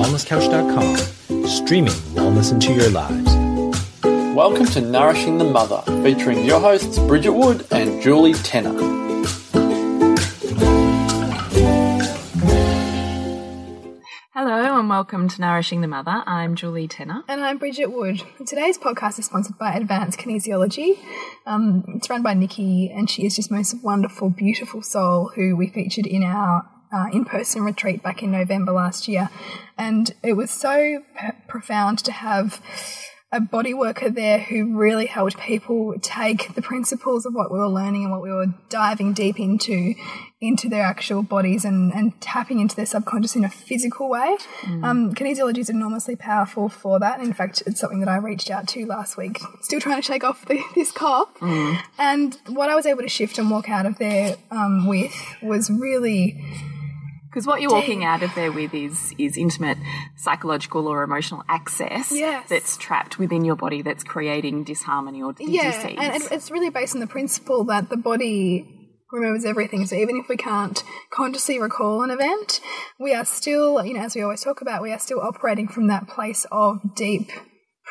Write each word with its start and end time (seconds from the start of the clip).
wellnesscouch.com, 0.00 0.96
streaming 1.46 1.92
wellness 2.14 2.52
into 2.52 2.72
your 2.72 2.88
lives. 2.88 3.34
Welcome 4.34 4.64
to 4.68 4.80
Nourishing 4.80 5.36
the 5.36 5.44
Mother, 5.44 5.82
featuring 6.02 6.42
your 6.42 6.58
hosts 6.58 6.98
Bridget 7.00 7.32
Wood 7.32 7.66
and 7.70 8.00
Julie 8.00 8.32
Tenner. 8.32 8.72
Hello 14.32 14.78
and 14.78 14.88
welcome 14.88 15.28
to 15.28 15.40
Nourishing 15.42 15.82
the 15.82 15.86
Mother. 15.86 16.22
I'm 16.24 16.56
Julie 16.56 16.88
Tenner. 16.88 17.22
And 17.28 17.44
I'm 17.44 17.58
Bridget 17.58 17.92
Wood. 17.92 18.22
Today's 18.46 18.78
podcast 18.78 19.18
is 19.18 19.26
sponsored 19.26 19.58
by 19.58 19.74
Advanced 19.74 20.18
Kinesiology. 20.18 20.98
Um, 21.44 21.84
it's 21.88 22.08
run 22.08 22.22
by 22.22 22.32
Nikki, 22.32 22.90
and 22.90 23.10
she 23.10 23.26
is 23.26 23.36
just 23.36 23.50
most 23.50 23.74
wonderful, 23.84 24.30
beautiful 24.30 24.80
soul 24.80 25.30
who 25.34 25.54
we 25.56 25.68
featured 25.68 26.06
in 26.06 26.22
our 26.22 26.66
uh, 26.92 27.06
in 27.12 27.24
person 27.24 27.62
retreat 27.62 28.02
back 28.02 28.22
in 28.22 28.30
November 28.30 28.72
last 28.72 29.08
year. 29.08 29.30
And 29.78 30.14
it 30.22 30.34
was 30.34 30.50
so 30.50 31.02
profound 31.48 31.98
to 32.00 32.12
have 32.12 32.60
a 33.32 33.40
body 33.40 33.72
worker 33.72 34.10
there 34.10 34.40
who 34.40 34.76
really 34.76 35.06
helped 35.06 35.38
people 35.38 35.94
take 36.02 36.52
the 36.56 36.62
principles 36.62 37.24
of 37.24 37.32
what 37.32 37.52
we 37.52 37.58
were 37.58 37.68
learning 37.68 38.02
and 38.02 38.10
what 38.10 38.22
we 38.22 38.32
were 38.32 38.46
diving 38.68 39.12
deep 39.12 39.38
into 39.38 39.94
into 40.40 40.68
their 40.70 40.82
actual 40.82 41.22
bodies 41.22 41.64
and, 41.64 41.92
and 41.92 42.18
tapping 42.20 42.60
into 42.60 42.74
their 42.74 42.86
subconscious 42.86 43.36
in 43.36 43.44
a 43.44 43.48
physical 43.48 44.08
way. 44.08 44.36
Mm. 44.62 44.84
Um, 44.84 45.14
kinesiology 45.14 45.58
is 45.58 45.68
enormously 45.68 46.16
powerful 46.16 46.70
for 46.70 46.98
that. 46.98 47.20
In 47.20 47.34
fact, 47.34 47.62
it's 47.66 47.78
something 47.78 48.00
that 48.00 48.08
I 48.08 48.16
reached 48.16 48.50
out 48.50 48.66
to 48.68 48.86
last 48.86 49.18
week, 49.18 49.38
still 49.60 49.80
trying 49.80 49.96
to 49.96 50.02
shake 50.02 50.24
off 50.24 50.46
the, 50.46 50.60
this 50.74 50.92
cough. 50.92 51.32
Mm. 51.40 51.82
And 51.98 52.38
what 52.48 52.70
I 52.70 52.74
was 52.74 52.86
able 52.86 53.02
to 53.02 53.08
shift 53.08 53.38
and 53.38 53.50
walk 53.50 53.68
out 53.68 53.84
of 53.84 53.98
there 53.98 54.36
um, 54.50 54.86
with 54.86 55.14
was 55.42 55.70
really 55.70 56.42
because 57.30 57.46
what 57.46 57.60
you're 57.60 57.70
walking 57.70 58.04
out 58.04 58.22
of 58.22 58.34
there 58.34 58.50
with 58.50 58.74
is 58.74 59.14
is 59.16 59.36
intimate 59.36 59.78
psychological 60.16 60.88
or 60.88 61.02
emotional 61.02 61.44
access 61.48 62.10
yes. 62.10 62.48
that's 62.48 62.76
trapped 62.76 63.18
within 63.18 63.44
your 63.44 63.56
body 63.56 63.82
that's 63.82 64.02
creating 64.02 64.64
disharmony 64.64 65.22
or 65.22 65.32
disease. 65.32 65.54
Yeah, 65.54 65.86
and 65.86 66.22
it's 66.30 66.50
really 66.50 66.70
based 66.70 66.94
on 66.94 67.00
the 67.00 67.06
principle 67.06 67.64
that 67.64 67.88
the 67.88 67.96
body 67.96 68.80
remembers 69.12 69.44
everything. 69.44 69.86
So 69.86 69.96
even 69.96 70.16
if 70.16 70.28
we 70.28 70.36
can't 70.36 70.82
consciously 71.10 71.60
recall 71.60 72.02
an 72.02 72.10
event, 72.10 72.60
we 72.98 73.14
are 73.14 73.24
still, 73.24 73.84
you 73.84 73.94
know, 73.94 74.00
as 74.00 74.14
we 74.14 74.22
always 74.22 74.42
talk 74.42 74.60
about, 74.60 74.82
we 74.82 74.92
are 74.92 74.98
still 74.98 75.20
operating 75.20 75.68
from 75.68 75.88
that 75.88 76.08
place 76.08 76.46
of 76.50 76.94
deep 76.94 77.30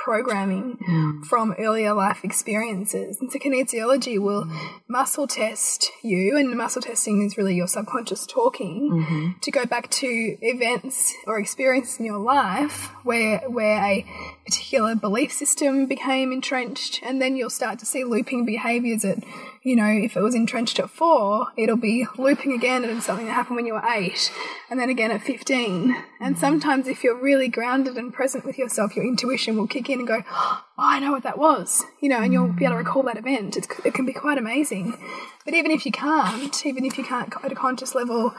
programming 0.03 0.77
mm. 0.77 1.25
from 1.25 1.53
earlier 1.59 1.93
life 1.93 2.23
experiences. 2.23 3.19
And 3.19 3.31
so 3.31 3.37
kinesiology 3.37 4.17
will 4.17 4.45
mm. 4.45 4.69
muscle 4.87 5.27
test 5.27 5.91
you, 6.01 6.37
and 6.37 6.55
muscle 6.57 6.81
testing 6.81 7.25
is 7.25 7.37
really 7.37 7.55
your 7.55 7.67
subconscious 7.67 8.25
talking 8.25 8.89
mm-hmm. 8.91 9.39
to 9.41 9.51
go 9.51 9.65
back 9.65 9.89
to 9.91 10.07
events 10.07 11.13
or 11.27 11.37
experiences 11.39 11.99
in 11.99 12.05
your 12.05 12.19
life 12.19 12.89
where 13.03 13.39
where 13.49 13.83
a 13.83 14.05
particular 14.45 14.95
belief 14.95 15.31
system 15.31 15.85
became 15.85 16.31
entrenched, 16.31 17.01
and 17.03 17.21
then 17.21 17.35
you'll 17.35 17.49
start 17.49 17.79
to 17.79 17.85
see 17.85 18.03
looping 18.03 18.45
behaviors 18.45 19.01
that 19.01 19.21
you 19.69 19.75
know, 19.75 19.85
if 19.85 20.17
it 20.17 20.21
was 20.21 20.33
entrenched 20.33 20.79
at 20.79 20.89
four, 20.89 21.49
it'll 21.55 21.77
be 21.77 22.07
looping 22.17 22.53
again 22.53 22.83
at 22.83 23.03
something 23.03 23.27
that 23.27 23.33
happened 23.33 23.55
when 23.55 23.67
you 23.67 23.73
were 23.73 23.85
eight, 23.87 24.31
and 24.67 24.79
then 24.79 24.89
again 24.89 25.11
at 25.11 25.21
15. 25.21 25.95
And 26.19 26.35
mm. 26.35 26.39
sometimes, 26.39 26.87
if 26.87 27.03
you're 27.03 27.21
really 27.21 27.47
grounded 27.47 27.95
and 27.95 28.11
present 28.11 28.45
with 28.45 28.57
yourself, 28.57 28.95
your 28.95 29.05
intuition 29.05 29.55
will 29.55 29.67
kick 29.67 29.87
in 29.87 29.99
and 29.99 30.07
go, 30.07 30.23
Oh, 30.27 30.63
I 30.75 30.99
know 30.99 31.11
what 31.11 31.21
that 31.21 31.37
was, 31.37 31.85
you 31.99 32.09
know, 32.09 32.19
and 32.19 32.33
you'll 32.33 32.47
be 32.47 32.65
able 32.65 32.73
to 32.73 32.77
recall 32.79 33.03
that 33.03 33.17
event. 33.17 33.57
It's, 33.57 33.67
it 33.85 33.93
can 33.93 34.07
be 34.07 34.13
quite 34.13 34.39
amazing. 34.39 34.97
But 35.45 35.53
even 35.53 35.69
if 35.69 35.85
you 35.85 35.91
can't, 35.91 36.65
even 36.65 36.83
if 36.83 36.97
you 36.97 37.03
can't 37.03 37.31
at 37.43 37.51
a 37.51 37.55
conscious 37.55 37.93
level 37.93 38.33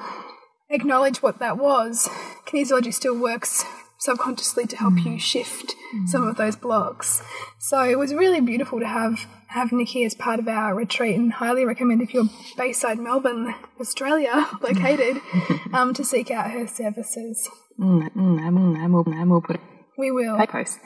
acknowledge 0.68 1.22
what 1.22 1.38
that 1.38 1.58
was, 1.58 2.08
kinesiology 2.46 2.92
still 2.92 3.16
works 3.16 3.64
subconsciously 4.00 4.66
to 4.66 4.76
help 4.76 4.94
you 4.96 5.12
mm. 5.12 5.20
shift 5.20 5.74
some 6.06 6.26
of 6.26 6.36
those 6.36 6.56
blocks. 6.56 7.22
So 7.58 7.82
it 7.82 7.98
was 7.98 8.14
really 8.14 8.40
beautiful 8.40 8.80
to 8.80 8.86
have 8.86 9.26
have 9.48 9.72
Nikki 9.72 10.04
as 10.04 10.14
part 10.14 10.38
of 10.38 10.46
our 10.46 10.74
retreat 10.74 11.16
and 11.16 11.32
highly 11.32 11.64
recommend 11.64 12.00
if 12.02 12.14
you're 12.14 12.28
Bayside, 12.56 13.00
Melbourne, 13.00 13.52
Australia, 13.80 14.48
located, 14.62 15.20
um, 15.72 15.92
to 15.94 16.04
seek 16.04 16.30
out 16.30 16.52
her 16.52 16.68
services. 16.68 17.48
Mm, 17.78 18.12
mm, 18.14 19.58
we 19.98 20.10
will. 20.10 20.46
Posts. 20.46 20.78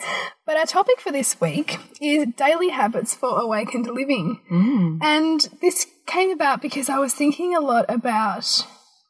But 0.47 0.57
our 0.57 0.67
topic 0.67 1.01
for 1.01 1.13
this 1.13 1.41
week 1.41 1.79
is 2.01 2.27
daily 2.37 2.71
habits 2.71 3.15
for 3.15 3.39
awakened 3.39 3.87
living. 3.87 4.41
Mm. 4.51 4.99
And 5.03 5.49
this 5.61 5.87
came 6.07 6.31
about 6.31 6.61
because 6.61 6.89
I 6.89 6.99
was 6.99 7.15
thinking 7.15 7.55
a 7.55 7.61
lot 7.61 7.85
about 7.89 8.67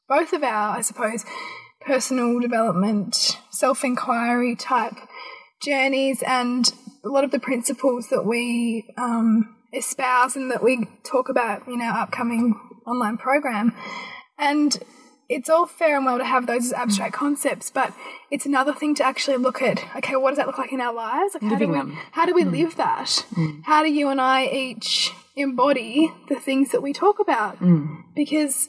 both 0.08 0.32
of 0.32 0.42
our, 0.42 0.76
I 0.76 0.82
suppose, 0.82 1.24
personal 1.86 2.40
development, 2.40 3.38
self 3.50 3.84
inquiry 3.84 4.56
type 4.56 4.96
journeys 5.62 6.22
and 6.26 6.72
a 7.04 7.08
lot 7.08 7.24
of 7.24 7.30
the 7.30 7.38
principles 7.38 8.08
that 8.08 8.24
we 8.24 8.86
um, 8.96 9.56
espouse 9.72 10.36
and 10.36 10.50
that 10.50 10.62
we 10.62 10.86
talk 11.04 11.28
about 11.28 11.66
in 11.68 11.80
our 11.80 12.02
upcoming 12.02 12.54
online 12.86 13.16
program. 13.16 13.72
And 14.38 14.78
it's 15.28 15.48
all 15.48 15.66
fair 15.66 15.96
and 15.96 16.04
well 16.04 16.18
to 16.18 16.24
have 16.24 16.46
those 16.46 16.72
abstract 16.72 17.14
concepts, 17.14 17.70
but 17.70 17.94
it's 18.30 18.44
another 18.44 18.74
thing 18.74 18.94
to 18.96 19.04
actually 19.04 19.38
look 19.38 19.62
at 19.62 19.82
okay, 19.96 20.16
what 20.16 20.30
does 20.30 20.38
that 20.38 20.46
look 20.46 20.58
like 20.58 20.72
in 20.72 20.80
our 20.80 20.92
lives? 20.92 21.34
Like 21.34 21.42
how 21.42 21.56
do 21.56 21.68
we. 21.68 21.96
How 22.12 22.26
do 22.26 22.34
we 22.34 22.44
mm. 22.44 22.52
live 22.52 22.76
that? 22.76 23.24
Mm. 23.34 23.62
How 23.64 23.82
do 23.82 23.90
you 23.90 24.08
and 24.08 24.20
I 24.20 24.46
each 24.46 25.12
embody 25.36 26.12
the 26.28 26.36
things 26.36 26.72
that 26.72 26.82
we 26.82 26.92
talk 26.92 27.20
about? 27.20 27.58
Mm. 27.60 28.04
Because 28.14 28.68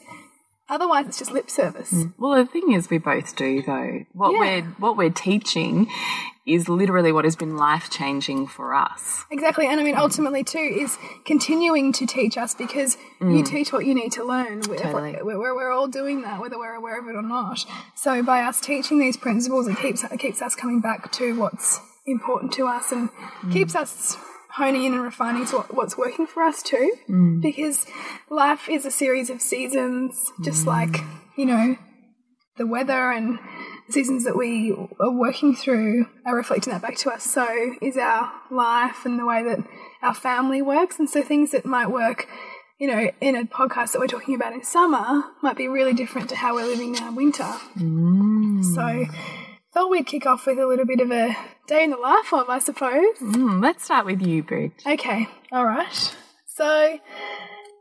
Otherwise, 0.68 1.06
it's 1.06 1.18
just 1.18 1.30
lip 1.30 1.48
service. 1.48 1.92
Mm. 1.92 2.14
Well, 2.18 2.34
the 2.34 2.46
thing 2.46 2.72
is, 2.72 2.90
we 2.90 2.98
both 2.98 3.36
do 3.36 3.62
though. 3.62 4.04
What 4.12 4.32
Yeah. 4.32 4.38
we're 4.38 4.62
what 4.78 4.96
we're 4.96 5.10
teaching 5.10 5.88
is 6.44 6.68
literally 6.68 7.10
what 7.12 7.24
has 7.24 7.34
been 7.36 7.56
life 7.56 7.90
changing 7.90 8.46
for 8.46 8.72
us. 8.74 9.24
Exactly, 9.32 9.66
and 9.66 9.80
I 9.80 9.82
mean, 9.84 9.96
ultimately, 9.96 10.44
too, 10.44 10.58
is 10.58 10.96
continuing 11.24 11.92
to 11.94 12.06
teach 12.06 12.36
us 12.38 12.54
because 12.54 12.96
you 13.20 13.42
teach 13.42 13.72
what 13.72 13.84
you 13.84 13.94
need 13.96 14.12
to 14.12 14.22
learn. 14.24 14.60
We're, 14.68 14.76
Totally. 14.76 15.18
we're, 15.22 15.38
we're 15.54 15.72
all 15.72 15.88
doing 15.88 16.22
that, 16.22 16.40
whether 16.40 16.56
we're 16.56 16.74
aware 16.74 17.00
of 17.00 17.08
it 17.08 17.16
or 17.16 17.22
not. 17.22 17.64
So, 17.96 18.22
by 18.22 18.42
us 18.42 18.60
teaching 18.60 19.00
these 19.00 19.16
principles, 19.16 19.66
it 19.66 19.76
keeps 19.78 20.04
it 20.04 20.18
keeps 20.20 20.40
us 20.40 20.54
coming 20.54 20.80
back 20.80 21.10
to 21.12 21.36
what's 21.36 21.80
important 22.06 22.52
to 22.54 22.66
us 22.68 22.92
and 22.92 23.08
keeps 23.52 23.74
us 23.74 24.16
honing 24.56 24.84
in 24.84 24.94
and 24.94 25.02
refining 25.02 25.46
to 25.46 25.56
what, 25.56 25.74
what's 25.74 25.98
working 25.98 26.26
for 26.26 26.42
us 26.42 26.62
too. 26.62 26.94
Mm. 27.08 27.40
Because 27.42 27.86
life 28.30 28.68
is 28.68 28.84
a 28.86 28.90
series 28.90 29.30
of 29.30 29.40
seasons, 29.40 30.32
just 30.42 30.64
mm. 30.64 30.68
like 30.68 31.00
you 31.36 31.46
know, 31.46 31.76
the 32.56 32.66
weather 32.66 33.12
and 33.12 33.38
seasons 33.90 34.24
that 34.24 34.36
we 34.36 34.72
are 34.72 35.12
working 35.12 35.54
through 35.54 36.06
are 36.24 36.34
reflecting 36.34 36.72
that 36.72 36.82
back 36.82 36.96
to 36.96 37.10
us. 37.10 37.22
So 37.22 37.46
is 37.80 37.96
our 37.96 38.32
life 38.50 39.04
and 39.04 39.18
the 39.18 39.26
way 39.26 39.44
that 39.44 39.58
our 40.02 40.14
family 40.14 40.62
works. 40.62 40.98
And 40.98 41.08
so 41.08 41.22
things 41.22 41.52
that 41.52 41.64
might 41.64 41.90
work, 41.90 42.26
you 42.78 42.88
know, 42.88 43.10
in 43.20 43.36
a 43.36 43.44
podcast 43.44 43.92
that 43.92 44.00
we're 44.00 44.06
talking 44.06 44.34
about 44.34 44.54
in 44.54 44.64
summer 44.64 45.24
might 45.42 45.56
be 45.56 45.68
really 45.68 45.92
different 45.92 46.30
to 46.30 46.36
how 46.36 46.54
we're 46.54 46.66
living 46.66 46.92
now 46.92 47.08
in 47.08 47.14
winter. 47.14 47.54
Mm. 47.78 48.64
So 48.74 49.12
thought 49.72 49.90
we'd 49.90 50.06
kick 50.06 50.26
off 50.26 50.46
with 50.46 50.58
a 50.58 50.66
little 50.66 50.86
bit 50.86 51.00
of 51.00 51.10
a 51.12 51.36
day 51.66 51.84
in 51.84 51.90
the 51.90 51.96
life 51.96 52.32
of, 52.32 52.48
I 52.48 52.58
suppose. 52.58 53.18
Mm, 53.20 53.62
let's 53.62 53.84
start 53.84 54.06
with 54.06 54.22
you, 54.22 54.42
Bridge. 54.42 54.72
Okay, 54.86 55.28
all 55.52 55.64
right. 55.64 56.16
So, 56.46 56.98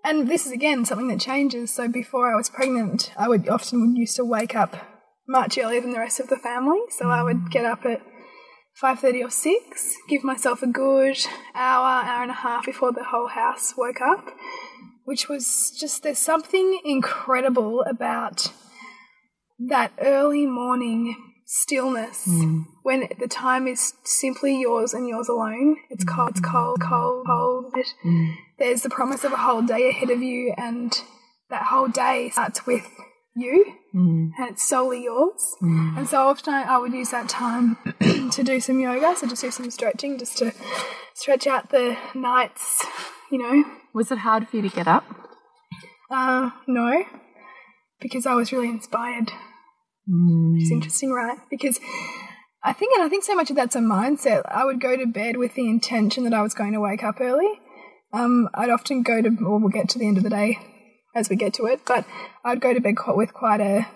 and 0.03 0.27
this 0.27 0.45
is 0.45 0.51
again 0.51 0.85
something 0.85 1.07
that 1.09 1.19
changes. 1.19 1.73
So 1.73 1.87
before 1.87 2.31
I 2.31 2.35
was 2.35 2.49
pregnant, 2.49 3.11
I 3.17 3.27
would 3.27 3.47
often 3.47 3.81
would 3.81 3.97
used 3.97 4.15
to 4.17 4.25
wake 4.25 4.55
up 4.55 4.75
much 5.27 5.57
earlier 5.57 5.81
than 5.81 5.93
the 5.93 5.99
rest 5.99 6.19
of 6.19 6.27
the 6.27 6.37
family. 6.37 6.79
So 6.89 7.09
I 7.09 7.23
would 7.23 7.49
get 7.49 7.65
up 7.65 7.85
at 7.85 8.01
five 8.75 8.99
thirty 8.99 9.23
or 9.23 9.29
six, 9.29 9.95
give 10.09 10.23
myself 10.23 10.61
a 10.61 10.67
good 10.67 11.17
hour, 11.53 12.03
hour 12.03 12.23
and 12.23 12.31
a 12.31 12.35
half 12.35 12.65
before 12.65 12.91
the 12.91 13.05
whole 13.05 13.27
house 13.27 13.73
woke 13.77 14.01
up, 14.01 14.27
which 15.05 15.29
was 15.29 15.75
just 15.79 16.03
there's 16.03 16.19
something 16.19 16.81
incredible 16.83 17.81
about 17.83 18.51
that 19.57 19.93
early 19.99 20.45
morning 20.45 21.15
stillness 21.45 22.25
mm. 22.27 22.65
when 22.83 23.07
the 23.19 23.27
time 23.27 23.67
is 23.67 23.93
simply 24.03 24.59
yours 24.59 24.93
and 24.93 25.07
yours 25.07 25.29
alone. 25.29 25.77
It's 25.89 26.03
mm. 26.03 26.15
cold, 26.15 26.31
it's 26.31 26.41
cold, 26.41 26.81
cold, 26.81 27.25
cold. 27.27 27.65
But 27.73 27.85
mm. 28.03 28.35
There's 28.57 28.81
the 28.81 28.89
promise 28.89 29.23
of 29.23 29.33
a 29.33 29.37
whole 29.37 29.61
day 29.61 29.89
ahead 29.89 30.09
of 30.09 30.21
you, 30.21 30.53
and 30.57 30.93
that 31.49 31.63
whole 31.63 31.87
day 31.87 32.29
starts 32.29 32.65
with 32.65 32.87
you, 33.35 33.73
and 33.93 34.33
it's 34.49 34.67
solely 34.67 35.03
yours. 35.03 35.55
And 35.61 36.07
so 36.07 36.27
often 36.27 36.53
I, 36.53 36.63
I 36.63 36.77
would 36.77 36.93
use 36.93 37.11
that 37.11 37.27
time 37.27 37.77
to 38.31 38.43
do 38.43 38.61
some 38.61 38.79
yoga, 38.79 39.13
so 39.17 39.27
just 39.27 39.41
do 39.41 39.51
some 39.51 39.69
stretching, 39.71 40.17
just 40.17 40.37
to 40.37 40.53
stretch 41.15 41.47
out 41.47 41.69
the 41.69 41.97
nights, 42.13 42.85
you 43.29 43.37
know. 43.37 43.65
Was 43.93 44.09
it 44.09 44.19
hard 44.19 44.47
for 44.47 44.55
you 44.55 44.61
to 44.61 44.69
get 44.69 44.87
up? 44.87 45.03
Uh, 46.09 46.51
no, 46.67 47.03
because 47.99 48.25
I 48.25 48.35
was 48.35 48.53
really 48.53 48.69
inspired. 48.69 49.31
It's 50.07 50.71
interesting, 50.71 51.11
right? 51.11 51.37
Because 51.49 51.79
I 52.63 52.73
think, 52.73 52.95
and 52.95 53.03
I 53.03 53.09
think 53.09 53.23
so 53.23 53.35
much 53.35 53.49
of 53.49 53.55
that's 53.55 53.75
a 53.75 53.79
mindset. 53.79 54.43
I 54.47 54.65
would 54.65 54.79
go 54.79 54.95
to 54.97 55.05
bed 55.05 55.37
with 55.37 55.55
the 55.55 55.67
intention 55.67 56.23
that 56.23 56.33
I 56.33 56.41
was 56.41 56.53
going 56.53 56.73
to 56.73 56.79
wake 56.79 57.03
up 57.03 57.19
early. 57.19 57.59
Um, 58.13 58.49
I'd 58.53 58.69
often 58.69 59.03
go 59.03 59.21
to, 59.21 59.29
or 59.45 59.59
we'll 59.59 59.69
get 59.69 59.89
to 59.89 59.99
the 59.99 60.07
end 60.07 60.17
of 60.17 60.23
the 60.23 60.29
day 60.29 60.57
as 61.15 61.29
we 61.29 61.35
get 61.35 61.53
to 61.55 61.65
it, 61.65 61.81
but 61.85 62.05
I'd 62.43 62.61
go 62.61 62.73
to 62.73 62.81
bed 62.81 62.97
quite, 62.97 63.17
with 63.17 63.33
quite 63.33 63.61
a 63.61 63.87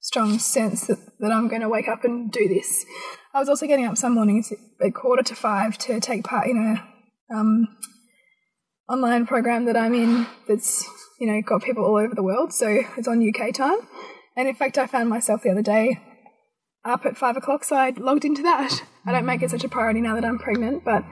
strong 0.00 0.38
sense 0.38 0.86
that, 0.86 0.98
that 1.20 1.32
I'm 1.32 1.48
going 1.48 1.62
to 1.62 1.68
wake 1.68 1.88
up 1.88 2.04
and 2.04 2.30
do 2.30 2.48
this. 2.48 2.84
I 3.32 3.40
was 3.40 3.48
also 3.48 3.66
getting 3.66 3.86
up 3.86 3.96
some 3.96 4.14
mornings 4.14 4.52
at 4.80 4.94
quarter 4.94 5.22
to 5.22 5.34
five 5.34 5.78
to 5.78 5.98
take 5.98 6.24
part 6.24 6.46
in 6.46 6.56
a 6.56 7.34
um, 7.34 7.68
online 8.88 9.26
program 9.26 9.64
that 9.64 9.76
I'm 9.76 9.94
in 9.94 10.26
that's 10.46 10.86
you 11.18 11.26
know 11.26 11.40
got 11.40 11.62
people 11.62 11.84
all 11.84 11.96
over 11.96 12.14
the 12.14 12.22
world. 12.22 12.52
So 12.52 12.82
it's 12.96 13.08
on 13.08 13.26
UK 13.26 13.54
time, 13.54 13.78
and 14.36 14.48
in 14.48 14.54
fact, 14.54 14.78
I 14.78 14.86
found 14.86 15.08
myself 15.08 15.42
the 15.42 15.50
other 15.50 15.62
day 15.62 16.00
up 16.84 17.06
at 17.06 17.16
five 17.16 17.36
o'clock, 17.36 17.64
so 17.64 17.76
I 17.76 17.90
logged 17.96 18.24
into 18.24 18.42
that. 18.42 18.82
I 19.06 19.12
don't 19.12 19.26
make 19.26 19.42
it 19.42 19.50
such 19.50 19.64
a 19.64 19.68
priority 19.68 20.00
now 20.00 20.14
that 20.14 20.24
I'm 20.24 20.38
pregnant, 20.38 20.84
but 20.84 21.04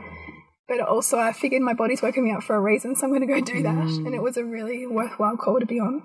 but 0.68 0.80
also 0.80 1.18
I 1.18 1.32
figured 1.32 1.60
my 1.62 1.74
body's 1.74 2.00
woken 2.02 2.24
me 2.24 2.32
up 2.32 2.42
for 2.42 2.54
a 2.56 2.60
reason, 2.60 2.94
so 2.96 3.04
I'm 3.04 3.10
going 3.10 3.20
to 3.20 3.26
go 3.26 3.40
do 3.40 3.62
that, 3.62 3.88
and 3.88 4.14
it 4.14 4.22
was 4.22 4.36
a 4.36 4.44
really 4.44 4.86
worthwhile 4.86 5.36
call 5.36 5.60
to 5.60 5.66
be 5.66 5.78
on. 5.80 6.02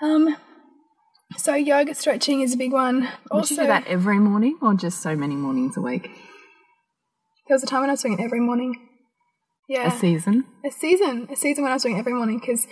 Um, 0.00 0.36
so 1.36 1.54
yoga 1.54 1.94
stretching 1.94 2.40
is 2.40 2.54
a 2.54 2.56
big 2.56 2.72
one. 2.72 3.00
Would 3.02 3.10
Also, 3.30 3.54
you 3.54 3.60
do 3.62 3.66
that 3.66 3.86
every 3.86 4.18
morning 4.18 4.58
or 4.62 4.74
just 4.74 5.02
so 5.02 5.16
many 5.16 5.34
mornings 5.34 5.76
a 5.76 5.80
week? 5.80 6.10
there 7.48 7.54
was 7.56 7.62
a 7.62 7.66
time 7.66 7.80
when 7.80 7.90
I 7.90 7.94
was 7.94 8.02
doing 8.02 8.14
it 8.18 8.22
every 8.22 8.40
morning. 8.40 8.88
Yeah, 9.68 9.88
A 9.94 9.98
season? 9.98 10.44
a 10.64 10.70
season, 10.70 11.28
a 11.30 11.36
season 11.36 11.64
when 11.64 11.72
I 11.72 11.74
was 11.76 11.82
doing 11.82 11.96
it 11.96 12.00
every 12.00 12.14
morning 12.14 12.38
because 12.38 12.66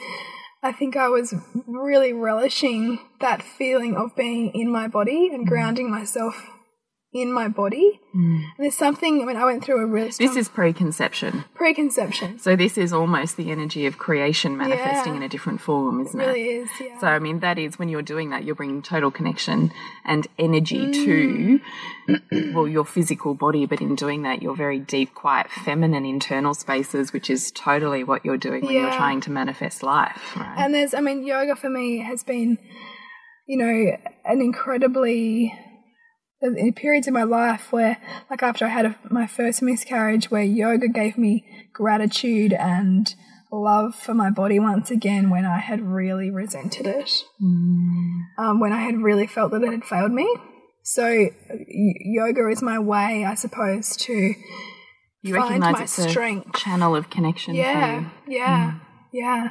I 0.63 0.73
think 0.73 0.95
I 0.95 1.09
was 1.09 1.35
really 1.67 2.13
relishing 2.13 2.99
that 3.21 3.43
feeling 3.43 3.97
of 3.97 4.15
being 4.15 4.53
in 4.55 4.71
my 4.71 4.89
body 4.89 5.31
and 5.33 5.47
grounding 5.47 5.91
myself 5.91 6.35
in 7.13 7.33
my 7.33 7.49
body. 7.49 8.01
Mm. 8.15 8.37
And 8.37 8.45
there's 8.59 8.77
something. 8.77 9.21
I 9.21 9.25
mean, 9.25 9.37
I 9.37 9.45
went 9.45 9.65
through 9.65 9.83
a 9.83 9.87
really 9.87 10.11
This 10.11 10.37
is 10.37 10.49
preconception. 10.49 11.45
preconception. 11.55 12.39
So 12.39 12.55
this 12.55 12.79
is 12.79 12.93
almost 12.93 13.37
the 13.37 13.51
energy 13.51 13.87
of 13.87 13.99
creation 13.99 14.57
manifesting 14.57 15.15
Yeah. 15.15 15.19
in 15.19 15.23
a 15.25 15.29
different 15.29 15.61
form, 15.61 16.01
isn't 16.03 16.21
It 16.21 16.25
really 16.25 16.43
it? 16.43 16.63
is. 16.63 16.71
Yeah. 16.81 17.01
So 17.01 17.09
I 17.09 17.19
mean 17.19 17.41
that 17.41 17.59
is 17.59 17.79
when 17.79 17.89
you're 17.89 18.03
doing 18.03 18.31
that, 18.31 18.45
you're 18.45 18.55
bringing 18.55 18.81
total 18.83 19.11
connection 19.11 19.73
and 20.05 20.29
energy 20.39 20.87
mm. 20.87 20.93
to 20.93 22.53
well 22.55 22.69
your 22.69 22.85
physical 22.85 23.35
body, 23.35 23.67
but 23.67 23.81
in 23.81 23.97
doing 23.97 24.23
that, 24.23 24.41
your 24.41 24.55
very 24.55 24.79
deep, 24.79 25.13
quiet, 25.15 25.51
feminine 25.51 26.05
internal 26.05 26.55
spaces, 26.55 27.13
which 27.13 27.29
is 27.29 27.51
totally 27.51 28.05
what 28.05 28.25
you're 28.25 28.37
doing 28.37 28.65
when 28.65 28.75
you're 28.75 28.93
trying 28.93 29.21
to 29.23 29.31
manifest 29.33 29.83
life. 29.83 30.37
Right? 30.37 30.55
And 30.59 30.75
there's, 30.75 30.95
I 30.95 31.01
mean, 31.01 31.25
yoga 31.25 31.57
for 31.57 31.71
me 31.71 31.99
has 31.99 32.23
been, 32.23 32.59
you 33.47 33.57
know, 33.57 33.97
an 34.25 34.41
incredibly 34.41 35.53
in 36.43 36.73
periods 36.73 37.07
in 37.07 37.15
my 37.15 37.23
life 37.23 37.73
where, 37.73 37.99
like 38.31 38.43
after 38.43 38.65
I 38.65 38.69
had 38.69 38.87
a, 38.87 38.97
my 39.11 39.27
first 39.27 39.63
miscarriage, 39.63 40.31
where 40.31 40.43
yoga 40.43 40.89
gave 40.89 41.19
me 41.19 41.45
gratitude 41.73 42.53
and 42.53 43.15
love 43.53 43.95
for 43.95 44.15
my 44.15 44.31
body 44.31 44.59
once 44.59 44.91
again 44.91 45.29
when 45.29 45.45
I 45.45 45.59
had 45.59 45.81
really 45.81 46.31
resented 46.31 46.87
it, 46.87 47.11
um, 48.39 48.61
when 48.61 48.73
I 48.73 48.79
had 48.81 48.97
really 48.99 49.27
felt 49.27 49.53
that 49.53 49.63
it 49.63 49.71
had 49.71 49.85
failed 49.85 50.13
me. 50.13 50.33
So, 50.83 51.05
y- 51.07 51.31
yoga 51.69 52.49
is 52.49 52.63
my 52.63 52.79
way, 52.79 53.25
I 53.25 53.35
suppose, 53.35 53.97
to 53.99 54.35
you 55.23 55.35
find 55.35 55.61
my 55.61 55.83
it's 55.83 55.99
a 55.99 56.09
strength. 56.09 56.55
channel 56.57 56.97
of 56.97 57.11
connection 57.11 57.55
for 57.55 57.61
Yeah, 57.61 58.11
yeah, 58.27 58.75
yeah. 59.13 59.51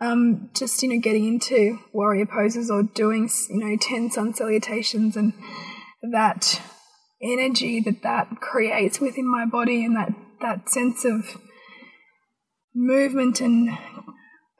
Um, 0.00 0.50
just 0.54 0.80
you 0.82 0.90
know, 0.90 1.00
getting 1.00 1.26
into 1.26 1.78
warrior 1.92 2.26
poses 2.26 2.70
or 2.70 2.82
doing 2.82 3.28
you 3.50 3.58
know 3.58 3.76
ten 3.80 4.10
sun 4.10 4.34
salutations 4.34 5.16
and 5.16 5.32
that 6.02 6.60
energy 7.20 7.80
that 7.80 8.02
that 8.02 8.40
creates 8.40 9.00
within 9.00 9.26
my 9.26 9.44
body 9.44 9.84
and 9.84 9.96
that 9.96 10.12
that 10.40 10.68
sense 10.68 11.04
of 11.04 11.36
movement 12.74 13.40
and 13.40 13.76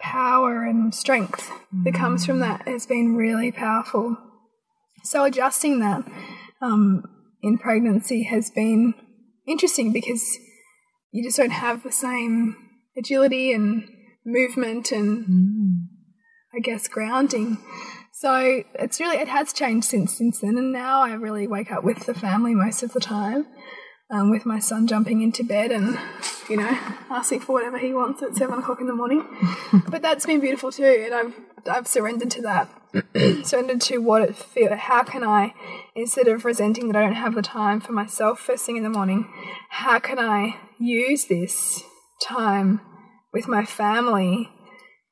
power 0.00 0.64
and 0.64 0.94
strength 0.94 1.50
that 1.85 1.94
comes 1.94 2.25
from 2.25 2.40
that 2.40 2.67
has 2.67 2.87
been 2.87 3.17
really 3.17 3.52
powerful. 3.52 4.17
So 5.05 5.25
adjusting 5.25 5.81
that 5.81 6.05
um, 6.61 7.05
in 7.43 7.58
pregnancy 7.58 8.25
has 8.25 8.50
been 8.50 8.94
interesting 9.46 9.93
because 9.93 10.38
you 11.12 11.23
just 11.23 11.37
don't 11.37 11.50
have 11.50 11.82
the 11.82 11.93
same 11.93 12.56
agility 12.96 13.52
and 13.52 13.88
movement 14.25 14.93
and 14.93 15.88
I 16.55 16.61
guess 16.61 16.88
grounding. 16.88 17.58
So 18.20 18.65
it's 18.75 18.99
really 18.99 19.19
it 19.19 19.29
has 19.29 19.53
changed 19.53 19.87
since 19.87 20.19
since 20.19 20.41
then, 20.41 20.59
and 20.59 20.73
now 20.73 21.03
I 21.03 21.12
really 21.12 21.47
wake 21.47 21.70
up 21.70 21.85
with 21.85 22.05
the 22.05 22.15
family 22.15 22.53
most 22.53 22.82
of 22.82 22.93
the 22.93 22.99
time, 22.99 23.47
um, 24.11 24.29
with 24.29 24.44
my 24.44 24.59
son 24.59 24.88
jumping 24.88 25.23
into 25.23 25.44
bed 25.44 25.70
and 25.70 25.97
you 26.49 26.56
know 26.56 26.76
asking 27.11 27.43
for 27.43 27.53
whatever 27.53 27.79
he 27.79 27.93
wants 27.93 28.20
at 28.20 28.35
seven 28.35 28.59
o'clock 28.59 28.81
in 28.81 28.88
the 28.88 28.93
morning. 28.93 29.25
but 29.88 30.03
that's 30.03 30.26
been 30.26 30.41
beautiful 30.41 30.73
too, 30.73 31.05
and 31.05 31.15
I've 31.15 31.35
I've 31.70 31.87
surrendered 31.87 32.32
to 32.32 32.43
that, 32.43 32.69
surrendered 33.47 33.82
to 33.82 33.99
what 33.99 34.23
it 34.23 34.35
feel. 34.35 34.75
How 34.75 35.05
can 35.05 35.23
I, 35.23 35.55
instead 35.94 36.26
of 36.26 36.44
resenting 36.44 36.88
that 36.88 36.97
I 36.97 37.03
don't 37.03 37.15
have 37.15 37.37
the 37.37 37.43
time 37.43 37.81
for 37.81 37.93
myself 37.93 38.41
first 38.41 38.67
thing 38.67 38.76
in 38.76 38.82
the 38.82 38.91
morning, 38.91 39.32
how 39.70 40.00
can 40.00 40.19
I 40.19 40.56
use 40.81 41.26
this 41.26 41.85
time 42.20 42.81
with 43.32 43.47
my 43.47 43.65
family 43.65 44.50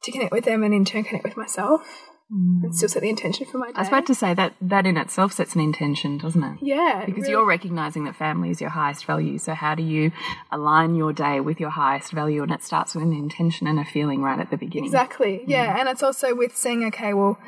to 0.03 0.11
connect 0.11 0.33
with 0.33 0.45
them 0.45 0.65
and 0.65 0.75
in 0.75 0.85
turn 0.85 1.05
connect 1.05 1.25
with 1.25 1.37
myself 1.37 2.06
and 2.31 2.75
still 2.75 2.89
set 2.89 3.03
the 3.03 3.09
intention 3.09 3.47
for 3.47 3.59
my 3.59 3.69
day. 3.69 3.75
I 3.77 3.81
was 3.81 3.89
about 3.89 4.07
to 4.07 4.15
say 4.15 4.35
that 4.35 4.55
that 4.61 4.85
in 4.87 4.97
itself 4.97 5.33
sets 5.33 5.55
an 5.55 5.61
intention, 5.61 6.19
doesn't 6.19 6.43
it? 6.43 6.59
yeah, 6.61 7.05
Because 7.07 7.23
really- 7.23 7.31
you're 7.31 7.47
recognizing 7.47 8.05
that 8.05 8.17
family 8.17 8.51
is 8.51 8.61
your 8.61 8.71
highest 8.71 9.05
value. 9.07 9.39
So, 9.39 9.55
how 9.55 9.75
do 9.75 9.83
you 9.83 10.11
align 10.51 10.97
your 10.97 11.13
day 11.13 11.41
with 11.41 11.61
your 11.61 11.71
highest 11.71 12.13
value? 12.13 12.43
And 12.43 12.51
it 12.53 12.63
starts 12.65 12.95
with 12.95 13.05
an 13.05 13.13
intention 13.13 13.67
and 13.67 13.79
a 13.79 13.85
feeling 13.85 14.23
right 14.23 14.41
at 14.41 14.51
the 14.51 14.57
beginning. 14.57 14.87
exactly 14.87 15.45
yeah, 15.47 15.79
and 15.79 15.89
it's 15.89 16.03
also 16.03 16.35
with 16.35 16.57
saying, 16.57 16.85
okay, 16.87 17.15
well, 17.15 17.39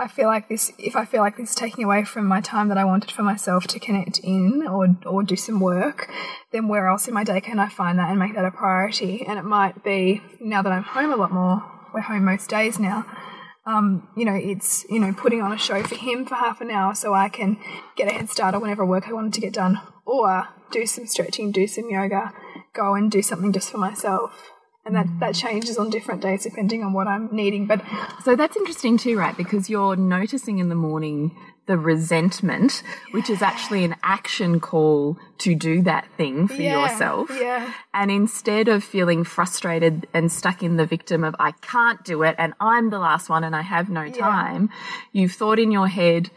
I 0.00 0.06
feel 0.06 0.26
like 0.28 0.48
this. 0.48 0.72
If 0.78 0.94
I 0.94 1.04
feel 1.04 1.20
like 1.22 1.36
this 1.36 1.50
is 1.50 1.54
taking 1.56 1.84
away 1.84 2.04
from 2.04 2.24
my 2.26 2.40
time 2.40 2.68
that 2.68 2.78
I 2.78 2.84
wanted 2.84 3.10
for 3.10 3.22
myself 3.24 3.66
to 3.68 3.80
connect 3.80 4.18
in 4.20 4.64
or 4.66 4.96
or 5.06 5.22
do 5.24 5.34
some 5.36 5.58
work, 5.60 6.08
then 6.52 6.68
where 6.68 6.86
else 6.88 7.08
in 7.08 7.14
my 7.14 7.24
day 7.24 7.40
can 7.40 7.58
I 7.58 7.68
find 7.68 7.98
that 7.98 8.08
and 8.10 8.18
make 8.18 8.34
that 8.34 8.44
a 8.44 8.50
priority? 8.52 9.24
And 9.26 9.38
it 9.38 9.44
might 9.44 9.82
be 9.82 10.22
now 10.40 10.62
that 10.62 10.70
I'm 10.72 10.84
home 10.84 11.12
a 11.12 11.16
lot 11.16 11.32
more. 11.32 11.62
We're 11.92 12.02
home 12.02 12.24
most 12.26 12.48
days 12.48 12.78
now. 12.78 13.06
Um, 13.68 14.08
you 14.16 14.24
know, 14.24 14.34
it's, 14.34 14.86
you 14.88 14.98
know, 14.98 15.12
putting 15.12 15.42
on 15.42 15.52
a 15.52 15.58
show 15.58 15.82
for 15.82 15.94
him 15.94 16.24
for 16.24 16.36
half 16.36 16.62
an 16.62 16.70
hour 16.70 16.94
so 16.94 17.12
I 17.12 17.28
can 17.28 17.58
get 17.96 18.08
a 18.08 18.14
head 18.14 18.30
start 18.30 18.54
on 18.54 18.62
whatever 18.62 18.84
work 18.86 19.06
I 19.06 19.12
wanted 19.12 19.34
to 19.34 19.42
get 19.42 19.52
done, 19.52 19.78
or 20.06 20.48
do 20.70 20.86
some 20.86 21.06
stretching, 21.06 21.52
do 21.52 21.66
some 21.66 21.90
yoga, 21.90 22.32
go 22.72 22.94
and 22.94 23.10
do 23.10 23.20
something 23.20 23.52
just 23.52 23.70
for 23.70 23.76
myself. 23.76 24.52
And 24.86 24.96
that, 24.96 25.06
that 25.20 25.34
changes 25.34 25.76
on 25.76 25.90
different 25.90 26.22
days 26.22 26.44
depending 26.44 26.82
on 26.82 26.94
what 26.94 27.06
I'm 27.06 27.28
needing. 27.30 27.66
But 27.66 27.82
So 28.24 28.34
that's 28.34 28.56
interesting 28.56 28.96
too, 28.96 29.18
right? 29.18 29.36
Because 29.36 29.68
you're 29.68 29.96
noticing 29.96 30.60
in 30.60 30.70
the 30.70 30.74
morning 30.74 31.36
the 31.68 31.78
resentment, 31.78 32.82
which 33.12 33.30
is 33.30 33.40
actually 33.42 33.84
an 33.84 33.94
action 34.02 34.58
call 34.58 35.16
to 35.38 35.54
do 35.54 35.82
that 35.82 36.08
thing 36.16 36.48
for 36.48 36.54
Yeah, 36.54 36.82
yourself. 36.82 37.30
yeah. 37.30 37.72
And 37.94 38.10
instead 38.10 38.66
of 38.66 38.82
feeling 38.82 39.22
frustrated 39.22 40.08
and 40.12 40.32
stuck 40.32 40.62
in 40.64 40.76
the 40.76 40.86
victim 40.86 41.22
of, 41.22 41.36
I 41.38 41.52
can't 41.60 42.02
do 42.04 42.24
it 42.24 42.34
and 42.38 42.54
I'm 42.58 42.90
the 42.90 42.98
last 42.98 43.28
one 43.28 43.44
and 43.44 43.54
I 43.54 43.62
have 43.62 43.88
no 43.88 44.10
time, 44.10 44.70
you've 45.12 45.32
thought 45.32 45.60
in 45.60 45.70
your 45.70 45.86
head, 45.86 46.30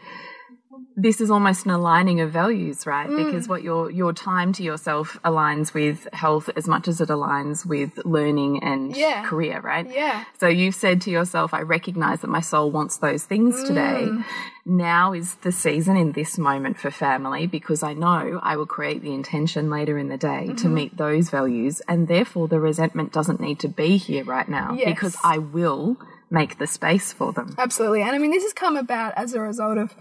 this 0.96 1.20
is 1.20 1.30
almost 1.30 1.64
an 1.64 1.70
aligning 1.70 2.20
of 2.20 2.30
values, 2.30 2.86
right? 2.86 3.08
Mm. 3.08 3.24
Because 3.24 3.48
what 3.48 3.62
your 3.62 3.90
your 3.90 4.12
time 4.12 4.52
to 4.54 4.62
yourself 4.62 5.18
aligns 5.24 5.72
with 5.72 6.06
health 6.12 6.50
as 6.56 6.68
much 6.68 6.86
as 6.88 7.00
it 7.00 7.08
aligns 7.08 7.64
with 7.64 7.98
learning 8.04 8.62
and 8.62 8.94
Yeah. 8.96 9.24
career, 9.24 9.60
right? 9.60 9.88
Yeah. 9.90 10.24
So 10.38 10.48
you've 10.48 10.74
said 10.74 11.00
to 11.02 11.10
yourself, 11.10 11.54
I 11.54 11.62
recognize 11.62 12.20
that 12.20 12.28
my 12.28 12.40
soul 12.40 12.70
wants 12.70 12.98
those 12.98 13.24
things 13.24 13.62
today. 13.64 14.06
Mm. 14.10 14.24
Now 14.64 15.12
is 15.12 15.34
the 15.36 15.50
season 15.50 15.96
in 15.96 16.12
this 16.12 16.38
moment 16.38 16.78
for 16.78 16.90
family 16.90 17.46
because 17.46 17.82
I 17.82 17.94
know 17.94 18.38
I 18.42 18.56
will 18.56 18.66
create 18.66 19.02
the 19.02 19.12
intention 19.14 19.70
later 19.70 19.98
in 19.98 20.08
the 20.08 20.18
day 20.18 20.46
to 20.46 20.52
Mm-hmm. 20.52 20.74
meet 20.74 20.96
those 20.96 21.30
values. 21.30 21.80
And 21.88 22.06
therefore, 22.06 22.48
the 22.48 22.60
resentment 22.60 23.12
doesn't 23.12 23.40
need 23.40 23.58
to 23.60 23.68
be 23.68 23.96
here 23.96 24.24
right 24.24 24.48
now 24.48 24.74
Yes. 24.74 24.86
because 24.86 25.16
I 25.24 25.38
will 25.38 25.96
make 26.30 26.58
the 26.58 26.66
space 26.66 27.12
for 27.12 27.32
them. 27.32 27.54
Absolutely. 27.58 28.02
And 28.02 28.12
I 28.12 28.18
mean, 28.18 28.30
this 28.30 28.42
has 28.44 28.52
come 28.52 28.76
about 28.76 29.12
as 29.16 29.34
a 29.34 29.40
result 29.40 29.78
of 29.78 29.94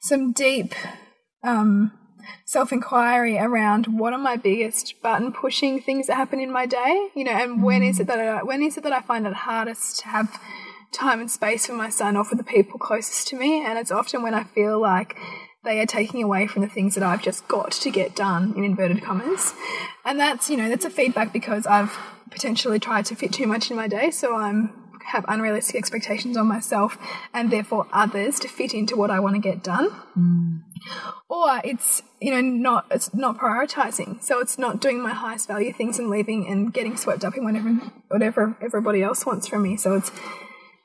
some 0.00 0.32
deep 0.32 0.74
um, 1.44 1.92
self 2.44 2.72
inquiry 2.72 3.38
around 3.38 3.86
what 3.86 4.12
are 4.12 4.18
my 4.18 4.36
biggest 4.36 4.94
button 5.02 5.32
pushing 5.32 5.80
things 5.80 6.06
that 6.06 6.16
happen 6.16 6.40
in 6.40 6.50
my 6.50 6.66
day, 6.66 7.08
you 7.14 7.24
know, 7.24 7.32
and 7.32 7.62
when 7.62 7.82
is 7.82 8.00
it 8.00 8.06
that 8.06 8.18
I, 8.18 8.42
when 8.42 8.62
is 8.62 8.76
it 8.76 8.82
that 8.82 8.92
I 8.92 9.00
find 9.00 9.26
it 9.26 9.32
hardest 9.32 10.00
to 10.00 10.08
have 10.08 10.40
time 10.92 11.20
and 11.20 11.30
space 11.30 11.66
for 11.66 11.74
my 11.74 11.88
son 11.88 12.16
or 12.16 12.24
for 12.24 12.34
the 12.34 12.42
people 12.42 12.78
closest 12.78 13.28
to 13.28 13.36
me, 13.36 13.64
and 13.64 13.78
it's 13.78 13.92
often 13.92 14.22
when 14.22 14.34
I 14.34 14.44
feel 14.44 14.80
like 14.80 15.16
they 15.62 15.80
are 15.80 15.86
taking 15.86 16.22
away 16.22 16.46
from 16.46 16.62
the 16.62 16.68
things 16.68 16.94
that 16.94 17.04
I've 17.04 17.22
just 17.22 17.46
got 17.46 17.72
to 17.72 17.90
get 17.90 18.16
done 18.16 18.54
in 18.56 18.64
inverted 18.64 19.02
commas, 19.02 19.54
and 20.04 20.18
that's 20.18 20.50
you 20.50 20.56
know 20.56 20.68
that's 20.68 20.84
a 20.84 20.90
feedback 20.90 21.32
because 21.32 21.66
I've 21.66 21.96
potentially 22.30 22.78
tried 22.78 23.06
to 23.06 23.14
fit 23.14 23.32
too 23.32 23.46
much 23.46 23.70
in 23.70 23.76
my 23.76 23.88
day, 23.88 24.10
so 24.10 24.34
I'm 24.34 24.79
have 25.10 25.24
unrealistic 25.28 25.76
expectations 25.76 26.36
on 26.36 26.46
myself 26.46 26.98
and 27.32 27.50
therefore 27.50 27.86
others 27.92 28.38
to 28.40 28.48
fit 28.48 28.74
into 28.74 28.96
what 28.96 29.10
I 29.10 29.20
want 29.20 29.36
to 29.36 29.40
get 29.40 29.62
done. 29.62 29.90
Hmm. 30.14 30.56
Or 31.28 31.60
it's 31.62 32.02
you 32.20 32.30
know 32.30 32.40
not 32.40 32.86
it's 32.90 33.12
not 33.14 33.38
prioritizing, 33.38 34.22
so 34.22 34.40
it's 34.40 34.58
not 34.58 34.80
doing 34.80 35.02
my 35.02 35.12
highest 35.12 35.46
value 35.46 35.72
things 35.72 35.98
and 35.98 36.08
leaving 36.10 36.46
and 36.46 36.72
getting 36.72 36.96
swept 36.96 37.24
up 37.24 37.36
in 37.36 37.44
whatever 37.44 37.70
whatever 38.08 38.56
everybody 38.60 39.02
else 39.02 39.26
wants 39.26 39.46
from 39.46 39.62
me. 39.62 39.76
So 39.76 39.94
it's 39.94 40.10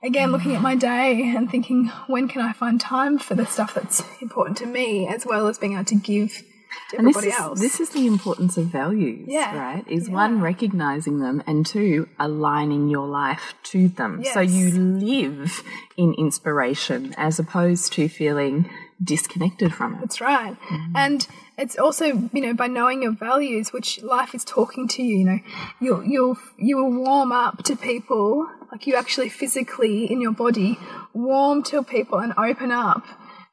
again, 0.05 0.31
looking 0.31 0.55
at 0.55 0.61
my 0.61 0.75
day 0.75 1.33
and 1.35 1.49
thinking, 1.49 1.87
when 2.07 2.27
can 2.27 2.41
I 2.41 2.53
find 2.53 2.79
time 2.79 3.17
for 3.17 3.35
the 3.35 3.45
stuff 3.45 3.73
that's 3.73 4.03
important 4.21 4.57
to 4.57 4.65
me, 4.65 5.07
as 5.07 5.25
well 5.25 5.47
as 5.47 5.57
being 5.57 5.73
able 5.73 5.85
to 5.85 5.95
give 5.95 6.43
to 6.91 6.97
And 6.97 7.07
this 7.07 7.17
is, 7.23 7.33
else. 7.39 7.59
this 7.59 7.79
is 7.79 7.89
the 7.89 8.05
importance 8.07 8.57
of 8.57 8.65
values, 8.65 9.27
Yeah. 9.27 9.57
right? 9.57 9.85
Is 9.87 10.07
Yeah. 10.07 10.15
one, 10.15 10.41
recognizing 10.41 11.19
them, 11.19 11.41
and 11.47 11.65
two, 11.65 12.07
aligning 12.19 12.89
your 12.89 13.07
life 13.07 13.53
to 13.63 13.87
them. 13.87 14.23
So 14.33 14.39
you 14.41 14.69
live 14.71 15.63
in 15.97 16.13
inspiration 16.13 17.13
as 17.17 17.39
opposed 17.39 17.93
to 17.93 18.07
feeling 18.07 18.69
disconnected 19.03 19.73
from 19.73 19.95
it. 19.95 19.99
That's 20.01 20.21
right. 20.21 20.55
Mm-hmm. 20.61 20.95
And 20.95 21.27
it's 21.57 21.77
also, 21.77 22.05
you 22.31 22.41
know, 22.41 22.53
by 22.53 22.67
knowing 22.67 23.01
your 23.03 23.11
values, 23.11 23.73
which 23.73 24.01
life 24.03 24.33
is 24.33 24.43
talking 24.43 24.87
to 24.89 25.03
you, 25.03 25.17
you 25.19 25.25
know, 25.25 25.39
you'll 25.79 26.03
you'll 26.03 26.37
you 26.57 26.77
will 26.77 26.91
warm 26.91 27.31
up 27.31 27.63
to 27.63 27.75
people, 27.75 28.47
like 28.71 28.87
you 28.87 28.95
actually 28.95 29.29
physically 29.29 30.09
in 30.11 30.21
your 30.21 30.31
body 30.31 30.77
warm 31.13 31.63
to 31.63 31.81
people 31.83 32.19
and 32.19 32.33
open 32.37 32.71
up 32.71 33.03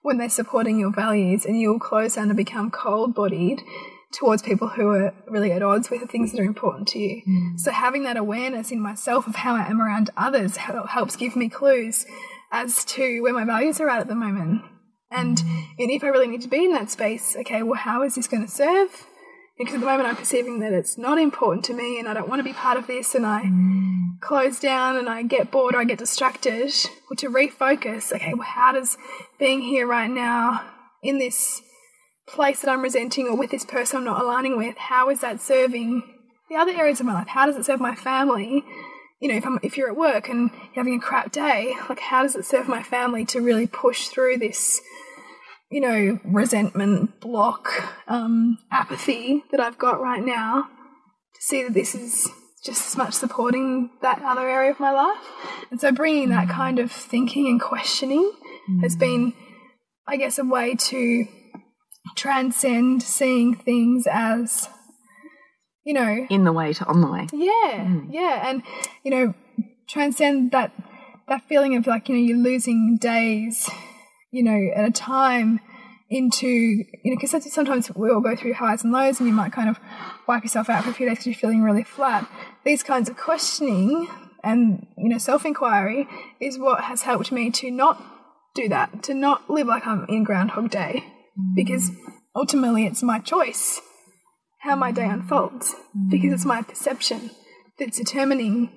when 0.03 0.19
they're 0.19 0.29
supporting 0.29 0.79
your 0.79 0.93
values 0.93 1.45
and 1.45 1.61
you'll 1.61 1.79
close 1.79 2.17
down 2.17 2.29
and 2.29 2.37
become 2.37 2.71
cold 2.71 3.15
bodied 3.15 3.63
towards 4.13 4.43
people 4.43 4.69
who 4.69 4.89
are 4.89 5.15
really 5.27 5.53
at 5.53 5.63
odds 5.63 5.91
with 5.91 6.01
the 6.01 6.07
things 6.07 6.33
that 6.33 6.41
are 6.41 6.45
important 6.45 6.87
to 6.89 6.99
you. 6.99 7.23
Mm. 7.27 7.59
So 7.59 7.71
having 7.71 8.03
that 8.05 8.17
awareness 8.17 8.71
in 8.71 8.81
myself 8.81 9.27
of 9.27 9.37
how 9.37 9.55
I 9.55 9.67
am 9.67 9.81
around 9.81 10.11
others 10.17 10.57
helps 10.59 11.17
give 11.17 11.35
me 11.35 11.49
clues 11.49 12.05
as 12.51 12.85
to 12.85 13.23
where 13.23 13.33
my 13.33 13.45
values 13.45 13.81
are 13.81 13.89
at 13.89 14.01
at 14.01 14.09
the 14.09 14.15
moment. 14.15 14.63
And, 15.11 15.41
and 15.79 15.91
if 15.91 16.05
I 16.05 16.09
really 16.09 16.27
need 16.27 16.43
to 16.43 16.49
be 16.49 16.65
in 16.65 16.73
that 16.73 16.91
space, 16.91 17.37
okay, 17.41 17.63
well, 17.63 17.79
how 17.79 18.03
is 18.03 18.15
this 18.15 18.29
going 18.29 18.45
to 18.45 18.51
serve? 18.51 19.07
Because 19.59 19.75
at 19.75 19.81
the 19.81 19.87
moment 19.87 20.09
I'm 20.09 20.17
perceiving 20.17 20.61
that 20.61 20.73
it's 20.73 20.99
not 20.99 21.19
important 21.19 21.65
to 21.67 21.75
me 21.75 21.99
and 21.99 22.09
I 22.09 22.15
don't 22.15 22.29
want 22.29 22.41
to 22.41 22.45
be 22.45 22.53
part 22.53 22.79
of 22.79 22.87
this 22.87 23.15
and 23.15 23.27
I 23.27 23.43
mm. 23.43 24.02
Close 24.23 24.59
down 24.61 24.97
and 24.97 25.09
I 25.09 25.23
get 25.23 25.51
bored 25.51 25.75
or 25.75 25.79
I 25.79 25.85
get 25.85 25.99
distracted. 25.99 26.73
Or 27.11 27.17
to 27.17 27.29
refocus, 27.29 28.13
okay, 28.13 28.33
well, 28.33 28.47
how 28.47 28.73
does 28.73 28.97
being 29.39 29.61
here 29.61 29.87
right 29.87 30.11
now 30.11 30.65
in 31.03 31.19
this 31.19 31.61
place 32.27 32.63
that 32.63 32.71
I'm 32.71 32.83
resenting 32.83 33.27
or 33.27 33.37
with 33.37 33.51
this 33.51 33.65
person 33.65 33.99
I'm 33.99 34.05
not 34.05 34.23
aligning 34.23 34.57
with, 34.57 34.79
how 34.79 35.11
is 35.11 35.21
that 35.21 35.41
serving 35.41 36.03
the 36.49 36.57
other 36.57 36.73
areas 36.73 37.01
of 37.01 37.07
my 37.07 37.13
life? 37.13 37.29
How 37.29 37.47
does 37.47 37.57
it 37.57 37.67
serve 37.67 37.81
my 37.81 37.95
family? 37.95 38.65
You 39.21 39.29
know, 39.29 39.37
if 39.37 39.47
I'm 39.47 39.59
if 39.63 39.77
you're 39.77 39.91
at 39.91 39.97
work 39.97 40.29
and 40.29 40.51
you're 40.75 40.85
having 40.85 40.97
a 40.97 41.01
crap 41.01 41.31
day, 41.31 41.75
like 41.89 42.01
how 42.01 42.23
does 42.23 42.35
it 42.35 42.45
serve 42.45 42.69
my 42.69 42.83
family 42.83 43.25
to 43.27 43.41
really 43.41 43.67
push 43.67 44.09
through 44.09 44.39
this, 44.39 44.81
you 45.71 45.81
know, 45.81 46.19
resentment, 46.25 47.21
block, 47.21 47.69
um, 48.09 48.59
apathy 48.71 49.45
that 49.51 49.61
I've 49.61 49.79
got 49.79 50.01
right 50.01 50.25
now? 50.25 50.69
To 51.35 51.43
see 51.43 51.63
that 51.63 51.75
this 51.75 51.95
is 51.95 52.29
just 52.65 52.87
as 52.89 52.97
much 52.97 53.15
supporting 53.15 53.91
that 54.03 54.23
other 54.23 54.49
area 54.49 54.71
of 54.71 54.79
my 54.79 54.93
life. 54.93 55.19
And 55.71 55.81
so 55.81 55.91
bringing 55.91 56.31
that 56.31 56.49
mm. 56.49 56.53
kind 56.53 56.79
of 56.79 56.93
thinking 56.93 57.49
and 57.49 57.61
questioning 57.61 58.33
has 58.83 58.97
mm. 58.97 59.01
been, 59.01 59.33
I 60.07 60.17
guess, 60.17 60.39
a 60.39 60.45
way 60.45 60.77
to 60.77 61.27
transcend 62.17 63.03
seeing 63.03 63.57
things 63.57 64.07
as, 64.11 64.69
you 65.85 65.93
know, 65.93 66.27
In 66.31 66.45
the 66.45 66.53
way 66.53 66.73
to 66.73 66.85
on 66.87 67.01
the 67.01 67.11
way. 67.11 67.27
yeah, 67.33 67.85
mm. 67.85 68.07
yeah, 68.11 68.49
and 68.49 68.63
you 69.03 69.11
know, 69.11 69.35
transcend 69.89 70.53
that 70.53 70.73
that 71.29 71.43
feeling 71.49 71.77
of 71.77 71.87
like 71.87 72.09
you 72.09 72.15
know 72.15 72.21
you're 72.21 72.37
losing 72.37 72.97
days, 73.01 73.69
you 74.31 74.45
know, 74.45 74.71
at 74.77 74.85
a 74.85 74.93
time 74.93 75.61
into 76.13 76.47
you 76.47 76.87
know 77.05 77.17
because 77.19 77.53
sometimes 77.53 77.91
we 77.95 78.11
all 78.11 78.21
go 78.21 78.37
through 78.37 78.55
highs 78.55 78.85
and 78.85 78.93
lows, 78.93 79.19
and 79.19 79.29
you 79.29 79.35
might 79.35 79.53
kind 79.53 79.69
of 79.69 79.79
wipe 80.29 80.43
yourself 80.43 80.69
out 80.69 80.85
for 80.85 80.91
a 80.91 80.95
few 80.95 81.07
days 81.07 81.19
because 81.19 81.27
you're 81.27 81.35
feeling 81.35 81.63
really 81.63 81.85
flat. 81.85 82.29
These 82.65 82.83
kinds 82.83 83.09
of 83.09 83.17
questioning 83.17 84.09
and 84.45 84.87
you 84.99 85.09
know 85.09 85.19
self 85.19 85.45
inquiry 85.45 86.07
is 86.41 86.59
what 86.59 86.85
has 86.85 87.03
helped 87.03 87.33
me 87.33 87.51
to 87.53 87.71
not 87.71 88.03
do 88.55 88.69
that, 88.69 89.03
to 89.05 89.15
not 89.15 89.49
live 89.49 89.67
like 89.67 89.87
I'm 89.87 90.05
in 90.09 90.25
Groundhog 90.25 90.71
Day, 90.71 91.05
mm. 91.39 91.55
because 91.55 91.91
ultimately 92.37 92.85
it's 92.85 93.03
my 93.03 93.19
choice 93.19 93.81
how 94.59 94.77
my 94.77 94.93
day 94.93 95.07
unfolds 95.07 95.75
mm. 95.97 96.11
because 96.11 96.33
it's 96.33 96.45
my 96.45 96.63
perception 96.63 97.31
that's 97.79 97.99
determining 97.99 98.71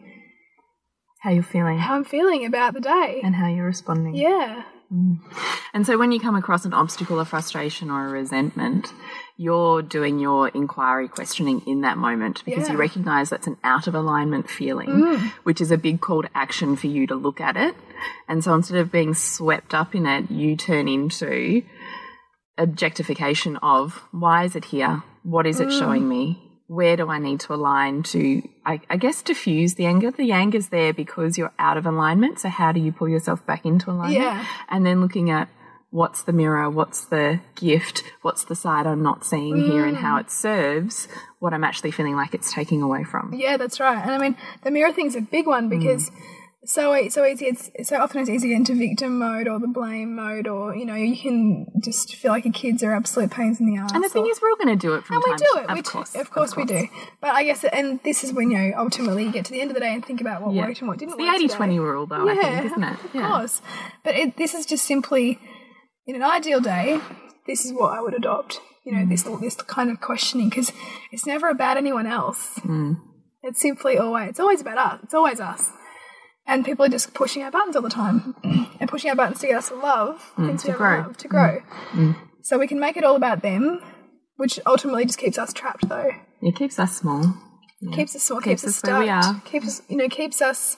How 1.22 1.32
you're 1.32 1.44
feeling 1.44 1.80
how 1.80 1.96
I'm 1.96 2.06
feeling 2.06 2.46
about 2.46 2.74
the 2.74 2.82
day. 2.82 3.22
and 3.24 3.36
how 3.36 3.48
you're 3.48 3.66
responding. 3.66 4.16
Yeah. 4.16 4.64
And 4.90 5.86
so 5.86 5.98
when 5.98 6.12
you 6.12 6.20
come 6.20 6.36
across 6.36 6.66
an 6.66 6.74
obstacle, 6.74 7.20
a 7.20 7.26
frustration, 7.26 7.90
or 7.92 8.08
a 8.08 8.10
resentment, 8.10 8.94
you're 9.38 9.82
doing 9.82 10.20
your 10.20 10.48
inquiry 10.50 11.08
questioning 11.08 11.62
in 11.68 11.82
that 11.82 11.98
moment 11.98 12.44
because 12.46 12.70
you 12.70 12.78
recognize 12.78 13.30
that's 13.30 13.48
an 13.48 13.58
out 13.64 13.88
of 13.88 13.96
alignment 13.96 14.50
feeling, 14.50 14.88
mm. 14.88 15.32
which 15.44 15.60
is 15.60 15.72
a 15.72 15.78
big 15.78 16.00
call 16.00 16.22
to 16.22 16.30
action 16.34 16.76
for 16.76 16.88
you 16.88 17.06
to 17.08 17.16
look 17.16 17.42
at 17.42 17.58
it. 17.58 17.76
And 18.28 18.44
so 18.44 18.54
instead 18.54 18.78
of 18.78 18.92
being 18.92 19.14
swept 19.14 19.74
up 19.74 19.94
in 19.94 20.06
it, 20.06 20.32
you 20.32 20.56
turn 20.56 20.88
into 20.88 21.64
objectification 22.58 23.58
of 23.58 24.02
why 24.12 24.46
is 24.46 24.56
it 24.56 24.66
here? 24.66 25.04
What 25.24 25.46
is 25.46 25.60
it 25.60 25.68
mm. 25.68 25.80
showing 25.80 26.08
me? 26.08 26.42
Where 26.68 26.98
do 26.98 27.10
I 27.10 27.20
need 27.20 27.40
to 27.42 27.54
align 27.54 28.02
to, 28.04 28.42
I, 28.66 28.82
I 28.90 28.98
guess, 28.98 29.22
diffuse 29.22 29.76
the 29.76 29.86
anger? 29.86 30.10
The 30.10 30.32
anger's 30.32 30.70
there 30.70 30.94
because 30.94 31.38
you're 31.38 31.54
out 31.60 31.78
of 31.78 31.86
alignment. 31.86 32.40
So, 32.40 32.50
how 32.50 32.72
do 32.72 32.80
you 32.80 32.92
pull 32.92 33.08
yourself 33.08 33.46
back 33.46 33.66
into 33.66 33.92
alignment? 33.92 34.24
Yeah. 34.24 34.46
And 34.70 34.86
then 34.86 35.00
looking 35.00 35.30
at 35.30 35.48
what's 35.92 36.24
the 36.24 36.34
mirror, 36.34 36.70
what's 36.70 37.06
the 37.06 37.40
gift, 37.56 38.04
what's 38.22 38.44
the 38.44 38.56
side 38.56 38.86
I'm 38.86 39.02
not 39.02 39.26
seeing 39.26 39.56
here, 39.56 39.86
and 39.86 39.96
how 39.96 40.18
it 40.18 40.30
serves 40.30 41.08
what 41.40 41.54
I'm 41.54 41.64
actually 41.64 41.92
feeling 41.92 42.16
like 42.16 42.34
it's 42.34 42.52
taking 42.52 42.82
away 42.82 43.04
from. 43.04 43.34
Yeah, 43.34 43.58
that's 43.58 43.80
right. 43.80 44.02
And 44.02 44.12
I 44.12 44.18
mean, 44.18 44.36
the 44.64 44.72
mirror 44.72 44.92
thing's 44.92 45.16
a 45.16 45.22
big 45.22 45.48
one 45.48 45.70
because 45.70 46.10
mm. 46.10 46.16
So 46.74 46.96
e- 46.96 47.10
so 47.10 47.26
easy. 47.26 47.46
It's 47.46 47.70
so 47.90 47.98
often 48.02 48.22
it's 48.22 48.30
easy 48.30 48.48
to 48.48 48.54
get 48.54 48.58
into 48.58 48.76
victim 48.76 49.20
mode 49.20 49.48
or 49.48 49.60
the 49.60 49.68
blame 49.68 50.16
mode, 50.16 50.48
or 50.48 50.76
you 50.76 50.86
know, 50.86 50.96
you 50.96 51.16
can 51.18 51.68
just 51.84 52.16
feel 52.16 52.32
like 52.32 52.46
your 52.46 52.54
kids 52.54 52.82
are 52.84 52.94
absolute 52.94 53.32
pains 53.32 53.60
in 53.60 53.66
the 53.66 53.78
ass. 53.78 53.92
And 53.94 54.04
the 54.04 54.10
thing 54.10 54.24
or- 54.24 54.30
is, 54.30 54.42
we're 54.42 54.50
all 54.50 54.56
going 54.56 54.70
to 54.70 54.76
do 54.76 54.94
it 54.96 55.04
from 55.04 55.18
and 55.18 55.24
we 55.28 55.36
do 55.36 55.46
to 55.54 55.60
it. 55.60 55.70
Of 55.70 55.76
we 55.76 55.82
do- 55.82 55.90
course, 55.90 56.16
of 56.16 56.32
course, 56.32 56.56
we 56.56 56.66
do. 56.66 56.88
But 57.22 57.32
I 57.36 57.44
guess, 57.44 57.64
and 57.66 58.00
this 58.04 58.24
is 58.24 58.34
when 58.34 58.52
you 58.52 58.58
know 58.58 58.74
ultimately 58.78 59.26
you 59.26 59.32
get 59.32 59.46
to 59.46 59.52
the 59.52 59.62
end 59.62 59.72
of 59.72 59.76
the 59.76 59.82
day 59.82 59.94
and 59.94 60.06
think 60.06 60.22
about 60.22 60.42
what 60.42 60.54
Yeah. 60.54 60.66
worked 60.68 60.80
and 60.80 60.88
what 60.88 60.98
didn't. 60.98 61.14
It's 61.14 61.18
the 61.18 61.24
work 61.26 61.36
80 61.36 61.48
today. 61.48 61.58
20 61.58 61.80
rule, 61.80 62.06
though, 62.06 62.28
I 62.30 62.36
think, 62.36 62.66
isn't 62.66 62.84
it? 62.84 62.94
Of 63.06 63.12
course. 63.12 63.62
But 64.04 64.16
it, 64.16 64.38
this 64.38 64.54
is 64.54 64.66
just 64.66 64.86
simply, 64.86 65.40
in 66.08 66.16
an 66.16 66.24
ideal 66.24 66.60
day, 66.62 67.00
this 67.48 67.66
is 67.66 67.74
what 67.74 67.98
I 67.98 68.02
would 68.02 68.14
adopt. 68.14 68.60
You 68.86 68.92
know, 68.96 69.06
this 69.06 69.24
Mm. 69.24 69.42
this 69.42 69.56
kind 69.56 69.90
of 69.90 70.00
questioning 70.00 70.50
because 70.50 70.72
it's 71.12 71.26
never 71.26 71.50
about 71.50 71.76
anyone 71.78 72.06
else. 72.06 72.60
Mm. 72.60 72.98
It's 73.42 73.60
simply 73.60 73.98
always 73.98 74.30
it's 74.30 74.40
always 74.40 74.62
about 74.62 74.78
us. 74.78 75.00
It's 75.04 75.14
always 75.16 75.40
us. 75.40 75.72
And 76.48 76.64
people 76.64 76.86
are 76.86 76.90
just 76.90 77.14
pushing 77.14 77.42
our 77.44 77.52
buttons 77.52 77.76
all 77.76 77.82
the 77.82 77.90
time 77.90 78.36
mm. 78.44 78.68
and 78.80 78.90
pushing 78.90 79.10
our 79.10 79.16
buttons 79.16 79.40
to 79.42 79.48
get 79.48 79.58
us 79.58 79.70
to 79.70 79.76
love 79.76 80.34
mm, 80.38 80.48
things 80.48 80.62
Mm, 80.62 80.66
to 80.66 80.72
we 80.72 80.78
grow. 80.78 80.98
love, 81.00 81.18
to 81.18 81.28
grow. 81.28 81.62
Mm. 81.94 82.16
So 82.44 82.60
we 82.60 82.68
can 82.68 82.80
make 82.80 82.98
it 82.98 83.04
all 83.04 83.16
about 83.16 83.42
them, 83.42 83.82
which 84.38 84.60
ultimately 84.68 85.06
just 85.06 85.18
keeps 85.18 85.38
us 85.40 85.52
trapped 85.54 85.90
though. 85.90 86.12
It 86.42 86.56
keeps 86.56 86.78
us 86.78 86.98
small. 86.98 87.36
Keeps 87.94 88.16
us 88.16 88.24
small, 88.24 88.40
Keeps 88.42 88.62
keeps, 88.62 88.78
us 88.78 88.84
us 88.84 88.90
where 88.90 89.00
we 89.00 89.06
stuck, 89.08 89.26
are. 89.36 89.42
keeps 89.42 89.68
us, 89.68 89.82
you 89.90 89.98
know, 89.98 90.08
keeps 90.10 90.42
us 90.42 90.78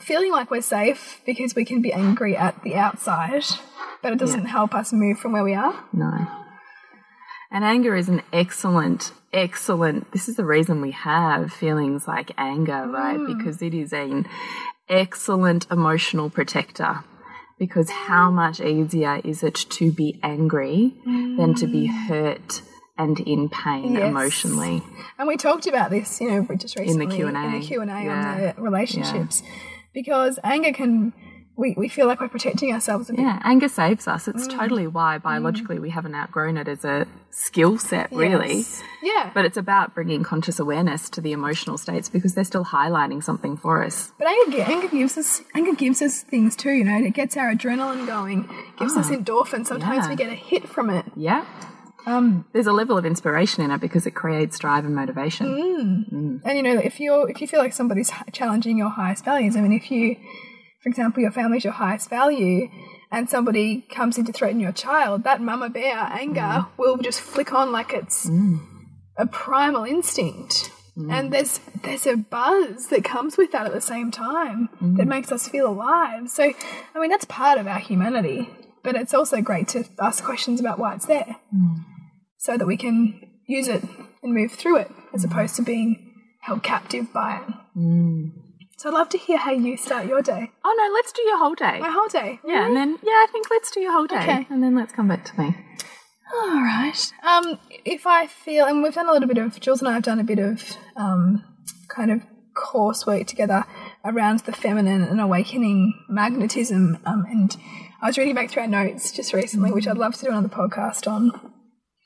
feeling 0.00 0.32
like 0.32 0.50
we're 0.50 0.62
safe 0.62 1.20
because 1.26 1.54
we 1.54 1.64
can 1.64 1.80
be 1.82 1.92
angry 1.92 2.36
at 2.36 2.60
the 2.64 2.74
outside, 2.76 3.44
but 4.02 4.12
it 4.12 4.18
doesn't 4.18 4.46
help 4.46 4.74
us 4.74 4.92
move 4.92 5.18
from 5.18 5.32
where 5.32 5.44
we 5.44 5.54
are. 5.54 5.84
No. 5.92 6.26
And 7.52 7.62
anger 7.64 7.94
is 7.94 8.08
an 8.08 8.22
excellent, 8.32 9.12
excellent. 9.32 10.10
This 10.12 10.28
is 10.28 10.34
the 10.36 10.44
reason 10.44 10.80
we 10.80 10.90
have 10.92 11.52
feelings 11.52 12.08
like 12.08 12.32
anger, 12.36 12.88
right? 12.88 13.18
Because 13.24 13.62
it 13.62 13.74
is 13.74 13.92
an 13.92 14.26
excellent 14.88 15.66
emotional 15.70 16.30
protector. 16.30 17.04
Because 17.58 17.88
how 17.88 18.30
much 18.30 18.60
easier 18.60 19.20
is 19.24 19.42
it 19.44 19.54
to 19.54 19.92
be 19.92 20.18
angry 20.22 20.92
than 21.04 21.54
to 21.54 21.66
be 21.68 21.88
mm. 21.88 22.06
hurt 22.08 22.62
and 22.98 23.20
in 23.20 23.48
pain 23.48 23.94
Yes. 23.94 24.02
emotionally? 24.10 24.82
And 25.18 25.28
we 25.28 25.36
talked 25.36 25.66
about 25.68 25.90
this, 25.90 26.20
you 26.20 26.30
know, 26.30 26.56
just 26.56 26.76
recently 26.76 27.04
in 27.04 27.08
the 27.10 27.14
Q&A. 27.16 27.28
in 27.28 27.60
the 27.60 27.66
Q 27.66 27.80
and 27.80 27.90
A 27.90 28.02
Yeah. 28.02 28.32
on 28.32 28.40
the 28.40 28.54
relationships, 28.62 29.42
because 29.92 30.40
anger 30.42 30.72
can 30.72 31.12
we, 31.56 31.74
we 31.76 31.88
feel 31.88 32.06
like 32.06 32.20
we're 32.20 32.28
protecting 32.28 32.72
ourselves 32.72 33.08
a 33.10 33.12
bit. 33.12 33.22
Yeah, 33.22 33.40
anger 33.44 33.68
saves 33.68 34.08
us. 34.08 34.26
Mm. 34.26 34.34
It's 34.34 34.46
totally 34.48 34.86
why 34.86 35.18
biologically 35.18 35.78
we 35.78 35.90
haven't 35.90 36.14
outgrown 36.14 36.56
it 36.56 36.66
as 36.68 36.84
a 36.84 37.06
skill 37.30 37.78
set, 37.78 38.10
really. 38.12 38.56
Yes. 38.58 38.82
Yeah. 39.02 39.30
But 39.34 39.44
it's 39.44 39.56
about 39.56 39.94
bringing 39.94 40.22
conscious 40.24 40.58
awareness 40.58 41.08
to 41.10 41.20
the 41.20 41.32
emotional 41.32 41.78
states 41.78 42.08
because 42.08 42.34
they're 42.34 42.44
still 42.44 42.64
highlighting 42.64 43.22
something 43.22 43.56
for 43.56 43.84
us. 43.84 44.12
But 44.18 44.26
anger, 44.28 44.62
anger 44.62 44.88
gives 44.88 45.16
us 45.18 45.42
anger 45.54 45.74
gives 45.74 46.02
us 46.02 46.22
things 46.22 46.56
too. 46.56 46.70
You 46.72 46.84
know, 46.84 46.98
it 46.98 47.14
gets 47.14 47.36
our 47.36 47.52
adrenaline 47.54 48.06
going, 48.06 48.48
gives 48.78 48.96
us 48.96 49.08
endorphins. 49.10 49.66
Sometimes 49.66 50.00
Ah. 50.00 50.02
yeah. 50.04 50.08
we 50.10 50.16
get 50.16 50.30
a 50.30 50.34
hit 50.34 50.68
from 50.68 50.90
it. 50.90 51.04
Yeah. 51.16 51.44
Um, 52.06 52.44
There's 52.52 52.66
a 52.66 52.72
level 52.72 52.98
of 52.98 53.06
inspiration 53.06 53.64
in 53.64 53.70
it 53.70 53.80
because 53.80 54.04
it 54.06 54.10
creates 54.10 54.58
drive 54.58 54.84
and 54.84 54.94
motivation. 54.94 56.40
and 56.44 56.56
you 56.56 56.62
know, 56.62 56.78
if 56.78 57.00
you're 57.00 57.30
if 57.30 57.40
you 57.40 57.46
feel 57.46 57.60
like 57.60 57.72
somebody's 57.72 58.10
challenging 58.32 58.76
your 58.76 58.90
highest 58.90 59.24
values, 59.24 59.56
I 59.56 59.60
mean, 59.62 59.72
if 59.72 59.90
you, 59.90 60.16
for 60.84 60.90
example, 60.90 61.22
your 61.22 61.32
family's 61.32 61.64
your 61.64 61.72
highest 61.72 62.10
value, 62.10 62.68
and 63.10 63.30
somebody 63.30 63.86
comes 63.90 64.18
in 64.18 64.26
to 64.26 64.32
threaten 64.34 64.60
your 64.60 64.70
child, 64.70 65.24
that 65.24 65.40
mama 65.40 65.70
bear 65.70 65.96
anger 65.96 66.40
mm. 66.42 66.66
will 66.76 66.98
just 66.98 67.22
flick 67.22 67.54
on 67.54 67.72
like 67.72 67.94
it's 67.94 68.28
mm. 68.28 68.60
a 69.16 69.24
primal 69.26 69.84
instinct. 69.84 70.70
Mm. 70.94 71.10
And 71.10 71.32
there's 71.32 71.58
there's 71.82 72.06
a 72.06 72.18
buzz 72.18 72.88
that 72.88 73.02
comes 73.02 73.38
with 73.38 73.50
that 73.52 73.64
at 73.64 73.72
the 73.72 73.80
same 73.80 74.10
time 74.10 74.68
that 74.98 75.06
makes 75.06 75.32
us 75.32 75.48
feel 75.48 75.68
alive. 75.68 76.28
So, 76.28 76.52
I 76.94 77.00
mean, 77.00 77.08
that's 77.08 77.24
part 77.24 77.58
of 77.58 77.66
our 77.66 77.78
humanity, 77.78 78.50
but 78.82 78.94
it's 78.94 79.14
also 79.14 79.40
great 79.40 79.68
to 79.68 79.84
ask 79.98 80.22
questions 80.22 80.60
about 80.60 80.78
why 80.78 80.94
it's 80.96 81.06
there, 81.06 81.36
so 82.36 82.58
that 82.58 82.66
we 82.66 82.76
can 82.76 83.22
use 83.46 83.68
it 83.68 83.82
and 84.22 84.34
move 84.34 84.52
through 84.52 84.76
it, 84.76 84.90
as 85.14 85.24
opposed 85.24 85.56
to 85.56 85.62
being 85.62 86.12
held 86.42 86.62
captive 86.62 87.10
by 87.10 87.38
it. 87.38 87.54
So, 88.84 88.90
I'd 88.90 88.94
love 88.94 89.08
to 89.10 89.18
hear 89.18 89.38
how 89.38 89.50
you 89.50 89.78
start 89.78 90.06
your 90.06 90.20
day. 90.20 90.50
Oh 90.62 90.74
no, 90.76 90.92
let's 90.92 91.10
do 91.10 91.22
your 91.22 91.38
whole 91.38 91.54
day. 91.54 91.78
My 91.80 91.88
whole 91.90 92.06
day. 92.08 92.38
Yeah, 92.46 92.66
and 92.66 92.76
then 92.76 92.98
yeah, 93.02 93.12
I 93.12 93.26
think 93.32 93.46
let's 93.50 93.70
do 93.70 93.80
your 93.80 93.92
whole 93.92 94.06
day, 94.06 94.16
Okay. 94.18 94.46
and 94.50 94.62
then 94.62 94.74
let's 94.74 94.92
come 94.92 95.08
back 95.08 95.24
to 95.24 95.40
me. 95.40 95.56
All 96.34 96.60
right. 96.60 97.12
Um, 97.26 97.58
if 97.86 98.06
I 98.06 98.26
feel, 98.26 98.66
and 98.66 98.82
we've 98.82 98.92
done 98.92 99.08
a 99.08 99.12
little 99.12 99.26
bit 99.26 99.38
of, 99.38 99.58
Jules 99.58 99.80
and 99.80 99.88
I 99.88 99.94
have 99.94 100.02
done 100.02 100.20
a 100.20 100.24
bit 100.24 100.38
of 100.38 100.76
um, 100.96 101.42
kind 101.88 102.10
of 102.10 102.20
coursework 102.54 103.26
together 103.26 103.64
around 104.04 104.40
the 104.40 104.52
feminine 104.52 105.02
and 105.02 105.18
awakening 105.18 105.94
magnetism. 106.10 106.98
Um, 107.06 107.24
and 107.30 107.56
I 108.02 108.08
was 108.08 108.18
reading 108.18 108.34
back 108.34 108.50
through 108.50 108.64
our 108.64 108.68
notes 108.68 109.12
just 109.12 109.32
recently, 109.32 109.72
which 109.72 109.88
I'd 109.88 109.96
love 109.96 110.14
to 110.16 110.26
do 110.26 110.28
another 110.30 110.48
podcast 110.48 111.10
on. 111.10 111.32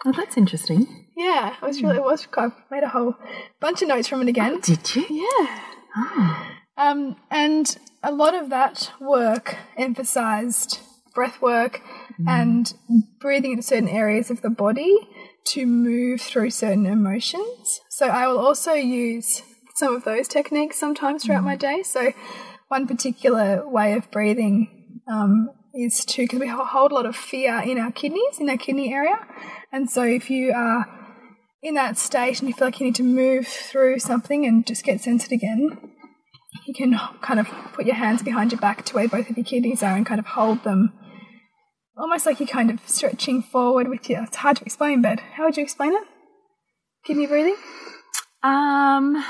Oh, 0.07 0.13
that's 0.17 0.37
interesting. 0.37 1.07
Yeah, 1.17 1.57
I 1.61 1.67
was 1.67 1.83
really, 1.83 1.97
it 1.97 2.05
was, 2.05 2.29
I've 2.37 2.53
made 2.71 2.85
a 2.85 2.89
whole 2.89 3.17
bunch 3.61 3.83
of 3.83 3.89
notes 3.89 4.07
from 4.07 4.23
it 4.23 4.29
again. 4.29 4.61
Did 4.61 4.95
you? 4.95 5.07
Yeah. 5.11 6.55
Um, 6.79 7.17
and 7.31 7.77
a 8.03 8.13
lot 8.13 8.35
of 8.35 8.51
that 8.51 8.93
work 9.01 9.57
emphasized 9.77 10.81
breath 11.15 11.43
work 11.43 11.83
and 12.27 12.73
breathing 13.21 13.53
into 13.53 13.63
certain 13.63 13.89
areas 13.89 14.31
of 14.31 14.41
the 14.43 14.51
body 14.51 14.97
to 15.47 15.67
move 15.67 16.21
through 16.21 16.51
certain 16.51 16.87
emotions. 16.87 17.81
So 17.91 18.07
I 18.07 18.29
will 18.29 18.39
also 18.39 18.73
use 18.73 19.43
some 19.75 19.95
of 19.95 20.05
those 20.05 20.29
techniques 20.29 20.79
sometimes 20.79 21.25
throughout 21.25 21.45
my 21.45 21.57
day. 21.57 21.83
So 21.83 22.13
one 22.69 22.87
particular 22.87 23.69
way 23.69 23.95
of 23.95 24.11
breathing 24.11 25.01
um, 25.11 25.51
is 25.75 26.05
to 26.05 26.23
because 26.23 26.41
we 26.41 26.49
hold 26.49 26.93
a 26.93 26.95
lot 26.95 27.07
of 27.07 27.17
fear 27.17 27.61
in 27.65 27.79
our 27.79 27.93
kidneys, 27.93 28.39
in 28.39 28.49
our 28.49 28.57
kidney 28.57 28.93
area, 28.93 29.19
and 29.73 29.91
so 29.91 30.03
if 30.03 30.31
you 30.31 30.53
are 30.53 30.87
in 31.63 31.75
that 31.75 31.99
state 31.99 32.41
and 32.41 32.49
you 32.49 32.55
feel 32.55 32.69
like 32.69 32.81
you 32.81 32.87
need 32.87 32.95
to 32.95 33.03
move 33.03 33.47
through 33.47 33.99
something 33.99 34.47
and 34.47 34.67
just 34.67 34.85
get 34.85 35.01
centered 35.01 35.33
again, 35.33 35.79
you 36.69 36.75
can 36.75 36.99
kind 37.23 37.41
of 37.41 37.49
put 37.73 37.87
your 37.87 37.95
hands 37.95 38.23
behind 38.23 38.53
your 38.53 38.61
back 38.61 38.85
to 38.85 38.95
where 38.95 39.09
both 39.09 39.31
of 39.31 39.37
your 39.37 39.45
kidneys 39.45 39.83
are 39.83 39.97
and 39.97 40.07
kind 40.07 40.21
of 40.21 40.27
hold 40.27 40.63
them 40.65 40.93
almost 41.99 42.27
like 42.27 42.39
you're 42.39 42.47
kind 42.47 42.71
of 42.71 42.81
stretching 42.87 43.43
forward 43.43 43.89
with 43.89 44.09
your. 44.09 44.23
It's 44.23 44.37
hard 44.37 44.57
to 44.59 44.65
explain, 44.65 45.03
but 45.03 45.21
how 45.21 45.45
would 45.45 45.57
you 45.57 45.63
explain 45.63 45.95
it? 45.95 46.05
Kidney 47.05 47.27
breathing? 47.27 47.57
Um, 48.43 49.25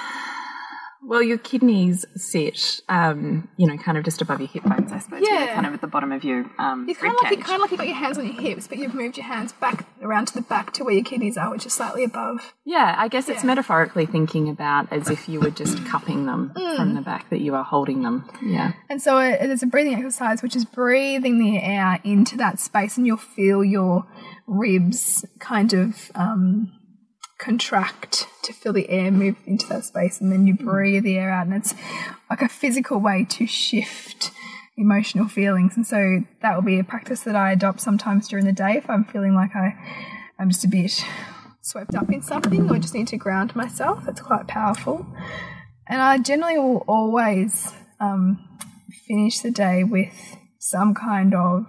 well, 1.03 1.23
your 1.23 1.39
kidneys 1.39 2.05
sit, 2.17 2.81
um, 2.89 3.49
you 3.57 3.67
know, 3.67 3.77
kind 3.79 3.97
of 3.97 4.05
just 4.05 4.21
above 4.21 4.41
your 4.41 4.49
hip 4.49 4.65
bones, 4.65 4.91
I 4.93 4.99
suppose. 4.99 5.23
Yeah. 5.23 5.55
kind 5.55 5.67
of 5.67 5.73
at 5.75 5.81
the 5.81 5.87
bottom 5.87 6.13
of 6.13 6.25
your 6.25 6.45
um, 6.59 6.89
It's 6.89 6.99
kind 7.01 7.15
of 7.15 7.23
like 7.23 7.31
you 7.31 7.37
cage. 7.39 7.47
kind 7.47 7.57
of 7.57 7.61
like 7.63 7.71
you've 7.71 7.79
got 7.79 7.87
your 7.87 7.97
hands 7.97 8.19
on 8.19 8.27
your 8.27 8.41
hips, 8.41 8.67
but 8.69 8.79
you've 8.79 8.95
moved 8.95 9.17
your 9.17 9.27
hands 9.27 9.53
back 9.53 9.87
around 10.03 10.27
to 10.29 10.35
the 10.35 10.43
back 10.43 10.73
to 10.75 10.85
where 10.85 10.95
your 10.95 11.05
kidneys 11.05 11.37
are, 11.37 11.51
which 11.51 11.65
is 11.67 11.73
slightly 11.73 12.05
above. 12.05 12.53
Yeah, 12.65 12.95
I 12.99 13.09
guess 13.09 13.29
it's 13.29 13.45
metaphorically 13.45 14.07
thinking 14.07 14.49
about 14.49 14.93
as 14.93 15.09
if 15.09 15.29
you 15.29 15.41
were 15.41 15.51
just 15.51 15.85
cupping 15.87 16.27
them 16.27 16.53
Mm. 16.57 16.77
from 16.77 16.95
the 16.95 17.01
back, 17.03 17.31
that 17.31 17.41
you 17.41 17.55
are 17.55 17.65
holding 17.65 18.03
them. 18.03 18.29
Yeah. 18.43 18.73
And 18.91 19.01
so 19.01 19.19
it, 19.19 19.39
there's 19.41 19.63
a 19.63 19.67
breathing 19.67 19.95
exercise, 19.95 20.43
which 20.43 20.57
is 20.57 20.65
breathing 20.65 21.39
the 21.39 21.59
air 21.63 22.01
into 22.05 22.37
that 22.39 22.59
space, 22.61 22.97
and 22.97 23.07
you'll 23.07 23.17
feel 23.17 23.63
your 23.65 24.07
ribs 24.47 25.25
kind 25.39 25.73
of 25.73 26.11
um, 26.15 26.73
contract 27.39 28.27
to 28.43 28.53
feel 28.53 28.73
the 28.73 28.89
air 28.91 29.11
move 29.11 29.37
into 29.47 29.67
that 29.69 29.85
space, 29.85 30.21
and 30.21 30.31
then 30.31 30.47
you 30.47 30.55
breathe 30.55 31.05
the 31.05 31.17
air 31.17 31.31
out, 31.31 31.47
and 31.47 31.55
it's 31.55 31.75
like 32.29 32.43
a 32.43 32.49
physical 32.49 32.99
way 32.99 33.25
to 33.31 33.47
shift 33.47 34.31
emotional 34.77 35.29
feelings. 35.29 35.77
And 35.77 35.87
so 35.87 36.21
that 36.41 36.55
will 36.55 36.63
be 36.63 36.79
a 36.79 36.85
practice 36.85 37.21
that 37.21 37.37
I 37.37 37.53
adopt 37.53 37.81
sometimes 37.81 38.29
during 38.29 38.45
the 38.45 38.53
day 38.53 38.77
if 38.77 38.89
I'm 38.89 39.05
feeling 39.05 39.35
like 39.35 39.55
I, 39.55 39.75
I'm 40.39 40.51
just 40.51 40.65
a 40.65 40.69
bit 40.69 41.05
swept 41.63 41.95
up 41.95 42.11
in 42.11 42.23
something 42.23 42.71
or 42.71 42.79
just 42.79 42.95
need 42.95 43.09
to 43.09 43.17
ground 43.17 43.55
myself. 43.57 44.07
It's 44.09 44.21
quite 44.21 44.47
powerful. 44.47 45.07
And 45.89 46.01
I 46.01 46.19
generally 46.19 46.59
will 46.59 46.85
always 46.87 47.73
um, 48.01 48.47
finish 49.07 49.41
the 49.41 49.51
day 49.51 49.85
with 49.85 50.15
some 50.61 50.95
kind 50.95 51.35
of 51.35 51.67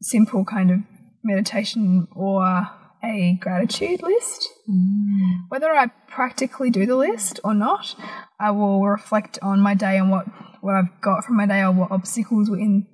simple 0.00 0.44
kind 0.44 0.70
of 0.70 0.78
meditation 1.22 2.06
or 2.14 2.70
a 3.02 3.38
gratitude 3.40 4.02
list. 4.02 4.48
Mm. 4.68 5.44
Whether 5.48 5.70
I 5.70 5.88
practically 6.08 6.70
do 6.70 6.86
the 6.86 6.96
list 6.96 7.40
or 7.44 7.54
not, 7.54 7.94
I 8.38 8.50
will 8.50 8.86
reflect 8.86 9.38
on 9.42 9.60
my 9.60 9.74
day 9.74 9.96
and 9.96 10.10
what, 10.10 10.26
what 10.60 10.74
I've 10.74 11.00
got 11.00 11.24
from 11.24 11.36
my 11.36 11.46
day 11.46 11.60
or 11.60 11.72
what 11.72 11.90
obstacles 11.90 12.50
were 12.50 12.58
in, 12.58 12.86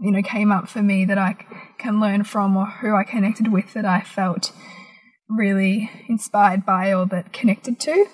you 0.00 0.12
know, 0.12 0.22
came 0.22 0.52
up 0.52 0.68
for 0.68 0.82
me 0.82 1.04
that 1.04 1.18
I 1.18 1.36
can 1.78 2.00
learn 2.00 2.24
from 2.24 2.56
or 2.56 2.66
who 2.66 2.94
I 2.94 3.04
connected 3.04 3.52
with 3.52 3.72
that 3.74 3.84
I 3.84 4.00
felt 4.00 4.52
really 5.28 5.90
inspired 6.08 6.64
by 6.64 6.92
or 6.92 7.06
that 7.06 7.32
connected 7.32 7.80
to 7.80 8.06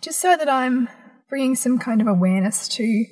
just 0.00 0.20
so 0.20 0.36
that 0.36 0.48
I'm 0.48 0.88
bringing 1.28 1.54
some 1.54 1.78
kind 1.78 2.00
of 2.00 2.06
awareness 2.06 2.68
to 2.68 3.04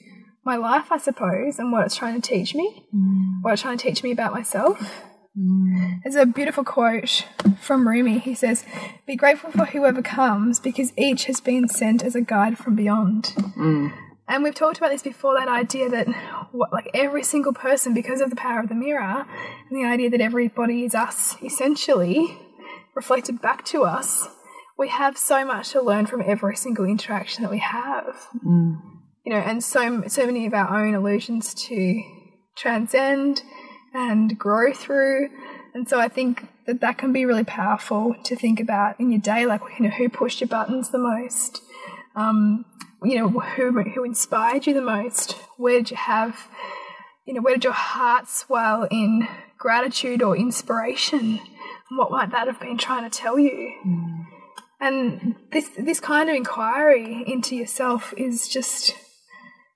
my 0.44 0.56
life, 0.56 0.92
I 0.92 0.98
suppose, 0.98 1.58
and 1.58 1.72
what 1.72 1.86
it's 1.86 1.96
trying 1.96 2.20
to 2.20 2.28
teach 2.28 2.54
me, 2.54 2.86
mm. 2.94 3.42
what 3.42 3.54
it's 3.54 3.62
trying 3.62 3.78
to 3.78 3.82
teach 3.82 4.02
me 4.02 4.12
about 4.12 4.32
myself. 4.32 5.04
Mm. 5.38 6.00
There's 6.02 6.14
a 6.14 6.26
beautiful 6.26 6.64
quote 6.64 7.26
from 7.60 7.88
Rumi. 7.88 8.18
He 8.18 8.34
says, 8.34 8.64
Be 9.06 9.16
grateful 9.16 9.50
for 9.50 9.64
whoever 9.64 10.02
comes 10.02 10.60
because 10.60 10.92
each 10.96 11.24
has 11.24 11.40
been 11.40 11.68
sent 11.68 12.04
as 12.04 12.14
a 12.14 12.20
guide 12.20 12.56
from 12.56 12.76
beyond. 12.76 13.24
Mm. 13.58 13.92
And 14.26 14.42
we've 14.42 14.54
talked 14.54 14.78
about 14.78 14.90
this 14.90 15.02
before 15.02 15.34
that 15.38 15.48
idea 15.48 15.88
that, 15.90 16.08
what, 16.52 16.72
like, 16.72 16.88
every 16.94 17.22
single 17.22 17.52
person, 17.52 17.92
because 17.92 18.20
of 18.20 18.30
the 18.30 18.36
power 18.36 18.60
of 18.60 18.68
the 18.68 18.74
mirror, 18.74 19.26
and 19.68 19.78
the 19.78 19.84
idea 19.84 20.08
that 20.10 20.20
everybody 20.20 20.84
is 20.84 20.94
us 20.94 21.36
essentially 21.42 22.38
reflected 22.94 23.42
back 23.42 23.64
to 23.66 23.82
us, 23.82 24.28
we 24.78 24.88
have 24.88 25.18
so 25.18 25.44
much 25.44 25.70
to 25.70 25.82
learn 25.82 26.06
from 26.06 26.22
every 26.24 26.56
single 26.56 26.86
interaction 26.86 27.42
that 27.42 27.50
we 27.50 27.58
have. 27.58 28.28
Mm. 28.44 28.80
You 29.26 29.32
know, 29.32 29.38
and 29.38 29.62
so 29.64 30.04
so 30.06 30.26
many 30.26 30.46
of 30.46 30.54
our 30.54 30.84
own 30.84 30.94
illusions 30.94 31.54
to 31.54 32.02
transcend 32.56 33.42
and 33.94 34.36
grow 34.36 34.72
through. 34.72 35.30
And 35.72 35.88
so 35.88 36.00
I 36.00 36.08
think 36.08 36.46
that 36.66 36.80
that 36.80 36.98
can 36.98 37.12
be 37.12 37.24
really 37.24 37.44
powerful 37.44 38.14
to 38.24 38.36
think 38.36 38.60
about 38.60 38.98
in 38.98 39.10
your 39.10 39.20
day, 39.20 39.46
like 39.46 39.60
you 39.78 39.84
know, 39.84 39.90
who 39.90 40.08
pushed 40.08 40.40
your 40.40 40.48
buttons 40.48 40.90
the 40.90 40.98
most, 40.98 41.62
um, 42.16 42.64
you 43.02 43.16
know, 43.16 43.28
who 43.28 43.82
who 43.82 44.04
inspired 44.04 44.66
you 44.66 44.74
the 44.74 44.82
most, 44.82 45.32
where 45.56 45.78
did 45.78 45.92
you 45.92 45.96
have, 45.96 46.48
you 47.24 47.34
know, 47.34 47.40
where 47.40 47.54
did 47.54 47.64
your 47.64 47.72
heart 47.72 48.28
swell 48.28 48.86
in 48.90 49.28
gratitude 49.56 50.22
or 50.22 50.36
inspiration? 50.36 51.40
What 51.90 52.10
might 52.10 52.30
that 52.32 52.48
have 52.48 52.60
been 52.60 52.78
trying 52.78 53.08
to 53.08 53.16
tell 53.16 53.38
you? 53.38 53.72
And 54.80 55.36
this 55.52 55.70
this 55.78 56.00
kind 56.00 56.28
of 56.28 56.34
inquiry 56.34 57.24
into 57.26 57.54
yourself 57.54 58.12
is 58.16 58.48
just 58.48 58.94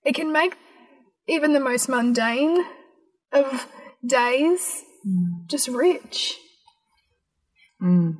it 0.04 0.14
can 0.14 0.33
make 0.33 0.57
even 1.28 1.52
the 1.52 1.61
most 1.61 1.88
mundane 1.88 2.64
of 3.33 3.66
days 4.07 4.83
mm. 5.07 5.47
just 5.47 5.69
rich. 5.69 6.37
Mm. 7.83 8.17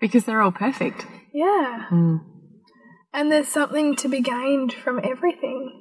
Because 0.00 0.24
they're 0.24 0.42
all 0.42 0.52
perfect. 0.52 1.06
Yeah. 1.32 1.86
Mm. 1.90 2.20
And 3.12 3.30
there's 3.30 3.48
something 3.48 3.96
to 3.96 4.08
be 4.08 4.20
gained 4.20 4.72
from 4.72 5.00
everything. 5.02 5.80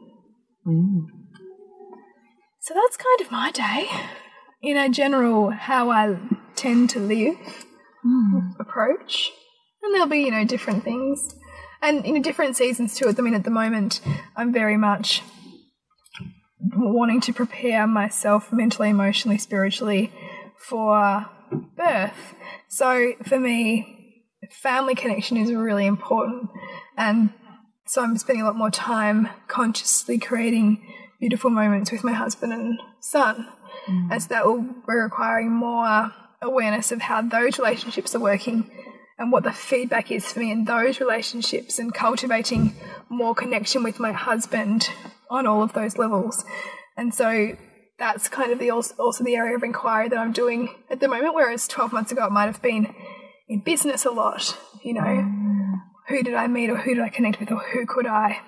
So 2.62 2.74
that's 2.74 2.96
kind 2.96 3.22
of 3.22 3.32
my 3.32 3.52
day. 3.52 3.90
In 4.62 4.78
a 4.78 4.88
general, 4.88 5.50
how 5.50 5.90
I 5.90 6.18
tend 6.56 6.90
to 6.92 7.00
live 7.00 7.36
approach. 8.60 9.32
And 9.82 9.94
there'll 9.94 10.08
be, 10.08 10.20
you 10.20 10.32
know, 10.32 10.46
different 10.46 10.84
things. 10.84 11.36
And, 11.82 12.06
you 12.06 12.14
know, 12.14 12.22
different 12.22 12.56
seasons 12.56 12.96
too. 12.96 13.10
I 13.10 13.22
mean, 13.22 13.34
at 13.34 13.44
the 13.44 13.52
moment, 13.52 14.00
I'm 14.38 14.54
very 14.54 14.78
much 14.78 15.22
wanting 16.76 17.22
to 17.22 17.34
prepare 17.34 17.88
myself 17.88 18.52
mentally, 18.52 18.90
emotionally, 18.90 19.38
spiritually 19.38 20.12
for 20.58 21.30
birth. 21.76 22.36
So 22.68 23.14
for 23.24 23.40
me, 23.40 24.26
family 24.50 24.96
connection 24.96 25.38
is 25.38 25.52
really 25.54 25.86
important. 25.86 26.50
And 26.98 27.32
so 27.86 28.02
I'm 28.02 28.18
spending 28.18 28.44
a 28.44 28.46
lot 28.46 28.56
more 28.56 28.72
time 28.72 29.30
consciously 29.48 30.18
creating 30.18 30.82
beautiful 31.20 31.50
moments 31.50 31.92
with 31.92 32.04
my 32.04 32.14
husband 32.14 32.54
and 32.54 32.80
son. 33.00 33.48
Mm. 33.88 34.12
And 34.12 34.22
so 34.22 34.30
that 34.30 34.46
will 34.46 34.62
be 34.62 34.94
requiring 34.94 35.52
more 35.52 36.12
awareness 36.42 36.92
of 36.92 37.02
how 37.02 37.22
those 37.22 37.58
relationships 37.58 38.16
are 38.16 38.20
working 38.20 38.70
and 39.18 39.32
what 39.32 39.44
the 39.44 39.52
feedback 39.52 40.12
is 40.12 40.32
for 40.32 40.40
me 40.40 40.52
in 40.52 40.66
those 40.66 41.00
relationships 41.00 41.80
and 41.80 41.94
cultivating 41.94 42.76
more 43.10 43.36
connection 43.36 43.84
with 43.84 44.00
my 44.00 44.12
husband 44.12 44.90
on 45.30 45.48
all 45.48 45.64
of 45.64 45.74
those 45.74 45.98
levels. 45.98 46.44
And 46.98 47.14
so 47.14 47.56
that's 48.00 48.28
kind 48.28 48.52
of 48.52 48.60
the 48.60 48.70
also, 48.70 48.96
also 49.00 49.24
the 49.24 49.36
area 49.36 49.56
of 49.56 49.64
inquiry 49.64 50.10
that 50.10 50.18
I'm 50.18 50.32
doing 50.32 50.76
at 50.90 51.00
the 51.00 51.08
moment, 51.08 51.36
whereas 51.36 51.68
12 51.68 51.94
months 51.94 52.12
ago 52.12 52.26
it 52.26 52.32
might 52.32 52.46
have 52.46 52.62
been 52.62 52.94
in 53.48 53.62
business 53.62 54.06
a 54.06 54.12
lot, 54.12 54.58
you 54.84 54.94
know. 54.94 55.44
who 56.08 56.24
did 56.24 56.34
I 56.34 56.48
meet 56.48 56.70
or 56.70 56.78
who 56.78 56.96
did 56.96 57.04
I 57.04 57.10
connect 57.10 57.40
with 57.40 57.52
or 57.52 57.60
who 57.60 57.86
could 57.86 58.06
I, 58.06 58.42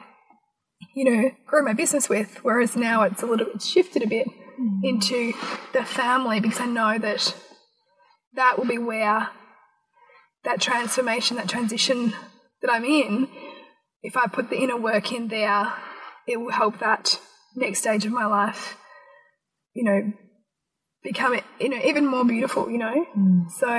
you 0.94 1.06
know, 1.06 1.32
grow 1.46 1.64
my 1.64 1.74
business 1.74 2.10
with. 2.10 2.40
Whereas 2.44 2.76
now 2.76 3.04
it's 3.04 3.24
a 3.24 3.26
little 3.26 3.46
bit 3.46 3.62
shifted 3.62 4.04
a 4.04 4.08
bit 4.08 4.28
mm. 4.60 4.80
into 4.84 5.34
the 5.74 5.84
family 5.84 6.40
because 6.40 6.60
I 6.60 6.66
know 6.66 6.98
that 7.00 7.36
that 8.34 8.58
will 8.58 8.66
be 8.66 8.78
where 8.78 9.30
that 10.44 10.62
transformation, 10.62 11.38
that 11.38 11.50
transition 11.50 12.14
that 12.62 12.72
I'm 12.72 12.86
in, 12.86 13.28
if 14.04 14.16
I 14.16 14.28
put 14.28 14.50
the 14.50 14.58
inner 14.58 14.78
work 14.78 15.12
in 15.12 15.30
there, 15.30 15.74
it 16.28 16.38
will 16.38 16.52
help 16.52 16.80
that 16.80 17.20
next 17.56 17.80
stage 17.80 18.06
of 18.06 18.12
my 18.12 18.26
life, 18.26 18.78
you 19.74 19.84
know, 19.84 20.14
become 21.04 21.40
you 21.60 21.70
know 21.70 21.80
even 21.84 22.06
more 22.06 22.26
beautiful. 22.26 22.70
You 22.70 22.80
know, 22.80 23.06
mm. 23.18 23.52
so 23.52 23.76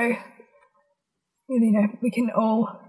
you 1.49 1.71
know 1.71 1.87
we 2.01 2.11
can 2.11 2.29
all. 2.35 2.81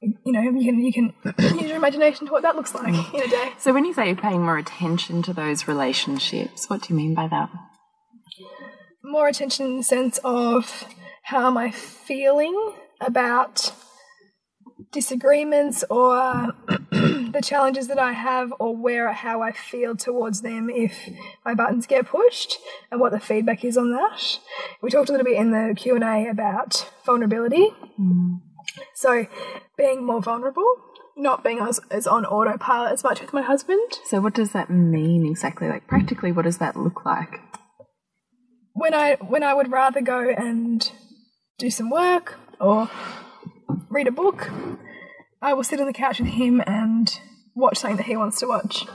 You 0.00 0.32
know, 0.32 0.40
you 0.40 0.64
can 0.64 0.80
you 0.80 0.92
can 0.92 1.58
use 1.58 1.68
your 1.68 1.76
imagination 1.76 2.28
to 2.28 2.32
what 2.32 2.42
that 2.42 2.54
looks 2.54 2.72
like 2.72 2.94
in 3.14 3.20
a 3.20 3.26
day. 3.26 3.52
So 3.58 3.72
when 3.74 3.84
you 3.84 3.92
say 3.92 4.06
you're 4.06 4.14
paying 4.14 4.42
more 4.42 4.56
attention 4.56 5.22
to 5.22 5.32
those 5.32 5.66
relationships, 5.66 6.70
what 6.70 6.82
do 6.82 6.94
you 6.94 6.96
mean 6.96 7.14
by 7.14 7.26
that? 7.26 7.50
More 9.02 9.26
attention 9.26 9.66
in 9.66 9.76
the 9.78 9.82
sense 9.82 10.20
of 10.22 10.84
how 11.24 11.48
am 11.48 11.58
I 11.58 11.72
feeling 11.72 12.74
about 13.00 13.72
disagreements 14.92 15.84
or 15.90 16.54
the 17.32 17.42
challenges 17.42 17.88
that 17.88 17.98
I 17.98 18.12
have 18.12 18.52
or 18.58 18.76
where 18.76 19.12
how 19.12 19.42
I 19.42 19.52
feel 19.52 19.96
towards 19.96 20.42
them 20.42 20.70
if 20.70 21.08
my 21.44 21.54
buttons 21.54 21.86
get 21.86 22.06
pushed 22.06 22.58
and 22.90 23.00
what 23.00 23.12
the 23.12 23.20
feedback 23.20 23.64
is 23.64 23.76
on 23.76 23.92
that. 23.92 24.38
We 24.82 24.90
talked 24.90 25.08
a 25.08 25.12
little 25.12 25.24
bit 25.24 25.36
in 25.36 25.50
the 25.50 25.74
Q&A 25.76 26.28
about 26.28 26.90
vulnerability. 27.04 27.68
So 28.94 29.26
being 29.76 30.04
more 30.04 30.20
vulnerable, 30.20 30.68
not 31.16 31.42
being 31.42 31.58
as, 31.58 31.80
as 31.90 32.06
on 32.06 32.24
autopilot 32.24 32.92
as 32.92 33.04
much 33.04 33.20
with 33.20 33.32
my 33.32 33.42
husband. 33.42 33.98
So 34.04 34.20
what 34.20 34.34
does 34.34 34.52
that 34.52 34.70
mean 34.70 35.26
exactly? 35.26 35.68
Like 35.68 35.86
practically, 35.86 36.32
what 36.32 36.44
does 36.44 36.58
that 36.58 36.76
look 36.76 37.04
like? 37.04 37.40
When 38.74 38.94
I 38.94 39.16
when 39.16 39.42
I 39.42 39.54
would 39.54 39.72
rather 39.72 40.00
go 40.00 40.28
and 40.30 40.88
do 41.58 41.68
some 41.68 41.90
work 41.90 42.38
or 42.60 42.88
read 43.90 44.06
a 44.06 44.12
book, 44.12 44.50
I 45.40 45.54
will 45.54 45.64
sit 45.64 45.80
on 45.80 45.86
the 45.86 45.92
couch 45.92 46.18
with 46.18 46.30
him 46.30 46.62
and 46.66 47.20
watch 47.54 47.78
something 47.78 47.96
that 47.96 48.06
he 48.06 48.16
wants 48.16 48.40
to 48.40 48.46
watch 48.46 48.86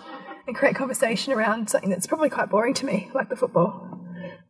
and 0.46 0.56
create 0.56 0.76
conversation 0.76 1.32
around 1.32 1.70
something 1.70 1.90
that's 1.90 2.08
probably 2.08 2.30
quite 2.30 2.50
boring 2.50 2.74
to 2.76 2.86
me, 2.86 3.10
like 3.14 3.30
the 3.30 3.36
football. 3.36 4.00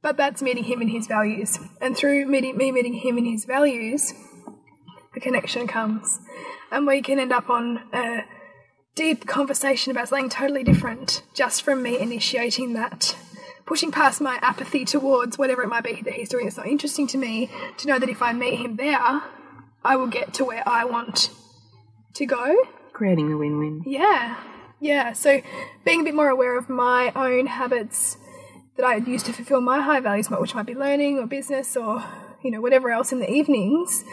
But 0.01 0.17
that's 0.17 0.41
meeting 0.41 0.63
him 0.63 0.81
in 0.81 0.87
his 0.87 1.07
values. 1.07 1.59
And 1.79 1.95
through 1.95 2.25
meeting, 2.25 2.57
me 2.57 2.71
meeting 2.71 2.95
him 2.95 3.17
in 3.17 3.25
his 3.25 3.45
values, 3.45 4.13
the 5.13 5.19
connection 5.19 5.67
comes. 5.67 6.19
And 6.71 6.87
we 6.87 7.01
can 7.01 7.19
end 7.19 7.31
up 7.31 7.49
on 7.49 7.81
a 7.93 8.25
deep 8.95 9.27
conversation 9.27 9.91
about 9.91 10.09
something 10.09 10.29
totally 10.29 10.63
different 10.63 11.23
just 11.33 11.61
from 11.61 11.83
me 11.83 11.99
initiating 11.99 12.73
that 12.73 13.15
pushing 13.65 13.91
past 13.91 14.19
my 14.19 14.37
apathy 14.41 14.83
towards 14.83 15.37
whatever 15.37 15.63
it 15.63 15.69
might 15.69 15.83
be 15.83 16.01
that 16.01 16.13
he's 16.13 16.29
doing 16.29 16.45
that's 16.45 16.57
not 16.57 16.67
interesting 16.67 17.07
to 17.07 17.17
me, 17.17 17.49
to 17.77 17.87
know 17.87 17.97
that 17.97 18.09
if 18.09 18.21
I 18.21 18.33
meet 18.33 18.55
him 18.59 18.75
there, 18.75 19.21
I 19.85 19.95
will 19.95 20.07
get 20.07 20.33
to 20.35 20.45
where 20.45 20.67
I 20.67 20.85
want 20.85 21.29
to 22.13 22.25
go. 22.25 22.55
Creating 22.93 23.31
a 23.31 23.37
win-win. 23.37 23.83
Yeah, 23.85 24.37
yeah. 24.79 25.13
So 25.13 25.41
being 25.85 26.01
a 26.01 26.03
bit 26.03 26.15
more 26.15 26.29
aware 26.29 26.57
of 26.57 26.69
my 26.69 27.11
own 27.15 27.47
habits 27.47 28.17
that 28.77 28.85
I 28.85 28.95
use 28.97 29.23
to 29.23 29.33
fulfill 29.33 29.61
my 29.61 29.81
high 29.81 29.99
values, 29.99 30.29
which 30.29 30.55
might 30.55 30.65
be 30.65 30.75
learning 30.75 31.19
or 31.19 31.27
business 31.27 31.75
or 31.75 32.03
you 32.43 32.51
know 32.51 32.61
whatever 32.61 32.91
else 32.91 33.11
in 33.11 33.19
the 33.19 33.31
evenings, 33.31 34.03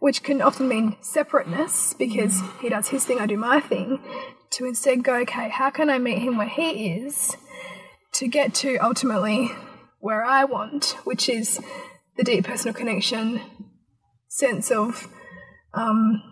which 0.00 0.22
can 0.22 0.42
often 0.42 0.68
mean 0.68 0.96
separateness 1.00 1.94
because 1.94 2.40
he 2.60 2.68
does 2.68 2.88
his 2.88 3.04
thing, 3.04 3.20
I 3.20 3.26
do 3.26 3.36
my 3.36 3.60
thing. 3.60 4.00
To 4.50 4.66
instead 4.66 5.02
go, 5.02 5.16
okay, 5.22 5.48
how 5.48 5.70
can 5.70 5.90
I 5.90 5.98
meet 5.98 6.18
him 6.18 6.36
where 6.36 6.48
he 6.48 6.86
is? 6.88 7.36
to 8.14 8.28
get 8.28 8.54
to 8.54 8.76
ultimately 8.76 9.50
where 9.98 10.24
I 10.24 10.44
want, 10.44 10.96
which 11.04 11.28
is 11.28 11.60
the 12.16 12.22
deep 12.22 12.44
personal 12.44 12.74
connection, 12.74 13.40
sense 14.28 14.70
of 14.70 15.08
um, 15.74 16.22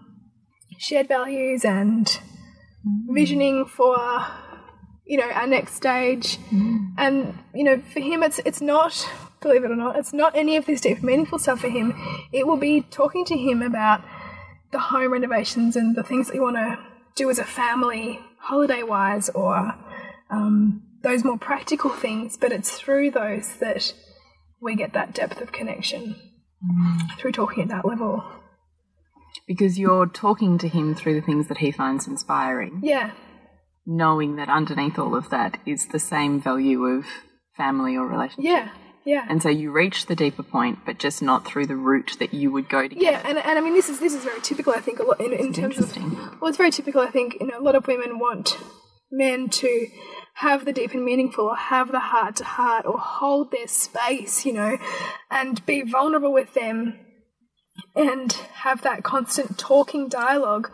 shared 0.83 1.07
values 1.07 1.64
and 1.64 2.18
visioning 3.09 3.64
for 3.64 3.97
you 5.07 5.16
know 5.16 5.31
our 5.31 5.47
next 5.47 5.75
stage. 5.75 6.38
And 6.99 7.38
you 7.55 7.64
know, 7.64 7.81
for 7.92 8.01
him, 8.01 8.23
it's 8.23 8.40
it's 8.45 8.61
not 8.61 9.09
believe 9.40 9.64
it 9.64 9.71
or 9.71 9.77
not, 9.77 9.97
it's 9.97 10.12
not 10.12 10.35
any 10.37 10.57
of 10.57 10.66
this 10.66 10.81
deep 10.81 11.03
meaningful 11.03 11.38
stuff 11.38 11.61
for 11.61 11.68
him. 11.68 11.95
It 12.33 12.47
will 12.47 12.57
be 12.57 12.83
talking 12.83 13.25
to 13.27 13.37
him 13.37 13.61
about 13.62 14.03
the 14.71 14.79
home 14.79 15.12
renovations 15.12 15.77
and 15.77 15.95
the 15.95 16.03
things 16.03 16.29
that 16.29 16.35
we 16.35 16.40
want 16.40 16.57
to 16.57 16.79
do 17.14 17.29
as 17.29 17.38
a 17.38 17.45
family, 17.45 18.21
holiday 18.38 18.83
wise, 18.83 19.29
or 19.31 19.75
um, 20.31 20.83
those 21.03 21.25
more 21.25 21.37
practical 21.37 21.90
things, 21.90 22.37
but 22.37 22.53
it's 22.53 22.71
through 22.71 23.11
those 23.11 23.57
that 23.57 23.92
we 24.61 24.77
get 24.77 24.92
that 24.95 25.12
depth 25.12 25.40
of 25.40 25.53
connection 25.53 26.14
through 27.18 27.33
talking 27.33 27.64
at 27.64 27.68
that 27.68 27.85
level. 27.85 28.25
Because 29.47 29.79
you're 29.79 30.07
talking 30.07 30.59
to 30.59 30.69
him 30.69 30.95
through 30.95 31.15
the 31.15 31.27
things 31.27 31.49
that 31.49 31.59
he 31.59 31.71
finds 31.73 32.07
inspiring, 32.07 32.81
Yeah, 32.83 33.11
knowing 33.87 34.37
that 34.37 34.49
underneath 34.49 34.99
all 34.99 35.15
of 35.15 35.31
that 35.31 35.59
is 35.67 35.89
the 35.89 35.99
same 35.99 36.41
value 36.41 36.85
of 36.85 37.05
family 37.57 37.97
or 37.97 38.07
relationship. 38.07 38.45
yeah, 38.45 38.69
yeah. 39.05 39.27
And 39.29 39.43
so 39.43 39.49
you 39.49 39.73
reach 39.73 40.07
the 40.07 40.15
deeper 40.15 40.43
point, 40.45 40.79
but 40.87 40.99
just 40.99 41.21
not 41.23 41.45
through 41.45 41.67
the 41.67 41.77
route 41.77 42.17
that 42.21 42.33
you 42.33 42.53
would 42.53 42.69
go 42.69 42.83
to 42.83 42.89
get 42.95 43.03
yeah, 43.03 43.23
and, 43.25 43.39
and 43.39 43.59
I 43.59 43.61
mean 43.61 43.75
this 43.75 43.89
is 43.89 43.99
this 43.99 44.15
is 44.15 44.25
very 44.25 44.41
typical. 44.41 44.73
I 44.73 44.81
think 44.81 45.01
a 45.01 45.03
lot 45.03 45.21
in, 45.21 45.33
in 45.33 45.53
terms 45.53 45.79
of 45.79 45.97
well, 46.41 46.49
it's 46.49 46.57
very 46.57 46.71
typical. 46.71 47.01
I 47.01 47.11
think 47.11 47.37
you 47.41 47.47
know 47.49 47.59
a 47.59 47.63
lot 47.63 47.75
of 47.75 47.87
women 47.87 48.19
want 48.19 48.57
men 49.11 49.49
to 49.51 49.87
have 50.37 50.65
the 50.65 50.73
deep 50.73 50.93
and 50.95 51.05
meaningful, 51.05 51.45
or 51.47 51.57
have 51.57 51.93
the 51.93 52.01
heart 52.01 52.37
to 52.37 52.45
heart, 52.45 52.87
or 52.87 52.99
hold 52.99 53.51
their 53.51 53.69
space, 53.69 54.47
you 54.47 54.53
know, 54.55 54.79
and 55.31 55.65
be 55.67 55.83
vulnerable 55.83 56.33
with 56.33 56.55
them, 56.55 56.99
and 57.95 58.33
have 58.33 58.83
that 58.83 59.03
constant 59.03 59.59
talking 59.59 60.09
dialogue. 60.09 60.71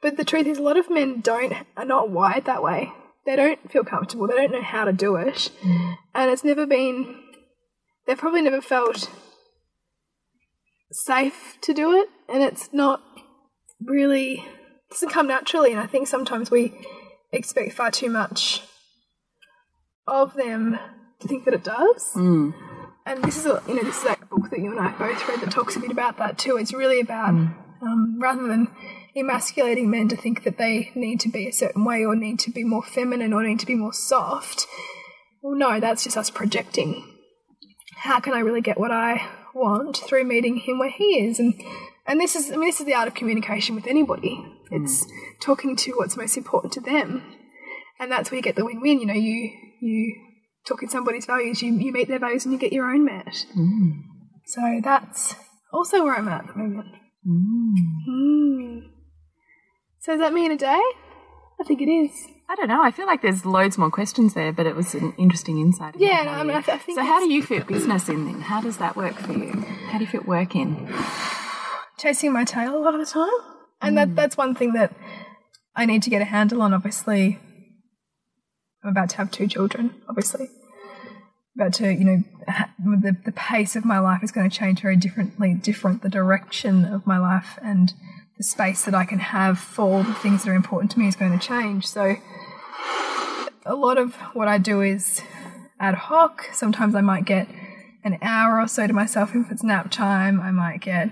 But 0.00 0.16
the 0.16 0.24
truth 0.24 0.46
is, 0.46 0.58
a 0.58 0.62
lot 0.62 0.76
of 0.76 0.90
men 0.90 1.20
don't 1.20 1.54
are 1.76 1.84
not 1.84 2.10
wired 2.10 2.44
that 2.44 2.62
way. 2.62 2.92
They 3.26 3.36
don't 3.36 3.70
feel 3.70 3.84
comfortable. 3.84 4.26
They 4.26 4.36
don't 4.36 4.52
know 4.52 4.62
how 4.62 4.84
to 4.84 4.92
do 4.92 5.16
it, 5.16 5.50
and 6.14 6.30
it's 6.30 6.44
never 6.44 6.66
been. 6.66 7.16
They've 8.06 8.16
probably 8.16 8.42
never 8.42 8.60
felt 8.60 9.10
safe 10.92 11.58
to 11.62 11.74
do 11.74 11.92
it, 11.92 12.08
and 12.28 12.42
it's 12.42 12.70
not 12.72 13.02
really 13.84 14.46
doesn't 14.90 15.10
come 15.10 15.26
naturally. 15.26 15.72
And 15.72 15.80
I 15.80 15.86
think 15.86 16.08
sometimes 16.08 16.50
we 16.50 16.72
expect 17.32 17.72
far 17.72 17.90
too 17.90 18.08
much 18.08 18.62
of 20.06 20.34
them 20.34 20.78
to 21.20 21.28
think 21.28 21.44
that 21.44 21.54
it 21.54 21.64
does. 21.64 22.12
Mm. 22.14 22.54
And 23.04 23.24
this 23.24 23.38
is 23.38 23.46
a 23.46 23.62
you 23.68 23.74
know 23.74 23.82
this 23.82 23.98
is 23.98 24.04
that 24.04 24.17
book 24.30 24.50
that 24.50 24.60
you 24.60 24.70
and 24.70 24.80
I 24.80 24.92
both 24.92 25.28
read 25.28 25.40
that 25.40 25.50
talks 25.50 25.76
a 25.76 25.80
bit 25.80 25.90
about 25.90 26.18
that 26.18 26.38
too. 26.38 26.56
It's 26.56 26.72
really 26.72 27.00
about 27.00 27.34
mm. 27.34 27.54
um, 27.82 28.18
rather 28.20 28.46
than 28.46 28.68
emasculating 29.16 29.90
men 29.90 30.08
to 30.08 30.16
think 30.16 30.44
that 30.44 30.58
they 30.58 30.90
need 30.94 31.20
to 31.20 31.28
be 31.28 31.48
a 31.48 31.52
certain 31.52 31.84
way 31.84 32.04
or 32.04 32.14
need 32.14 32.38
to 32.40 32.50
be 32.50 32.64
more 32.64 32.82
feminine 32.82 33.32
or 33.32 33.42
need 33.42 33.60
to 33.60 33.66
be 33.66 33.74
more 33.74 33.92
soft. 33.92 34.66
Well, 35.42 35.56
no, 35.56 35.80
that's 35.80 36.04
just 36.04 36.16
us 36.16 36.30
projecting. 36.30 37.04
How 37.96 38.20
can 38.20 38.32
I 38.32 38.40
really 38.40 38.60
get 38.60 38.78
what 38.78 38.92
I 38.92 39.28
want 39.54 39.96
through 39.96 40.24
meeting 40.24 40.56
him 40.56 40.78
where 40.78 40.90
he 40.90 41.26
is? 41.26 41.38
And 41.38 41.54
and 42.06 42.20
this 42.20 42.36
is 42.36 42.50
I 42.50 42.56
mean 42.56 42.68
this 42.68 42.80
is 42.80 42.86
the 42.86 42.94
art 42.94 43.08
of 43.08 43.14
communication 43.14 43.74
with 43.74 43.86
anybody. 43.86 44.36
Mm. 44.70 44.82
It's 44.84 45.04
talking 45.40 45.76
to 45.76 45.92
what's 45.92 46.16
most 46.16 46.36
important 46.36 46.72
to 46.74 46.80
them, 46.80 47.22
and 47.98 48.10
that's 48.10 48.30
where 48.30 48.36
you 48.36 48.42
get 48.42 48.56
the 48.56 48.64
win-win. 48.64 49.00
You 49.00 49.06
know, 49.06 49.14
you 49.14 49.50
you 49.80 50.14
talk 50.66 50.82
in 50.82 50.88
somebody's 50.88 51.26
values, 51.26 51.62
you 51.62 51.72
you 51.74 51.92
meet 51.92 52.08
their 52.08 52.18
values, 52.18 52.44
and 52.44 52.52
you 52.52 52.58
get 52.58 52.72
your 52.72 52.90
own 52.90 53.04
met. 53.04 53.46
Mm. 53.56 54.02
So 54.48 54.80
that's 54.82 55.34
also 55.72 56.02
where 56.02 56.14
I'm 56.16 56.26
at 56.26 56.48
at 56.48 56.54
the 56.54 56.58
moment. 56.58 56.88
Mm. 57.28 58.88
So 60.00 60.12
does 60.12 60.20
that 60.20 60.32
mean 60.32 60.50
a 60.50 60.56
day? 60.56 60.80
I 61.60 61.64
think 61.66 61.82
it 61.82 61.90
is. 61.90 62.10
I 62.48 62.54
don't 62.54 62.68
know. 62.68 62.82
I 62.82 62.90
feel 62.90 63.04
like 63.04 63.20
there's 63.20 63.44
loads 63.44 63.76
more 63.76 63.90
questions 63.90 64.32
there, 64.32 64.52
but 64.52 64.64
it 64.64 64.74
was 64.74 64.94
an 64.94 65.12
interesting 65.18 65.58
insight. 65.58 65.96
Yeah, 65.98 66.22
no, 66.22 66.30
I 66.30 66.42
mean, 66.44 66.56
I, 66.56 66.62
th- 66.62 66.76
I 66.76 66.78
think 66.78 66.98
so, 66.98 67.04
how 67.04 67.18
do 67.18 67.30
you 67.30 67.42
fit 67.42 67.66
business 67.66 68.08
in 68.08 68.24
then? 68.24 68.40
How 68.40 68.62
does 68.62 68.78
that 68.78 68.96
work 68.96 69.16
for 69.16 69.34
you? 69.34 69.52
How 69.90 69.98
do 69.98 70.04
you 70.04 70.10
fit 70.10 70.26
work 70.26 70.56
in? 70.56 70.88
chasing 71.98 72.32
my 72.32 72.44
tail 72.44 72.74
a 72.74 72.80
lot 72.80 72.94
of 72.94 73.00
the 73.00 73.06
time, 73.06 73.28
and 73.82 73.98
that 73.98 74.16
that's 74.16 74.36
one 74.36 74.54
thing 74.54 74.72
that 74.72 74.94
I 75.76 75.84
need 75.84 76.02
to 76.04 76.10
get 76.10 76.22
a 76.22 76.24
handle 76.24 76.62
on. 76.62 76.72
Obviously, 76.72 77.38
I'm 78.82 78.90
about 78.90 79.10
to 79.10 79.16
have 79.18 79.30
two 79.30 79.46
children. 79.46 80.00
Obviously, 80.08 80.48
about 81.58 81.74
to 81.74 81.92
you 81.92 82.04
know 82.04 82.22
the 82.78 83.16
the 83.24 83.32
pace 83.32 83.74
of 83.74 83.84
my 83.84 83.98
life 83.98 84.22
is 84.22 84.30
going 84.30 84.48
to 84.48 84.56
change 84.56 84.80
very 84.80 84.96
differently. 84.96 85.54
Different 85.54 86.02
the 86.02 86.08
direction 86.08 86.84
of 86.84 87.06
my 87.06 87.18
life 87.18 87.58
and 87.62 87.92
the 88.36 88.44
space 88.44 88.84
that 88.84 88.94
I 88.94 89.04
can 89.04 89.18
have 89.18 89.58
for 89.58 90.04
the 90.04 90.14
things 90.14 90.44
that 90.44 90.50
are 90.50 90.54
important 90.54 90.92
to 90.92 90.98
me 91.00 91.08
is 91.08 91.16
going 91.16 91.36
to 91.36 91.44
change. 91.44 91.86
So, 91.86 92.14
a 93.66 93.74
lot 93.74 93.98
of 93.98 94.14
what 94.34 94.46
I 94.46 94.58
do 94.58 94.80
is 94.80 95.20
ad 95.80 95.94
hoc. 95.94 96.44
Sometimes 96.52 96.94
I 96.94 97.00
might 97.00 97.24
get 97.24 97.48
an 98.04 98.18
hour 98.22 98.60
or 98.60 98.68
so 98.68 98.86
to 98.86 98.92
myself 98.92 99.34
if 99.34 99.50
it's 99.50 99.64
nap 99.64 99.90
time. 99.90 100.40
I 100.40 100.52
might 100.52 100.80
get 100.80 101.10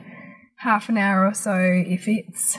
half 0.59 0.89
an 0.89 0.97
hour 0.97 1.27
or 1.27 1.35
so 1.35 1.57
if 1.57 2.07
it's 2.07 2.59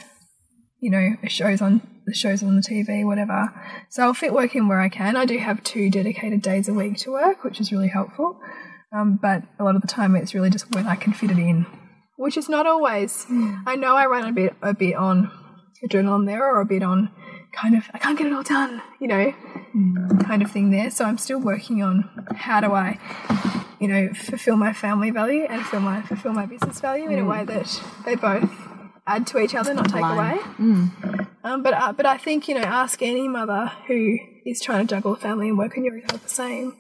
you 0.79 0.89
know 0.89 1.15
show's 1.27 1.61
on 1.61 1.81
the 2.05 2.13
shows 2.13 2.41
on 2.41 2.55
the 2.55 2.61
TV, 2.61 3.05
whatever. 3.05 3.53
So 3.89 4.03
I'll 4.03 4.13
fit 4.13 4.33
work 4.33 4.55
in 4.55 4.67
where 4.67 4.79
I 4.79 4.89
can. 4.89 5.15
I 5.17 5.25
do 5.25 5.37
have 5.37 5.63
two 5.63 5.89
dedicated 5.89 6.41
days 6.41 6.69
a 6.69 6.73
week 6.73 6.97
to 6.99 7.11
work, 7.11 7.43
which 7.43 7.59
is 7.59 7.71
really 7.71 7.89
helpful. 7.89 8.39
Um, 8.93 9.19
but 9.21 9.43
a 9.59 9.63
lot 9.65 9.75
of 9.75 9.81
the 9.81 9.87
time, 9.87 10.15
it's 10.15 10.33
really 10.33 10.49
just 10.49 10.73
when 10.73 10.87
I 10.87 10.95
can 10.95 11.11
fit 11.11 11.31
it 11.31 11.37
in, 11.37 11.65
which 12.15 12.37
is 12.37 12.47
not 12.47 12.65
always. 12.65 13.25
I 13.65 13.75
know 13.75 13.95
I 13.97 14.05
run 14.05 14.27
a 14.27 14.31
bit 14.31 14.55
a 14.61 14.73
bit 14.73 14.95
on 14.95 15.29
adrenaline 15.85 16.25
there, 16.25 16.43
or 16.43 16.61
a 16.61 16.65
bit 16.65 16.81
on 16.81 17.11
kind 17.53 17.75
of 17.75 17.83
I 17.93 17.97
can't 17.97 18.17
get 18.17 18.27
it 18.27 18.33
all 18.33 18.43
done, 18.43 18.81
you 18.99 19.07
know, 19.07 19.33
kind 20.23 20.41
of 20.41 20.49
thing 20.51 20.71
there. 20.71 20.89
So 20.89 21.03
I'm 21.05 21.17
still 21.17 21.39
working 21.39 21.83
on 21.83 22.09
how 22.35 22.61
do 22.61 22.71
I, 22.71 22.99
you 23.79 23.89
know, 23.89 24.13
fulfill 24.13 24.55
my 24.55 24.71
family 24.71 25.11
value 25.11 25.43
and 25.49 25.61
fulfill 25.61 25.81
my 25.81 26.01
fulfill 26.03 26.33
my 26.33 26.45
business 26.45 26.79
value 26.79 27.09
in 27.09 27.19
a 27.19 27.25
way 27.25 27.43
that 27.43 27.81
they 28.05 28.15
both 28.15 28.66
add 29.07 29.25
to 29.27 29.39
each 29.39 29.55
other, 29.55 29.73
not 29.73 29.89
take 29.89 30.03
away. 30.03 30.39
Um, 31.43 31.63
but 31.63 31.73
uh, 31.73 31.93
but 31.93 32.05
I 32.05 32.17
think 32.17 32.47
you 32.47 32.55
know, 32.55 32.61
ask 32.61 33.01
any 33.01 33.27
mother 33.27 33.71
who 33.87 34.17
is 34.45 34.61
trying 34.61 34.85
to 34.85 34.95
juggle 34.95 35.15
family 35.15 35.49
and 35.49 35.57
work, 35.57 35.75
and 35.77 35.85
you're 35.85 36.01
the 36.01 36.19
same, 36.27 36.75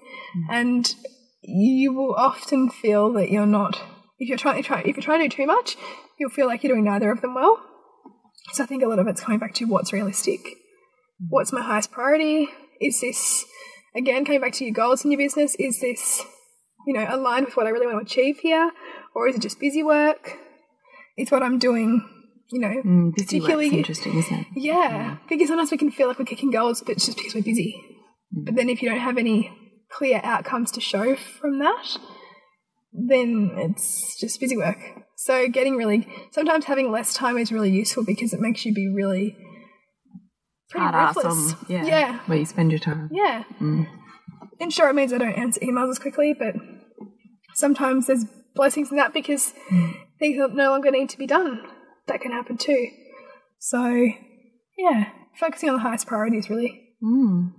and 0.51 0.93
you 1.41 1.93
will 1.93 2.13
often 2.15 2.69
feel 2.69 3.13
that 3.13 3.31
you're 3.31 3.45
not. 3.45 3.81
If 4.19 4.27
you're 4.29 4.37
trying, 4.37 4.61
try, 4.63 4.81
if 4.81 4.97
you're 4.97 5.03
trying 5.03 5.21
to 5.21 5.29
do 5.29 5.35
too 5.43 5.47
much, 5.47 5.77
you'll 6.19 6.29
feel 6.29 6.47
like 6.47 6.63
you're 6.63 6.73
doing 6.73 6.85
neither 6.85 7.11
of 7.11 7.21
them 7.21 7.35
well. 7.35 7.63
So 8.53 8.63
I 8.63 8.65
think 8.65 8.83
a 8.83 8.87
lot 8.87 8.99
of 8.99 9.07
it's 9.07 9.21
coming 9.21 9.39
back 9.39 9.53
to 9.55 9.65
what's 9.65 9.93
realistic. 9.93 10.39
What's 11.29 11.53
my 11.53 11.61
highest 11.61 11.91
priority? 11.91 12.49
Is 12.81 12.99
this 13.01 13.45
again 13.95 14.25
coming 14.25 14.41
back 14.41 14.53
to 14.53 14.65
your 14.65 14.73
goals 14.73 15.05
in 15.05 15.11
your 15.11 15.17
business? 15.17 15.55
Is 15.55 15.79
this 15.79 16.23
you 16.85 16.93
know 16.93 17.05
aligned 17.09 17.45
with 17.45 17.55
what 17.55 17.67
I 17.67 17.69
really 17.69 17.87
want 17.87 17.99
to 17.99 18.11
achieve 18.11 18.39
here, 18.39 18.71
or 19.15 19.27
is 19.27 19.35
it 19.35 19.41
just 19.41 19.59
busy 19.59 19.83
work? 19.83 20.37
It's 21.15 21.31
what 21.31 21.41
I'm 21.41 21.57
doing. 21.57 22.07
You 22.49 22.59
know, 22.61 22.81
Mm, 22.85 23.13
busy 23.13 23.39
particularly 23.39 23.69
interesting, 23.77 24.17
isn't 24.17 24.39
it? 24.39 24.47
yeah, 24.55 25.17
because 25.29 25.49
sometimes 25.49 25.71
we 25.71 25.77
can 25.77 25.91
feel 25.91 26.07
like 26.07 26.17
we're 26.17 26.25
kicking 26.25 26.51
goals, 26.51 26.81
but 26.81 26.93
it's 26.95 27.05
just 27.05 27.17
because 27.17 27.35
we're 27.35 27.41
busy. 27.41 27.75
Mm. 28.35 28.45
But 28.45 28.55
then 28.55 28.69
if 28.69 28.81
you 28.81 28.89
don't 28.89 28.99
have 28.99 29.17
any 29.17 29.51
clear 29.91 30.21
outcomes 30.23 30.71
to 30.71 30.81
show 30.81 31.15
from 31.15 31.59
that, 31.59 31.97
then 32.93 33.51
it's 33.57 34.17
just 34.19 34.39
busy 34.39 34.55
work. 34.57 34.77
So 35.17 35.47
getting 35.49 35.75
really 35.75 36.07
sometimes 36.31 36.65
having 36.65 36.91
less 36.91 37.13
time 37.13 37.37
is 37.37 37.51
really 37.51 37.71
useful 37.71 38.05
because 38.05 38.33
it 38.33 38.39
makes 38.39 38.65
you 38.65 38.73
be 38.73 38.87
really 38.87 39.35
pretty 40.69 40.85
Hard 40.85 41.15
ruthless. 41.15 41.53
on 41.53 41.57
yeah, 41.67 41.85
yeah, 41.85 42.19
where 42.27 42.37
you 42.37 42.45
spend 42.45 42.71
your 42.71 42.79
time. 42.79 43.09
yeah. 43.11 43.43
Mm. 43.59 43.87
And 44.59 44.73
sure, 44.73 44.89
it 44.89 44.93
means 44.95 45.13
I 45.13 45.17
don't 45.17 45.33
answer 45.33 45.59
emails 45.59 45.91
as 45.91 45.99
quickly, 45.99 46.33
but 46.37 46.55
sometimes 47.55 48.07
there's 48.07 48.25
blessings 48.55 48.89
in 48.89 48.97
that 48.97 49.13
because 49.13 49.53
mm. 49.69 49.93
things 50.19 50.37
no 50.53 50.71
longer 50.71 50.91
need 50.91 51.09
to 51.09 51.17
be 51.17 51.27
done. 51.27 51.61
That 52.07 52.21
can 52.21 52.31
happen 52.31 52.57
too. 52.57 52.87
So, 53.59 54.09
yeah, 54.77 55.09
focusing 55.39 55.69
on 55.69 55.75
the 55.75 55.81
highest 55.81 56.07
priorities 56.07 56.49
really. 56.49 56.81
Mm. 57.03 57.53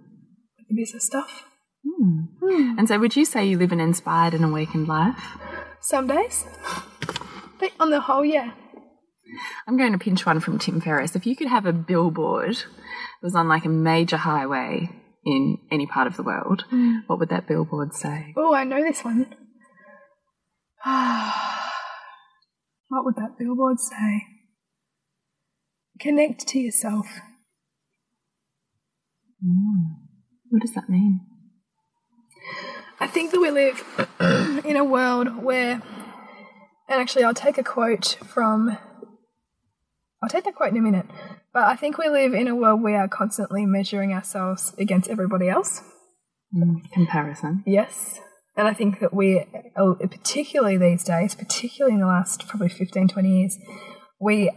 The 0.69 0.75
business 0.75 1.07
stuff. 1.07 1.45
Hmm. 1.85 2.21
Hmm. 2.41 2.79
And 2.79 2.89
so, 2.89 2.99
would 2.99 3.17
you 3.17 3.25
say 3.25 3.47
you 3.47 3.57
live 3.59 3.73
an 3.73 3.81
inspired 3.81 4.35
and 4.35 4.45
awakened 4.45 4.89
life? 4.89 5.39
Some 5.81 6.07
days. 6.07 6.45
But 7.59 7.73
on 7.81 7.91
the 7.91 8.01
whole, 8.01 8.25
yeah. 8.25 8.53
I'm 9.67 9.77
going 9.77 9.93
to 9.93 9.99
pinch 9.99 10.25
one 10.25 10.41
from 10.41 10.59
Tim 10.59 10.81
Ferriss. 10.81 11.15
If 11.15 11.27
you 11.27 11.37
could 11.37 11.49
have 11.49 11.67
a 11.67 11.73
billboard 11.73 12.57
that 12.57 12.65
was 13.23 13.35
on 13.35 13.49
like 13.49 13.65
a 13.65 13.71
major 13.71 14.17
highway 14.17 14.89
in 15.25 15.59
any 15.71 15.87
part 15.87 16.07
of 16.07 16.17
the 16.17 16.23
world, 16.23 16.65
hmm. 16.71 16.99
what 17.07 17.19
would 17.19 17.29
that 17.29 17.47
billboard 17.47 17.95
say? 17.95 18.33
Oh, 18.37 18.55
I 18.55 18.65
know 18.65 18.83
this 18.83 19.05
one. 19.05 19.35
what 22.89 23.05
would 23.05 23.17
that 23.17 23.37
billboard 23.39 23.79
say? 23.81 24.23
Connect 26.01 26.47
to 26.49 26.59
yourself. 26.59 27.07
What 30.49 30.63
does 30.63 30.75
that 30.75 30.89
mean? 30.89 31.21
I 33.01 33.07
think 33.07 33.31
that 33.33 33.41
we 33.41 33.51
live 33.51 33.85
in 34.65 34.77
a 34.77 34.85
world 34.85 35.43
where, 35.43 35.83
and 36.89 37.01
actually, 37.01 37.25
I'll 37.25 37.35
take 37.35 37.59
a 37.59 37.63
quote 37.63 38.19
from, 38.27 38.77
I'll 40.23 40.29
take 40.29 40.45
that 40.45 40.55
quote 40.55 40.71
in 40.71 40.77
a 40.77 40.83
minute, 40.83 41.07
but 41.53 41.65
I 41.65 41.77
think 41.77 41.99
we 41.99 42.09
live 42.09 42.35
in 42.35 42.49
a 42.49 42.55
world 42.55 42.83
where 42.83 42.95
we 42.95 42.99
are 42.99 43.09
constantly 43.09 43.67
measuring 43.67 44.13
ourselves 44.13 44.75
against 44.79 45.09
everybody 45.09 45.49
else. 45.49 45.83
Mm, 46.55 46.91
comparison. 46.93 47.63
Yes. 47.67 48.21
And 48.57 48.67
I 48.67 48.75
think 48.75 48.99
that 49.01 49.15
we, 49.15 49.45
uh, 49.77 49.95
particularly 49.95 50.77
these 50.77 51.05
days, 51.05 51.35
particularly 51.37 51.95
in 51.95 52.01
the 52.01 52.07
last 52.07 52.49
probably 52.49 52.69
15, 52.69 53.09
20 53.09 53.41
years, 53.41 53.59
we, 54.21 54.51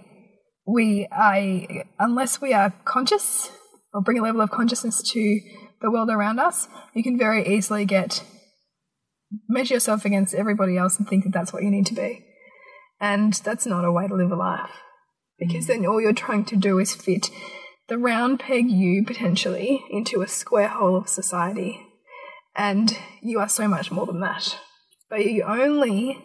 we 0.71 1.07
are, 1.11 1.83
unless 1.99 2.39
we 2.39 2.53
are 2.53 2.73
conscious 2.85 3.51
or 3.93 4.01
bring 4.01 4.19
a 4.19 4.23
level 4.23 4.41
of 4.41 4.51
consciousness 4.51 5.01
to 5.11 5.39
the 5.81 5.91
world 5.91 6.09
around 6.09 6.39
us, 6.39 6.67
you 6.93 7.03
can 7.03 7.17
very 7.17 7.45
easily 7.45 7.85
get, 7.85 8.23
measure 9.49 9.73
yourself 9.73 10.05
against 10.05 10.33
everybody 10.33 10.77
else 10.77 10.97
and 10.97 11.07
think 11.07 11.25
that 11.25 11.33
that's 11.33 11.51
what 11.51 11.63
you 11.63 11.69
need 11.69 11.85
to 11.87 11.93
be. 11.93 12.25
And 12.99 13.33
that's 13.33 13.65
not 13.65 13.83
a 13.83 13.91
way 13.91 14.07
to 14.07 14.15
live 14.15 14.31
a 14.31 14.35
life. 14.35 14.69
Because 15.37 15.67
then 15.67 15.85
all 15.85 15.99
you're 15.99 16.13
trying 16.13 16.45
to 16.45 16.55
do 16.55 16.79
is 16.79 16.95
fit 16.95 17.29
the 17.87 17.97
round 17.97 18.39
peg 18.39 18.69
you 18.69 19.03
potentially 19.05 19.83
into 19.89 20.21
a 20.21 20.27
square 20.27 20.69
hole 20.69 20.95
of 20.95 21.09
society 21.09 21.85
and 22.55 22.97
you 23.21 23.39
are 23.39 23.49
so 23.49 23.67
much 23.67 23.91
more 23.91 24.05
than 24.05 24.21
that. 24.21 24.57
But 25.09 25.25
you 25.25 25.43
only 25.43 26.17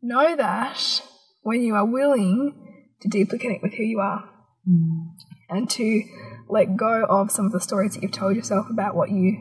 know 0.00 0.34
that 0.34 1.02
when 1.42 1.62
you 1.62 1.74
are 1.74 1.84
willing 1.84 2.61
to 3.02 3.08
deeply 3.08 3.38
connect 3.38 3.62
with 3.62 3.74
who 3.74 3.82
you 3.82 4.00
are 4.00 4.28
hmm. 4.64 5.08
and 5.48 5.68
to 5.70 6.02
let 6.48 6.76
go 6.76 7.04
of 7.04 7.30
some 7.30 7.46
of 7.46 7.52
the 7.52 7.60
stories 7.60 7.94
that 7.94 8.02
you've 8.02 8.12
told 8.12 8.36
yourself 8.36 8.66
about 8.70 8.94
what 8.94 9.10
you 9.10 9.38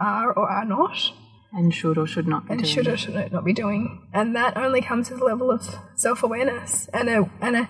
are 0.00 0.32
or 0.32 0.48
are 0.48 0.64
not 0.64 1.12
And 1.52 1.74
should 1.74 1.98
or 1.98 2.06
should 2.06 2.28
not 2.28 2.46
be 2.46 2.52
and 2.52 2.62
doing. 2.62 2.72
should 2.74 2.86
or 2.88 2.96
should 2.96 3.32
not 3.32 3.44
be 3.44 3.52
doing. 3.52 4.06
And 4.12 4.36
that 4.36 4.56
only 4.56 4.82
comes 4.82 5.10
with 5.10 5.20
a 5.20 5.24
level 5.24 5.50
of 5.50 5.76
self 5.96 6.22
awareness 6.22 6.88
and 6.92 7.08
a 7.08 7.30
and 7.40 7.56
a 7.56 7.68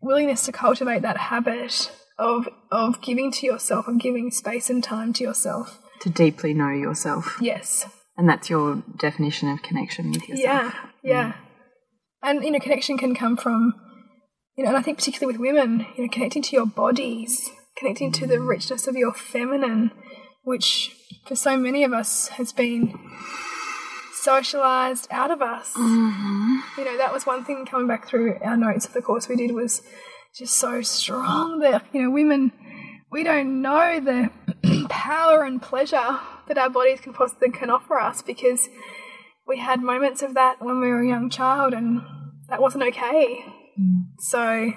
willingness 0.00 0.44
to 0.46 0.52
cultivate 0.52 1.02
that 1.02 1.16
habit 1.16 1.90
of 2.18 2.48
of 2.70 3.02
giving 3.02 3.32
to 3.32 3.46
yourself 3.46 3.88
and 3.88 4.00
giving 4.00 4.30
space 4.30 4.70
and 4.70 4.82
time 4.82 5.12
to 5.14 5.24
yourself. 5.24 5.80
to 6.00 6.10
deeply 6.10 6.54
know 6.54 6.70
yourself. 6.70 7.36
Yes. 7.40 7.86
And 8.16 8.28
that's 8.28 8.48
your 8.48 8.82
definition 8.98 9.48
of 9.50 9.62
connection 9.62 10.12
with 10.12 10.28
yourself. 10.28 10.44
Yeah, 10.44 10.72
yeah. 11.02 11.32
Hmm. 11.32 11.38
And 12.22 12.44
you 12.44 12.50
know, 12.50 12.60
connection 12.60 12.96
can 12.96 13.14
come 13.14 13.36
from 13.36 13.74
you 14.56 14.64
know, 14.64 14.68
and 14.68 14.76
I 14.76 14.82
think 14.82 14.98
particularly 14.98 15.36
with 15.36 15.40
women, 15.40 15.86
you 15.96 16.04
know, 16.04 16.10
connecting 16.10 16.42
to 16.42 16.56
your 16.56 16.66
bodies, 16.66 17.50
connecting 17.76 18.12
to 18.12 18.26
the 18.26 18.40
richness 18.40 18.86
of 18.86 18.96
your 18.96 19.12
feminine, 19.12 19.90
which 20.44 20.96
for 21.26 21.36
so 21.36 21.56
many 21.56 21.84
of 21.84 21.92
us 21.92 22.28
has 22.28 22.52
been 22.52 22.98
socialized 24.14 25.06
out 25.10 25.30
of 25.30 25.42
us. 25.42 25.72
Mm-hmm. 25.74 26.56
You 26.78 26.84
know, 26.84 26.96
that 26.96 27.12
was 27.12 27.26
one 27.26 27.44
thing 27.44 27.66
coming 27.66 27.86
back 27.86 28.08
through 28.08 28.38
our 28.42 28.56
notes 28.56 28.86
of 28.86 28.92
the 28.92 29.02
course 29.02 29.28
we 29.28 29.36
did 29.36 29.52
was 29.52 29.82
just 30.36 30.54
so 30.54 30.82
strong 30.82 31.60
that, 31.60 31.84
you 31.92 32.02
know, 32.02 32.10
women 32.10 32.52
we 33.10 33.22
don't 33.22 33.62
know 33.62 34.00
the 34.00 34.30
power 34.88 35.44
and 35.44 35.62
pleasure 35.62 36.18
that 36.48 36.58
our 36.58 36.70
bodies 36.70 37.00
can 37.00 37.12
possibly 37.12 37.50
can 37.50 37.70
offer 37.70 37.98
us 37.98 38.22
because 38.22 38.68
we 39.46 39.58
had 39.58 39.80
moments 39.80 40.22
of 40.22 40.34
that 40.34 40.60
when 40.60 40.80
we 40.80 40.88
were 40.88 41.02
a 41.02 41.08
young 41.08 41.30
child 41.30 41.72
and 41.72 42.02
that 42.48 42.60
wasn't 42.60 42.82
okay. 42.82 43.44
So 44.18 44.72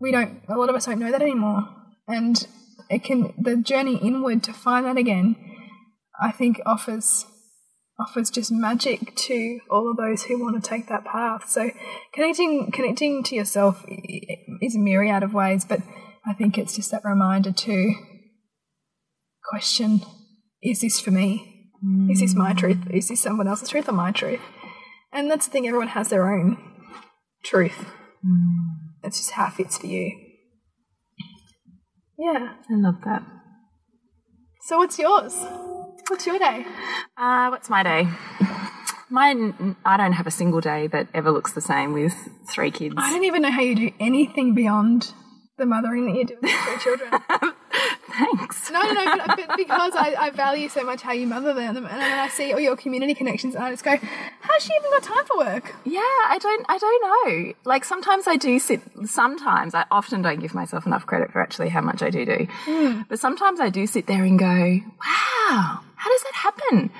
we 0.00 0.12
don't 0.12 0.42
a 0.48 0.56
lot 0.56 0.68
of 0.68 0.74
us 0.74 0.86
don't 0.86 0.98
know 0.98 1.10
that 1.10 1.22
anymore. 1.22 1.68
And 2.08 2.46
it 2.90 3.04
can 3.04 3.32
the 3.38 3.56
journey 3.56 3.96
inward 3.96 4.42
to 4.44 4.52
find 4.52 4.86
that 4.86 4.96
again, 4.96 5.36
I 6.20 6.30
think 6.30 6.60
offers 6.66 7.26
offers 7.98 8.30
just 8.30 8.50
magic 8.50 9.14
to 9.14 9.60
all 9.70 9.90
of 9.90 9.96
those 9.96 10.24
who 10.24 10.42
want 10.42 10.62
to 10.62 10.68
take 10.68 10.88
that 10.88 11.04
path. 11.04 11.48
So 11.48 11.70
connecting 12.12 12.70
connecting 12.72 13.22
to 13.24 13.36
yourself 13.36 13.84
is 14.60 14.76
a 14.76 14.78
myriad 14.78 15.22
of 15.22 15.34
ways, 15.34 15.64
but 15.64 15.80
I 16.26 16.32
think 16.32 16.58
it's 16.58 16.76
just 16.76 16.90
that 16.90 17.04
reminder 17.04 17.52
to 17.52 17.94
question 19.50 20.02
is 20.62 20.80
this 20.80 21.00
for 21.00 21.10
me? 21.10 21.70
Is 22.08 22.20
this 22.20 22.34
my 22.34 22.52
mm. 22.52 22.56
truth? 22.56 22.78
Is 22.90 23.08
this 23.08 23.20
someone 23.20 23.48
else's 23.48 23.68
truth 23.68 23.88
or 23.88 23.92
my 23.92 24.12
truth? 24.12 24.40
And 25.12 25.28
that's 25.28 25.46
the 25.46 25.52
thing, 25.52 25.66
everyone 25.66 25.88
has 25.88 26.08
their 26.08 26.32
own 26.32 26.56
truth. 27.42 27.84
It's 29.02 29.18
just 29.18 29.32
how 29.32 29.46
it 29.48 29.54
fits 29.54 29.78
for 29.78 29.86
you. 29.86 30.12
Yeah. 32.18 32.54
I 32.70 32.74
love 32.74 32.96
that. 33.04 33.22
So 34.62 34.78
what's 34.78 34.98
yours? 34.98 35.34
What's 36.08 36.26
your 36.26 36.38
day? 36.38 36.64
Uh, 37.16 37.48
what's 37.48 37.68
my 37.68 37.82
day? 37.82 38.08
Mine, 39.10 39.76
I 39.84 39.96
don't 39.96 40.12
have 40.12 40.26
a 40.26 40.30
single 40.30 40.60
day 40.60 40.86
that 40.86 41.08
ever 41.12 41.30
looks 41.30 41.52
the 41.52 41.60
same 41.60 41.92
with 41.92 42.14
three 42.48 42.70
kids. 42.70 42.94
I 42.96 43.12
don't 43.12 43.24
even 43.24 43.42
know 43.42 43.50
how 43.50 43.60
you 43.60 43.74
do 43.74 43.90
anything 44.00 44.54
beyond 44.54 45.12
the 45.58 45.66
mothering 45.66 46.06
that 46.06 46.14
you 46.14 46.24
do 46.24 46.36
with 46.40 46.50
three 46.50 46.78
children. 46.78 47.10
Thanks. 48.12 48.70
No, 48.70 48.80
no, 48.82 48.92
no, 48.92 49.16
but, 49.26 49.36
but 49.46 49.56
because 49.56 49.92
I, 49.94 50.14
I 50.18 50.30
value 50.30 50.68
so 50.68 50.84
much 50.84 51.02
how 51.02 51.12
you 51.12 51.26
mother 51.26 51.54
them, 51.54 51.76
and 51.76 51.86
then 51.86 52.18
I 52.18 52.28
see 52.28 52.52
all 52.52 52.60
your 52.60 52.76
community 52.76 53.14
connections, 53.14 53.54
and 53.54 53.64
I 53.64 53.70
just 53.70 53.84
go, 53.84 53.96
How's 54.40 54.62
she 54.62 54.72
even 54.74 54.90
got 54.90 55.02
time 55.02 55.24
for 55.24 55.38
work? 55.38 55.74
Yeah, 55.84 56.00
I 56.00 56.38
don't 56.40 56.66
I 56.68 56.78
don't 56.78 57.02
know. 57.02 57.54
Like 57.64 57.84
sometimes 57.84 58.26
I 58.26 58.36
do 58.36 58.58
sit 58.58 58.82
sometimes 59.06 59.74
I 59.74 59.84
often 59.90 60.22
don't 60.22 60.40
give 60.40 60.54
myself 60.54 60.86
enough 60.86 61.06
credit 61.06 61.32
for 61.32 61.40
actually 61.40 61.68
how 61.68 61.80
much 61.80 62.02
I 62.02 62.10
do 62.10 62.24
do. 62.24 62.46
Hmm. 62.64 63.02
But 63.08 63.18
sometimes 63.18 63.60
I 63.60 63.68
do 63.68 63.86
sit 63.86 64.06
there 64.06 64.24
and 64.24 64.38
go, 64.38 64.46
"Wow, 64.46 65.80
how 65.94 66.10
does 66.10 66.22
that 66.22 66.34
happen?" 66.34 66.90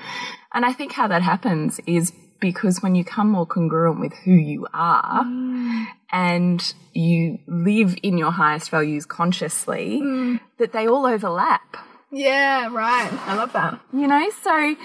And 0.53 0.65
I 0.65 0.73
think 0.73 0.93
how 0.93 1.07
that 1.07 1.21
happens 1.21 1.79
is 1.85 2.13
because 2.39 2.81
when 2.81 2.95
you 2.95 3.03
come 3.05 3.29
more 3.29 3.45
congruent 3.45 3.99
with 3.99 4.13
who 4.13 4.31
you 4.31 4.67
are 4.73 5.23
mm. 5.23 5.85
and 6.11 6.73
you 6.93 7.39
live 7.47 7.95
in 8.03 8.17
your 8.17 8.31
highest 8.31 8.69
values 8.69 9.05
consciously, 9.05 10.01
mm. 10.03 10.39
that 10.57 10.73
they 10.73 10.87
all 10.87 11.05
overlap. 11.05 11.77
Yeah, 12.11 12.69
right. 12.71 13.11
I 13.25 13.35
love 13.35 13.53
that. 13.53 13.79
You 13.91 14.07
know, 14.07 14.29
so 14.43 14.75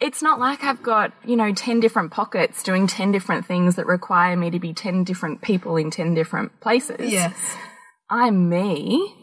it's 0.00 0.22
not 0.22 0.40
like 0.40 0.64
I've 0.64 0.82
got, 0.82 1.12
you 1.24 1.36
know, 1.36 1.52
10 1.52 1.78
different 1.78 2.10
pockets 2.10 2.64
doing 2.64 2.88
10 2.88 3.12
different 3.12 3.46
things 3.46 3.76
that 3.76 3.86
require 3.86 4.36
me 4.36 4.50
to 4.50 4.58
be 4.58 4.72
10 4.72 5.04
different 5.04 5.40
people 5.40 5.76
in 5.76 5.90
10 5.90 6.14
different 6.14 6.60
places. 6.60 7.12
Yes. 7.12 7.56
I'm 8.10 8.48
me 8.48 9.14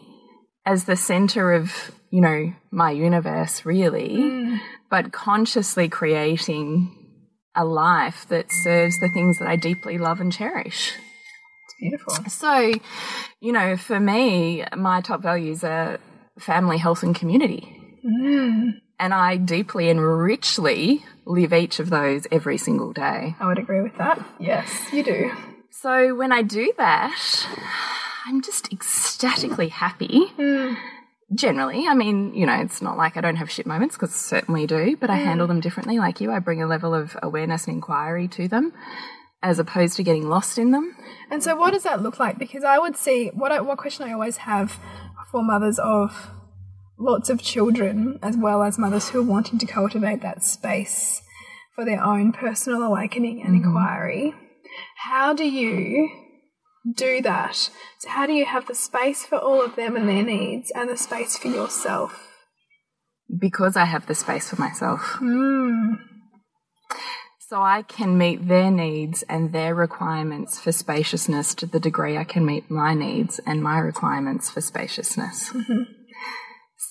as 0.64 0.84
the 0.84 0.96
center 0.96 1.52
of, 1.52 1.90
you 2.10 2.22
know, 2.22 2.54
my 2.70 2.90
universe, 2.90 3.66
really, 3.66 4.16
mm. 4.16 4.60
but 4.90 5.12
consciously 5.12 5.90
creating 5.90 7.01
a 7.54 7.64
life 7.64 8.26
that 8.28 8.46
serves 8.50 8.98
the 9.00 9.08
things 9.08 9.38
that 9.38 9.48
I 9.48 9.56
deeply 9.56 9.98
love 9.98 10.20
and 10.20 10.32
cherish. 10.32 10.94
It's 11.64 11.74
beautiful. 11.78 12.14
So, 12.28 12.72
you 13.40 13.52
know, 13.52 13.76
for 13.76 14.00
me, 14.00 14.64
my 14.76 15.00
top 15.00 15.22
values 15.22 15.62
are 15.64 15.98
family, 16.38 16.78
health, 16.78 17.02
and 17.02 17.14
community. 17.14 18.00
Mm. 18.04 18.80
And 18.98 19.14
I 19.14 19.36
deeply 19.36 19.90
and 19.90 20.00
richly 20.00 21.04
live 21.26 21.52
each 21.52 21.80
of 21.80 21.90
those 21.90 22.26
every 22.30 22.56
single 22.56 22.92
day. 22.92 23.34
I 23.40 23.46
would 23.46 23.58
agree 23.58 23.80
with 23.80 23.96
that. 23.98 24.24
Yes, 24.38 24.70
you 24.92 25.02
do. 25.02 25.32
So 25.70 26.14
when 26.14 26.32
I 26.32 26.42
do 26.42 26.72
that, 26.78 27.46
I'm 28.26 28.42
just 28.42 28.72
ecstatically 28.72 29.68
happy. 29.68 30.26
Mm. 30.38 30.76
Generally, 31.34 31.86
I 31.88 31.94
mean, 31.94 32.34
you 32.34 32.46
know, 32.46 32.60
it's 32.60 32.82
not 32.82 32.96
like 32.96 33.16
I 33.16 33.20
don't 33.20 33.36
have 33.36 33.50
shit 33.50 33.66
moments 33.66 33.96
because 33.96 34.14
certainly 34.14 34.66
do, 34.66 34.96
but 34.96 35.08
I 35.08 35.18
mm. 35.18 35.24
handle 35.24 35.46
them 35.46 35.60
differently 35.60 35.98
like 35.98 36.20
you. 36.20 36.30
I 36.30 36.38
bring 36.40 36.62
a 36.62 36.66
level 36.66 36.94
of 36.94 37.16
awareness 37.22 37.66
and 37.66 37.76
inquiry 37.76 38.28
to 38.28 38.48
them 38.48 38.72
as 39.42 39.58
opposed 39.58 39.96
to 39.96 40.02
getting 40.02 40.28
lost 40.28 40.58
in 40.58 40.70
them. 40.70 40.96
And 41.30 41.42
so, 41.42 41.56
what 41.56 41.72
does 41.72 41.82
that 41.82 42.02
look 42.02 42.18
like? 42.18 42.38
Because 42.38 42.64
I 42.64 42.78
would 42.78 42.96
see 42.96 43.30
what 43.34 43.50
I, 43.50 43.60
what 43.60 43.78
question 43.78 44.06
I 44.06 44.12
always 44.12 44.38
have 44.38 44.78
for 45.30 45.42
mothers 45.42 45.78
of 45.78 46.30
lots 46.98 47.30
of 47.30 47.42
children, 47.42 48.18
as 48.22 48.36
well 48.36 48.62
as 48.62 48.78
mothers 48.78 49.08
who 49.08 49.20
are 49.20 49.24
wanting 49.24 49.58
to 49.58 49.66
cultivate 49.66 50.20
that 50.22 50.44
space 50.44 51.22
for 51.74 51.84
their 51.84 52.02
own 52.02 52.32
personal 52.32 52.82
awakening 52.82 53.40
and 53.42 53.54
mm-hmm. 53.54 53.68
inquiry. 53.68 54.34
How 54.96 55.34
do 55.34 55.44
you 55.44 56.10
do 56.90 57.20
that? 57.22 57.70
So, 57.98 58.08
how 58.08 58.26
do 58.26 58.32
you 58.32 58.44
have 58.44 58.66
the 58.66 58.74
space 58.74 59.24
for 59.24 59.38
all 59.38 59.64
of 59.64 59.76
them 59.76 59.96
and 59.96 60.08
their 60.08 60.22
needs, 60.24 60.70
and 60.74 60.88
the 60.88 60.96
space 60.96 61.36
for 61.36 61.48
yourself? 61.48 62.28
because 63.38 63.76
I 63.76 63.84
have 63.84 64.06
the 64.06 64.14
space 64.14 64.50
for 64.50 64.60
myself. 64.60 65.00
Hmm. 65.18 65.94
So 67.38 67.60
I 67.60 67.82
can 67.82 68.16
meet 68.16 68.48
their 68.48 68.70
needs 68.70 69.22
and 69.28 69.52
their 69.52 69.74
requirements 69.74 70.58
for 70.58 70.72
spaciousness 70.72 71.54
to 71.56 71.66
the 71.66 71.80
degree 71.80 72.16
I 72.16 72.24
can 72.24 72.46
meet 72.46 72.70
my 72.70 72.94
needs 72.94 73.40
and 73.46 73.62
my 73.62 73.78
requirements 73.78 74.50
for 74.50 74.62
spaciousness. 74.62 75.50
Mm-hmm. 75.50 75.82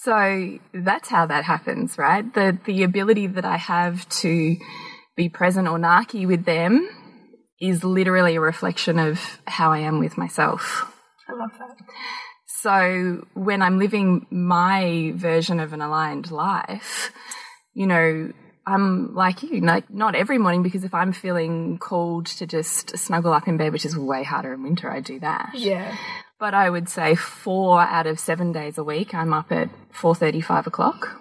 So 0.04 0.60
that's 0.74 1.10
how 1.10 1.26
that 1.28 1.46
happens, 1.46 1.98
right? 1.98 2.32
The 2.32 2.58
the 2.66 2.84
ability 2.84 3.28
that 3.28 3.46
I 3.46 3.58
have 3.58 4.08
to 4.10 4.56
be 5.16 5.30
present 5.30 5.68
or 5.68 5.78
narky 5.78 6.28
with 6.28 6.46
them 6.46 6.88
is 7.62 7.84
literally 7.84 8.36
a 8.36 8.42
reflection 8.42 8.98
of 9.00 9.40
how 9.46 9.72
I 9.72 9.80
am 9.80 10.00
with 10.00 10.18
myself. 10.18 10.92
I 11.30 11.34
love 11.34 11.52
that. 11.60 11.78
So 12.48 13.26
when 13.34 13.62
I'm 13.62 13.80
living 13.80 14.26
my 14.30 15.14
version 15.16 15.60
of 15.60 15.72
an 15.72 15.82
aligned 15.82 16.32
life, 16.32 17.12
you 17.74 17.88
know, 17.88 18.34
I'm 18.66 19.16
like 19.16 19.44
you, 19.44 19.62
like 19.62 19.90
not 19.90 20.16
every 20.16 20.38
morning 20.38 20.62
because 20.64 20.84
if 20.84 20.94
I'm 20.94 21.14
feeling 21.14 21.78
called 21.78 22.28
to 22.28 22.46
just 22.46 22.98
snuggle 22.98 23.34
up 23.34 23.48
in 23.48 23.58
bed, 23.58 23.74
which 23.74 23.86
is 23.86 23.98
way 23.98 24.24
harder 24.24 24.54
in 24.54 24.64
winter, 24.64 24.92
I 24.92 25.00
do 25.00 25.20
that. 25.20 25.52
Yeah. 25.56 25.96
But 26.40 26.54
I 26.54 26.70
would 26.70 26.90
say 26.90 27.16
four 27.16 27.80
out 27.82 28.08
of 28.08 28.20
seven 28.20 28.52
days 28.52 28.78
a 28.78 28.84
week, 28.84 29.14
I'm 29.14 29.34
up 29.34 29.52
at 29.52 29.70
four 29.92 30.16
thirty, 30.16 30.42
five 30.42 30.68
o'clock. 30.68 31.21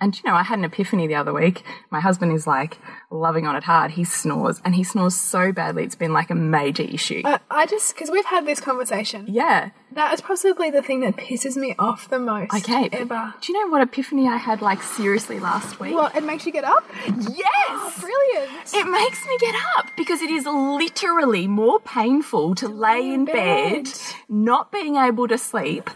And 0.00 0.16
you 0.16 0.28
know, 0.28 0.36
I 0.36 0.42
had 0.42 0.58
an 0.58 0.64
epiphany 0.64 1.06
the 1.06 1.14
other 1.14 1.32
week. 1.32 1.64
My 1.90 2.00
husband 2.00 2.32
is 2.32 2.46
like 2.46 2.78
loving 3.10 3.46
on 3.46 3.56
it 3.56 3.64
hard. 3.64 3.92
He 3.92 4.04
snores, 4.04 4.60
and 4.64 4.74
he 4.74 4.84
snores 4.84 5.14
so 5.14 5.52
badly. 5.52 5.84
It's 5.84 5.94
been 5.94 6.12
like 6.12 6.30
a 6.30 6.34
major 6.34 6.82
issue. 6.82 7.22
I, 7.24 7.40
I 7.50 7.66
just 7.66 7.94
because 7.94 8.10
we've 8.10 8.24
had 8.24 8.46
this 8.46 8.60
conversation. 8.60 9.26
yeah. 9.28 9.70
That 9.92 10.14
is 10.14 10.20
possibly 10.20 10.70
the 10.70 10.82
thing 10.82 11.00
that 11.00 11.16
pisses 11.16 11.56
me 11.56 11.74
off 11.76 12.08
the 12.08 12.20
most. 12.20 12.54
Okay. 12.54 12.88
Ever. 12.92 13.34
Do 13.40 13.52
you 13.52 13.60
know 13.60 13.72
what 13.72 13.82
epiphany 13.82 14.28
I 14.28 14.36
had 14.36 14.62
like 14.62 14.82
seriously 14.84 15.40
last 15.40 15.80
week? 15.80 15.94
What? 15.94 16.14
It 16.14 16.22
makes 16.22 16.46
you 16.46 16.52
get 16.52 16.62
up? 16.62 16.84
Yes. 17.06 17.44
Oh, 17.70 17.92
brilliant. 17.98 18.72
It 18.72 18.88
makes 18.88 19.26
me 19.26 19.36
get 19.40 19.56
up 19.76 19.86
because 19.96 20.22
it 20.22 20.30
is 20.30 20.46
literally 20.46 21.48
more 21.48 21.80
painful 21.80 22.54
to 22.56 22.68
lay 22.68 23.10
oh, 23.10 23.14
in 23.14 23.24
bed, 23.24 23.84
bed. 23.84 23.88
not 24.28 24.70
being 24.70 24.94
able 24.94 25.26
to 25.26 25.36
sleep, 25.36 25.90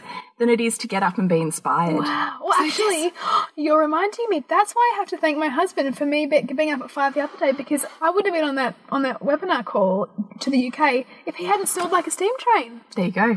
than 0.44 0.52
it 0.52 0.60
is 0.60 0.76
to 0.78 0.86
get 0.88 1.02
up 1.02 1.16
and 1.18 1.28
be 1.28 1.40
inspired. 1.40 1.96
Wow. 1.96 2.38
Well, 2.44 2.52
actually, 2.60 3.12
you're 3.56 3.80
reminding 3.80 4.26
me. 4.28 4.44
That's 4.46 4.72
why 4.74 4.92
I 4.94 4.98
have 4.98 5.08
to 5.08 5.16
thank 5.16 5.38
my 5.38 5.48
husband 5.48 5.96
for 5.96 6.04
me 6.04 6.26
being 6.26 6.70
up 6.70 6.82
at 6.82 6.90
five 6.90 7.14
the 7.14 7.20
other 7.22 7.36
day 7.38 7.52
because 7.52 7.84
I 8.02 8.10
would 8.10 8.24
have 8.26 8.34
been 8.34 8.44
on 8.44 8.56
that 8.56 8.74
on 8.90 9.02
that 9.02 9.20
webinar 9.20 9.64
call 9.64 10.08
to 10.40 10.50
the 10.50 10.68
UK 10.70 11.06
if 11.26 11.36
he 11.36 11.44
hadn't 11.46 11.66
snored 11.68 11.90
like 11.92 12.06
a 12.06 12.10
steam 12.10 12.32
train. 12.38 12.80
There 12.94 13.06
you 13.06 13.12
go. 13.12 13.36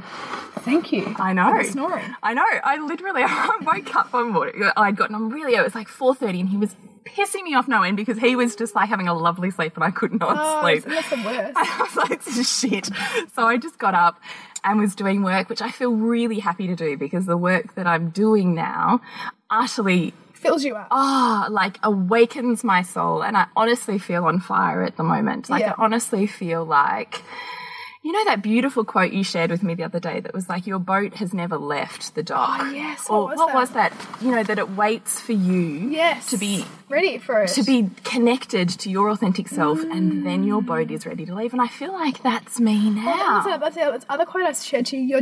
Thank 0.59 0.91
you. 0.91 1.15
I 1.17 1.31
know. 1.33 1.63
Snoring. 1.63 2.03
I 2.21 2.33
know. 2.33 2.43
I 2.63 2.77
literally 2.77 3.23
I 3.25 3.57
woke 3.61 3.95
up 3.95 4.11
one 4.11 4.31
morning. 4.31 4.69
I'd 4.75 4.95
gotten 4.97 5.15
on 5.15 5.29
really. 5.29 5.55
It 5.55 5.63
was 5.63 5.75
like 5.75 5.87
four 5.87 6.13
thirty, 6.13 6.39
and 6.41 6.49
he 6.49 6.57
was 6.57 6.75
pissing 7.05 7.43
me 7.43 7.55
off 7.55 7.69
no 7.69 7.83
end 7.83 7.95
because 7.95 8.17
he 8.19 8.35
was 8.35 8.53
just 8.55 8.75
like 8.75 8.89
having 8.89 9.07
a 9.07 9.13
lovely 9.13 9.49
sleep, 9.49 9.75
and 9.75 9.83
I 9.83 9.91
could 9.91 10.19
not 10.19 10.35
Oh, 10.37 10.61
sleep. 10.61 10.83
that's 10.83 11.09
the 11.09 11.15
worst. 11.15 11.53
I 11.55 11.81
was 11.81 11.95
like, 11.95 12.23
this 12.25 12.37
is 12.37 12.59
shit. 12.59 12.89
So 13.33 13.43
I 13.47 13.55
just 13.57 13.77
got 13.77 13.93
up 13.95 14.19
and 14.63 14.79
was 14.79 14.95
doing 14.95 15.23
work, 15.23 15.49
which 15.49 15.61
I 15.61 15.71
feel 15.71 15.91
really 15.93 16.39
happy 16.39 16.67
to 16.67 16.75
do 16.75 16.97
because 16.97 17.25
the 17.25 17.37
work 17.37 17.75
that 17.75 17.87
I'm 17.87 18.09
doing 18.09 18.53
now 18.55 19.01
utterly, 19.49 20.13
Fills 20.33 20.63
you 20.63 20.75
up. 20.75 20.87
ah, 20.91 21.47
like 21.49 21.79
awakens 21.83 22.63
my 22.63 22.81
soul. 22.83 23.23
And 23.23 23.35
I 23.35 23.47
honestly 23.55 23.97
feel 23.97 24.25
on 24.25 24.39
fire 24.39 24.83
at 24.83 24.95
the 24.97 25.03
moment. 25.03 25.49
Like, 25.49 25.61
Yeah. 25.61 25.73
I 25.77 25.83
honestly 25.83 26.27
feel 26.27 26.63
like, 26.65 27.23
you 28.03 28.11
know, 28.11 28.23
that 28.25 28.41
beautiful 28.41 28.85
quote 28.85 29.11
you 29.11 29.23
shared 29.23 29.51
with 29.51 29.63
me 29.63 29.73
the 29.75 29.83
other 29.83 29.99
day 29.99 30.19
that 30.21 30.33
was 30.33 30.47
like, 30.47 30.65
your 30.67 30.79
boat 30.79 31.15
has 31.15 31.33
never 31.33 31.57
left 31.57 32.15
the 32.15 32.23
dock. 32.23 32.59
Oh, 32.61 32.69
yes. 32.71 33.09
Or 33.09 33.23
What 33.23 33.29
was 33.29 33.37
what 33.37 33.47
that? 33.47 33.55
was 33.55 33.69
that? 33.71 34.07
You 34.21 34.31
know, 34.31 34.43
that 34.43 34.59
it 34.59 34.69
waits 34.71 35.19
for 35.19 35.33
you 35.33 35.89
yes. 35.89 36.29
to 36.29 36.37
be 36.37 36.63
ready 36.89 37.17
for 37.17 37.41
it. 37.43 37.49
to 37.49 37.63
be 37.63 37.89
connected 38.05 38.69
to 38.69 38.89
your 38.89 39.09
authentic 39.09 39.47
self, 39.49 39.81
and 39.81 40.25
then 40.25 40.43
your 40.43 40.61
boat 40.61 40.89
is 40.91 41.05
ready 41.05 41.25
to 41.25 41.35
leave. 41.35 41.51
And 41.53 41.61
I 41.61 41.67
feel 41.67 41.91
like 41.91 42.23
that's 42.23 42.59
me 42.59 42.85
Well, 42.95 43.03
now. 43.17 43.43
that's, 43.43 43.59
that's 43.61 43.75
the 43.75 43.81
other- 43.81 44.05
other 44.09 44.25
quote 44.25 44.43
I 44.45 44.51
shared 44.53 44.85
to 44.87 44.97
you. 44.97 45.03
Your, 45.03 45.21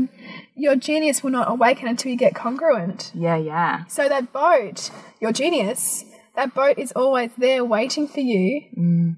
your 0.56 0.76
genius 0.76 1.24
will 1.24 1.32
not 1.32 1.50
awaken 1.50 1.88
until 1.88 2.12
you 2.12 2.18
get 2.18 2.36
congruent. 2.36 3.12
yeah, 3.16 3.38
yeah. 3.38 3.86
So 3.86 4.08
that 4.10 4.32
boat, 4.32 4.92
your 5.20 5.32
genius, 5.32 6.04
that 6.36 6.54
boat 6.54 6.78
is 6.78 6.92
always 6.92 7.32
there 7.38 7.64
waiting 7.66 8.08
for 8.08 8.20
you 8.20 8.62
Mm. 8.78 9.16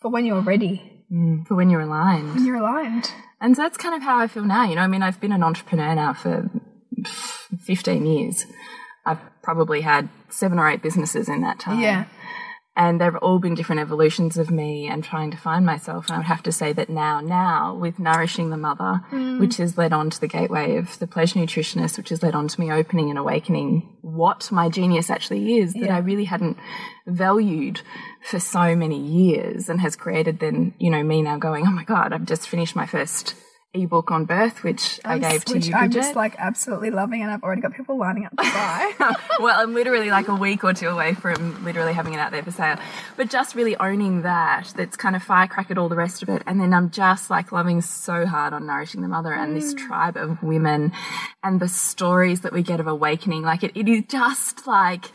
for 0.00 0.10
when 0.10 0.26
you're 0.26 0.42
ready. 0.42 0.88
Mm, 1.12 1.46
for 1.46 1.54
when 1.54 1.68
you're 1.68 1.82
aligned. 1.82 2.34
When 2.34 2.46
you're 2.46 2.56
aligned. 2.56 3.12
And 3.40 3.54
so 3.54 3.62
that's 3.62 3.76
kind 3.76 3.94
of 3.94 4.02
how 4.02 4.18
I 4.18 4.28
feel 4.28 4.44
now. 4.44 4.64
You 4.64 4.76
know, 4.76 4.82
I 4.82 4.86
mean, 4.86 5.02
I've 5.02 5.20
been 5.20 5.32
an 5.32 5.42
entrepreneur 5.42 5.94
now 5.94 6.14
for 6.14 6.48
15 7.60 8.06
years. 8.06 8.46
I've 9.04 9.18
probably 9.42 9.80
had 9.80 10.08
seven 10.30 10.58
or 10.58 10.68
eight 10.68 10.80
businesses 10.80 11.28
in 11.28 11.42
that 11.42 11.58
time. 11.58 11.80
Yeah. 11.80 12.06
And 12.74 12.98
they've 12.98 13.16
all 13.16 13.38
been 13.38 13.54
different 13.54 13.82
evolutions 13.82 14.38
of 14.38 14.50
me 14.50 14.88
and 14.88 15.04
trying 15.04 15.30
to 15.30 15.36
find 15.36 15.66
myself. 15.66 16.06
And 16.06 16.14
I 16.14 16.18
would 16.18 16.26
have 16.26 16.42
to 16.44 16.52
say 16.52 16.72
that 16.72 16.88
now, 16.88 17.20
now 17.20 17.74
with 17.74 17.98
nourishing 17.98 18.48
the 18.48 18.56
mother, 18.56 19.02
mm. 19.10 19.38
which 19.38 19.58
has 19.58 19.76
led 19.76 19.92
on 19.92 20.08
to 20.08 20.18
the 20.18 20.26
gateway 20.26 20.76
of 20.76 20.98
the 20.98 21.06
pleasure 21.06 21.38
nutritionist, 21.38 21.98
which 21.98 22.08
has 22.08 22.22
led 22.22 22.34
on 22.34 22.48
to 22.48 22.58
me 22.58 22.72
opening 22.72 23.10
and 23.10 23.18
awakening 23.18 23.94
what 24.00 24.50
my 24.50 24.70
genius 24.70 25.10
actually 25.10 25.58
is 25.58 25.74
that 25.74 25.90
I 25.90 25.98
really 25.98 26.24
hadn't 26.24 26.56
valued 27.06 27.82
for 28.22 28.40
so 28.40 28.74
many 28.76 28.98
years 28.98 29.68
and 29.68 29.80
has 29.80 29.96
created 29.96 30.38
then, 30.38 30.74
you 30.78 30.90
know, 30.90 31.02
me 31.02 31.22
now 31.22 31.38
going, 31.38 31.66
oh 31.66 31.70
my 31.70 31.84
God, 31.84 32.12
I've 32.12 32.26
just 32.26 32.48
finished 32.48 32.76
my 32.76 32.86
first 32.86 33.34
ebook 33.74 34.10
on 34.10 34.26
birth, 34.26 34.62
which 34.62 35.00
i 35.04 35.18
gave 35.18 35.44
to 35.46 35.54
Which 35.54 35.68
you, 35.68 35.74
I'm 35.74 35.88
Bridget. 35.88 36.02
just 36.02 36.16
like 36.16 36.34
absolutely 36.38 36.90
loving, 36.90 37.22
and 37.22 37.30
I've 37.30 37.42
already 37.42 37.62
got 37.62 37.74
people 37.74 37.96
lining 37.96 38.26
up 38.26 38.32
to 38.32 38.36
buy. 38.42 39.14
well, 39.40 39.60
I'm 39.60 39.74
literally 39.74 40.10
like 40.10 40.28
a 40.28 40.34
week 40.34 40.62
or 40.62 40.72
two 40.74 40.88
away 40.88 41.14
from 41.14 41.64
literally 41.64 41.92
having 41.92 42.14
it 42.14 42.18
out 42.18 42.32
there 42.32 42.42
for 42.42 42.50
sale. 42.50 42.76
But 43.16 43.30
just 43.30 43.54
really 43.54 43.76
owning 43.76 44.22
that, 44.22 44.72
that's 44.76 44.96
kind 44.96 45.16
of 45.16 45.24
firecrackered 45.24 45.78
all 45.78 45.88
the 45.88 45.96
rest 45.96 46.22
of 46.22 46.28
it. 46.28 46.42
And 46.46 46.60
then 46.60 46.74
I'm 46.74 46.90
just 46.90 47.30
like 47.30 47.52
loving 47.52 47.80
so 47.80 48.26
hard 48.26 48.52
on 48.52 48.66
Nourishing 48.66 49.00
the 49.00 49.08
Mother 49.08 49.32
and 49.32 49.56
this 49.56 49.74
mm. 49.74 49.78
tribe 49.78 50.16
of 50.16 50.42
women 50.42 50.92
and 51.42 51.60
the 51.60 51.68
stories 51.68 52.42
that 52.42 52.52
we 52.52 52.62
get 52.62 52.80
of 52.80 52.86
awakening. 52.86 53.42
Like 53.42 53.62
it, 53.62 53.72
it 53.74 53.88
is 53.88 54.04
just 54.08 54.66
like, 54.66 55.06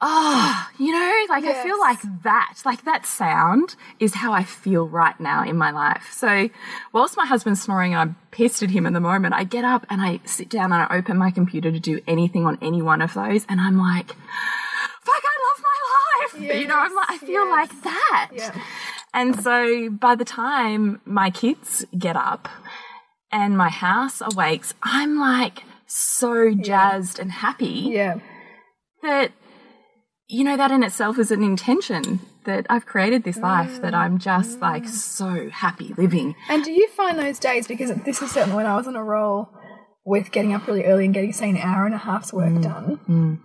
oh, 0.00 0.68
you 0.78 0.92
know, 0.92 1.26
like 1.28 1.44
I 1.44 1.62
feel 1.62 1.78
like 1.78 1.98
that, 2.22 2.54
like 2.64 2.84
that 2.84 3.04
sound 3.06 3.76
is 3.98 4.14
how 4.14 4.32
I 4.32 4.44
feel 4.44 4.88
right 4.88 5.18
now 5.20 5.44
in 5.44 5.56
my 5.56 5.70
life. 5.70 6.08
So, 6.12 6.48
whilst 6.92 7.16
my 7.16 7.26
husband's 7.26 7.62
snoring 7.62 7.92
and 7.92 8.00
I'm 8.00 8.16
pissed 8.30 8.62
at 8.62 8.70
him 8.70 8.86
in 8.86 8.92
the 8.92 9.00
moment, 9.00 9.34
I 9.34 9.44
get 9.44 9.64
up 9.64 9.86
and 9.90 10.00
I 10.00 10.20
sit 10.24 10.48
down 10.48 10.72
and 10.72 10.82
I 10.82 10.96
open 10.96 11.16
my 11.18 11.30
computer 11.30 11.70
to 11.70 11.80
do 11.80 12.00
anything 12.06 12.46
on 12.46 12.58
any 12.62 12.82
one 12.82 13.02
of 13.02 13.14
those, 13.14 13.44
and 13.48 13.60
I'm 13.60 13.78
like, 13.78 14.08
fuck, 15.02 15.22
I 15.24 15.36
love 15.46 15.62
my 15.62 16.48
life. 16.48 16.60
you 16.60 16.66
know, 16.66 16.78
I'm 16.78 16.94
like, 16.94 17.10
I 17.10 17.18
feel 17.18 17.44
yes. 17.46 17.50
like 17.50 17.82
that. 17.82 18.30
Yeah. 18.32 18.60
And 19.12 19.42
so 19.42 19.90
by 19.90 20.14
the 20.14 20.24
time 20.24 21.00
my 21.04 21.30
kids 21.30 21.84
get 21.98 22.16
up 22.16 22.48
and 23.32 23.56
my 23.56 23.68
house 23.68 24.20
awakes, 24.20 24.72
I'm 24.82 25.18
like 25.18 25.64
so 25.86 26.54
jazzed 26.54 27.18
and 27.18 27.32
happy 27.32 27.90
Yeah. 27.90 28.20
that 29.02 29.32
you 30.30 30.44
know 30.44 30.56
that 30.56 30.70
in 30.70 30.82
itself 30.82 31.18
is 31.18 31.30
an 31.30 31.42
intention 31.42 32.20
that 32.44 32.64
I've 32.70 32.86
created 32.86 33.24
this 33.24 33.36
life 33.38 33.80
that 33.82 33.94
I'm 33.94 34.18
just 34.18 34.60
like 34.60 34.86
so 34.88 35.50
happy 35.50 35.92
living. 35.96 36.34
And 36.48 36.64
do 36.64 36.70
you 36.72 36.88
find 36.88 37.18
those 37.18 37.38
days, 37.38 37.66
because 37.66 37.90
this 38.04 38.22
is 38.22 38.30
certainly 38.30 38.56
when 38.56 38.66
I 38.66 38.76
was 38.76 38.86
on 38.86 38.96
a 38.96 39.02
roll 39.04 39.50
with 40.04 40.30
getting 40.30 40.54
up 40.54 40.66
really 40.66 40.84
early 40.84 41.04
and 41.04 41.12
getting, 41.12 41.32
say, 41.32 41.50
an 41.50 41.58
hour 41.58 41.84
and 41.84 41.94
a 41.94 41.98
half's 41.98 42.32
work 42.32 42.52
Mm. 42.52 42.62
done, 42.62 43.40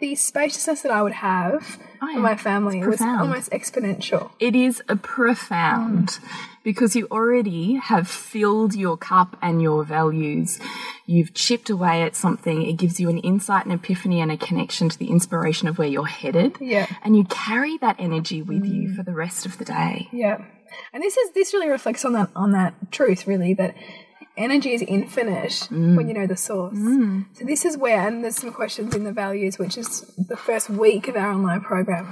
the 0.00 0.14
spaciousness 0.14 0.82
that 0.82 0.92
I 0.92 1.02
would 1.02 1.12
have 1.12 1.78
Oh, 2.02 2.08
yeah. 2.08 2.14
for 2.14 2.20
my 2.20 2.36
family 2.36 2.84
was 2.84 3.00
almost 3.00 3.50
exponential. 3.50 4.30
It 4.40 4.56
is 4.56 4.82
a 4.88 4.96
profound 4.96 6.18
because 6.62 6.96
you 6.96 7.06
already 7.10 7.74
have 7.74 8.08
filled 8.08 8.74
your 8.74 8.96
cup 8.96 9.36
and 9.42 9.60
your 9.60 9.84
values. 9.84 10.58
You've 11.04 11.34
chipped 11.34 11.68
away 11.68 12.02
at 12.02 12.16
something. 12.16 12.62
It 12.62 12.74
gives 12.74 13.00
you 13.00 13.10
an 13.10 13.18
insight, 13.18 13.66
an 13.66 13.72
epiphany, 13.72 14.20
and 14.20 14.32
a 14.32 14.38
connection 14.38 14.88
to 14.88 14.98
the 14.98 15.10
inspiration 15.10 15.68
of 15.68 15.76
where 15.78 15.88
you're 15.88 16.06
headed. 16.06 16.56
Yeah. 16.58 16.86
And 17.02 17.16
you 17.16 17.24
carry 17.24 17.76
that 17.78 17.96
energy 17.98 18.40
with 18.40 18.64
you 18.64 18.88
mm. 18.88 18.96
for 18.96 19.02
the 19.02 19.12
rest 19.12 19.44
of 19.44 19.58
the 19.58 19.66
day. 19.66 20.08
Yeah. 20.10 20.42
And 20.94 21.02
this 21.02 21.16
is 21.16 21.32
this 21.32 21.52
really 21.52 21.68
reflects 21.68 22.04
on 22.04 22.14
that 22.14 22.30
on 22.34 22.52
that 22.52 22.92
truth 22.92 23.26
really 23.26 23.54
that 23.54 23.74
energy 24.40 24.72
is 24.72 24.82
infinite 24.82 25.68
mm. 25.70 25.96
when 25.96 26.08
you 26.08 26.14
know 26.14 26.26
the 26.26 26.36
source. 26.36 26.74
Mm. 26.76 27.26
So 27.34 27.44
this 27.44 27.64
is 27.64 27.76
where 27.76 28.06
and 28.06 28.24
there's 28.24 28.36
some 28.36 28.52
questions 28.52 28.94
in 28.94 29.04
the 29.04 29.12
values 29.12 29.58
which 29.58 29.76
is 29.76 30.00
the 30.16 30.36
first 30.36 30.70
week 30.70 31.08
of 31.08 31.16
our 31.16 31.32
online 31.32 31.60
program 31.60 32.10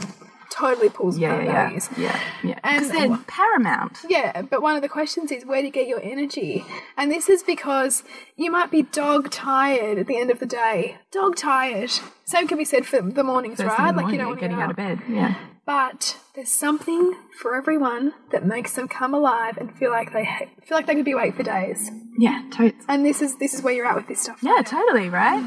totally 0.50 0.88
pulls 0.88 1.18
Yeah, 1.18 1.36
yeah, 1.36 1.44
yeah. 1.44 1.52
values. 1.52 1.88
Yeah, 1.96 2.20
yeah. 2.42 2.58
And- 2.64 2.90
they're 2.90 3.18
paramount. 3.26 3.98
Yeah, 4.08 4.42
but 4.42 4.62
one 4.62 4.76
of 4.76 4.82
the 4.82 4.88
questions 4.88 5.30
is 5.30 5.44
where 5.44 5.60
do 5.60 5.66
you 5.66 5.72
get 5.72 5.86
your 5.86 6.00
energy? 6.02 6.64
And 6.96 7.10
this 7.10 7.28
is 7.28 7.42
because 7.42 8.02
you 8.36 8.50
might 8.50 8.70
be 8.70 8.82
dog 8.82 9.30
tired 9.30 9.98
at 9.98 10.06
the 10.06 10.16
end 10.16 10.30
of 10.30 10.40
the 10.40 10.46
day. 10.46 10.96
Dog 11.12 11.36
tired. 11.36 11.90
Same 12.24 12.48
can 12.48 12.58
be 12.58 12.64
said 12.64 12.86
for 12.86 13.00
the 13.00 13.24
mornings, 13.24 13.58
First 13.58 13.78
right? 13.78 13.92
the 13.92 14.02
like 14.02 14.12
you 14.12 14.18
morning, 14.18 14.18
don't 14.18 14.26
want 14.28 14.38
to 14.38 14.40
getting 14.40 14.56
get 14.56 14.64
out 14.64 14.70
of 14.70 14.76
bed. 14.76 15.02
Yeah. 15.08 15.34
But 15.68 16.16
there's 16.34 16.48
something 16.48 17.14
for 17.38 17.54
everyone 17.54 18.14
that 18.32 18.42
makes 18.42 18.72
them 18.72 18.88
come 18.88 19.12
alive 19.12 19.58
and 19.58 19.70
feel 19.76 19.90
like 19.90 20.14
they 20.14 20.26
feel 20.64 20.78
like 20.78 20.86
they 20.86 20.94
could 20.94 21.04
be 21.04 21.12
awake 21.12 21.36
for 21.36 21.42
days. 21.42 21.90
Yeah, 22.16 22.42
totes. 22.50 22.86
And 22.88 23.04
this 23.04 23.20
is 23.20 23.36
this 23.36 23.52
is 23.52 23.60
where 23.62 23.74
you're 23.74 23.84
at 23.84 23.94
with 23.94 24.06
this 24.06 24.22
stuff. 24.22 24.38
Yeah, 24.42 24.62
totally, 24.64 25.10
right? 25.10 25.44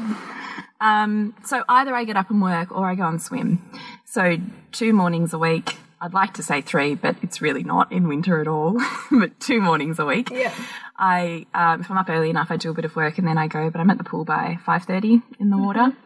Um, 0.80 1.34
so 1.44 1.64
either 1.68 1.92
I 1.92 2.04
get 2.04 2.16
up 2.16 2.30
and 2.30 2.40
work 2.40 2.70
or 2.70 2.88
I 2.88 2.94
go 2.94 3.08
and 3.08 3.20
swim. 3.20 3.68
So 4.04 4.36
two 4.70 4.92
mornings 4.92 5.32
a 5.32 5.38
week. 5.38 5.74
I'd 6.00 6.14
like 6.14 6.34
to 6.34 6.44
say 6.44 6.60
three, 6.60 6.94
but 6.94 7.16
it's 7.22 7.42
really 7.42 7.64
not 7.64 7.90
in 7.90 8.06
winter 8.06 8.40
at 8.40 8.46
all. 8.46 8.80
but 9.10 9.40
two 9.40 9.60
mornings 9.60 9.98
a 9.98 10.06
week. 10.06 10.30
Yeah. 10.30 10.54
I 10.96 11.46
um, 11.52 11.80
if 11.80 11.90
I'm 11.90 11.98
up 11.98 12.08
early 12.08 12.30
enough, 12.30 12.52
I 12.52 12.56
do 12.58 12.70
a 12.70 12.74
bit 12.74 12.84
of 12.84 12.94
work 12.94 13.18
and 13.18 13.26
then 13.26 13.38
I 13.38 13.48
go. 13.48 13.70
But 13.70 13.80
I'm 13.80 13.90
at 13.90 13.98
the 13.98 14.04
pool 14.04 14.24
by 14.24 14.60
five 14.64 14.84
thirty 14.84 15.20
in 15.40 15.50
the 15.50 15.58
water, 15.58 15.96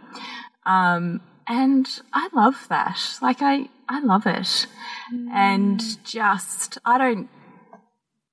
um, 0.64 1.21
and 1.47 1.87
I 2.14 2.31
love 2.33 2.67
that. 2.71 3.19
Like 3.21 3.43
I, 3.43 3.69
I 3.89 4.01
love 4.01 4.26
it, 4.26 4.66
and 5.32 5.80
mm. 5.80 6.05
just 6.05 6.78
I 6.84 6.99
don't. 6.99 7.28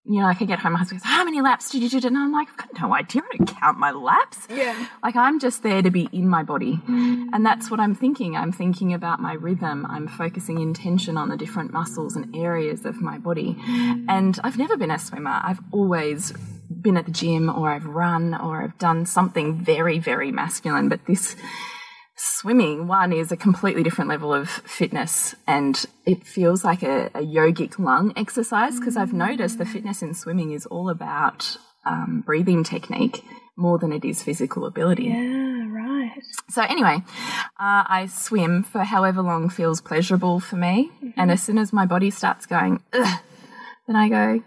You 0.05 0.19
know, 0.19 0.25
like 0.25 0.41
I 0.41 0.45
get 0.45 0.59
home, 0.59 0.73
my 0.73 0.79
husband 0.79 0.99
goes, 0.99 1.09
"How 1.09 1.23
many 1.23 1.41
laps 1.41 1.69
did 1.71 1.81
you 1.81 1.89
do?" 1.89 2.05
And 2.05 2.17
I'm 2.17 2.33
like, 2.33 2.49
"I've 2.49 2.57
got 2.57 2.81
no 2.81 2.93
idea. 2.93 3.21
I 3.21 3.37
don't 3.37 3.47
count 3.47 3.77
my 3.79 3.91
laps." 3.91 4.47
Yeah. 4.49 4.87
Like 5.01 5.15
I'm 5.15 5.39
just 5.39 5.63
there 5.63 5.81
to 5.81 5.89
be 5.91 6.09
in 6.11 6.27
my 6.27 6.43
body. 6.43 6.81
Mm. 6.89 7.27
And 7.31 7.45
that's 7.45 7.71
what 7.71 7.79
I'm 7.79 7.95
thinking. 7.95 8.35
I'm 8.35 8.51
thinking 8.51 8.93
about 8.93 9.21
my 9.21 9.33
rhythm. 9.33 9.85
I'm 9.85 10.09
focusing 10.09 10.59
intention 10.59 11.17
on 11.17 11.29
the 11.29 11.37
different 11.37 11.71
muscles 11.71 12.17
and 12.17 12.35
areas 12.35 12.83
of 12.85 13.01
my 13.01 13.17
body. 13.17 13.55
Mm. 13.65 14.05
And 14.09 14.39
I've 14.43 14.57
never 14.57 14.75
been 14.75 14.91
a 14.91 14.99
swimmer. 14.99 15.39
I've 15.41 15.61
always 15.71 16.33
been 16.81 16.97
at 16.97 17.05
the 17.05 17.11
gym 17.11 17.49
or 17.49 17.69
I've 17.71 17.85
run 17.85 18.33
or 18.33 18.61
I've 18.61 18.77
done 18.77 19.05
something 19.05 19.63
very, 19.63 19.99
very 19.99 20.31
masculine. 20.31 20.89
But 20.89 21.05
this 21.05 21.35
swimming, 22.23 22.87
one, 22.87 23.11
is 23.11 23.31
a 23.31 23.37
completely 23.37 23.83
different 23.83 24.09
level 24.09 24.33
of 24.33 24.49
fitness 24.49 25.35
and 25.45 25.85
it 26.05 26.25
feels 26.25 26.63
like 26.63 26.81
a, 26.83 27.07
a 27.13 27.19
yogic 27.21 27.77
lung 27.77 28.13
exercise 28.15 28.79
because 28.79 28.95
I've 28.95 29.13
noticed 29.13 29.57
the 29.57 29.65
fitness 29.65 30.01
in 30.01 30.13
swimming 30.13 30.51
is 30.51 30.65
all 30.65 30.89
about 30.89 31.57
um, 31.85 32.23
breathing 32.25 32.63
technique 32.63 33.23
more 33.55 33.77
than 33.77 33.91
it 33.91 34.05
is 34.05 34.23
physical 34.23 34.65
ability. 34.65 35.03
Yeah, 35.03 35.67
right. 35.69 36.11
So 36.49 36.63
anyway, 36.63 37.03
uh, 37.59 37.83
I 37.87 38.07
swim 38.11 38.63
for 38.63 38.79
however 38.83 39.21
long 39.21 39.49
feels 39.49 39.81
pleasurable 39.81 40.39
for 40.39 40.55
me, 40.55 40.89
and 41.15 41.29
as 41.29 41.43
soon 41.43 41.57
as 41.57 41.71
my 41.71 41.85
body 41.85 42.09
starts 42.09 42.45
going, 42.45 42.81
Ugh, 42.93 43.19
then 43.85 43.95
I 43.95 44.09
go, 44.09 44.43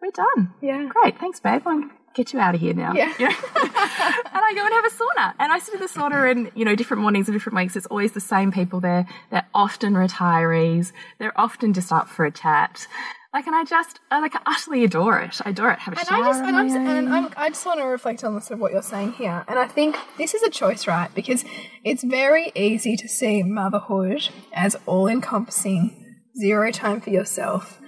"We're 0.00 0.10
done. 0.12 0.54
Yeah. 0.62 0.88
Great, 0.88 1.18
thanks, 1.18 1.40
babe. 1.40 1.62
I'll 1.66 1.90
get 2.16 2.32
you 2.32 2.40
out 2.40 2.54
of 2.54 2.60
here 2.60 2.74
now." 2.74 2.92
Yeah. 2.94 3.12
You 3.18 3.28
know? 3.28 3.34
and 3.34 4.42
I 4.44 4.52
go 4.54 4.64
and 4.64 4.72
have 4.74 4.84
a 4.84 4.90
sauna, 4.90 5.34
and 5.38 5.52
I 5.52 5.58
sit 5.58 5.74
in 5.74 5.80
the 5.80 5.86
sauna, 5.86 6.30
and 6.30 6.50
you 6.54 6.64
know, 6.64 6.74
different 6.74 7.02
mornings 7.02 7.28
and 7.28 7.34
different 7.34 7.56
weeks. 7.56 7.76
It's 7.76 7.86
always 7.86 8.12
the 8.12 8.20
same 8.20 8.50
people 8.50 8.80
there. 8.80 9.06
They're 9.30 9.46
often 9.54 9.94
retirees. 9.94 10.92
They're 11.18 11.38
often 11.38 11.72
just 11.72 11.92
up 11.92 12.08
for 12.08 12.24
a 12.24 12.30
chat. 12.32 12.88
Like, 13.36 13.46
and 13.46 13.54
I 13.54 13.64
just, 13.64 14.00
I 14.10 14.20
like, 14.20 14.34
utterly 14.46 14.82
adore 14.82 15.20
it. 15.20 15.42
I 15.44 15.50
adore 15.50 15.70
it. 15.70 15.78
Have 15.80 15.92
a 15.92 15.98
And 15.98 16.08
shower. 16.08 16.24
I 16.24 16.28
just 16.28 16.42
and, 16.42 16.56
I'm, 16.56 16.70
and. 16.74 17.08
I'm, 17.10 17.28
I 17.36 17.50
just 17.50 17.66
want 17.66 17.80
to 17.80 17.84
reflect 17.84 18.24
on 18.24 18.40
sort 18.40 18.52
of 18.52 18.60
what 18.60 18.72
you're 18.72 18.80
saying 18.80 19.12
here. 19.12 19.44
And 19.46 19.58
I 19.58 19.66
think 19.66 19.94
this 20.16 20.32
is 20.32 20.42
a 20.42 20.48
choice, 20.48 20.86
right? 20.86 21.14
Because 21.14 21.44
it's 21.84 22.02
very 22.02 22.50
easy 22.54 22.96
to 22.96 23.06
see 23.08 23.42
motherhood 23.42 24.30
as 24.54 24.74
all 24.86 25.06
encompassing, 25.06 26.16
zero 26.38 26.70
time 26.70 27.02
for 27.02 27.10
yourself. 27.10 27.78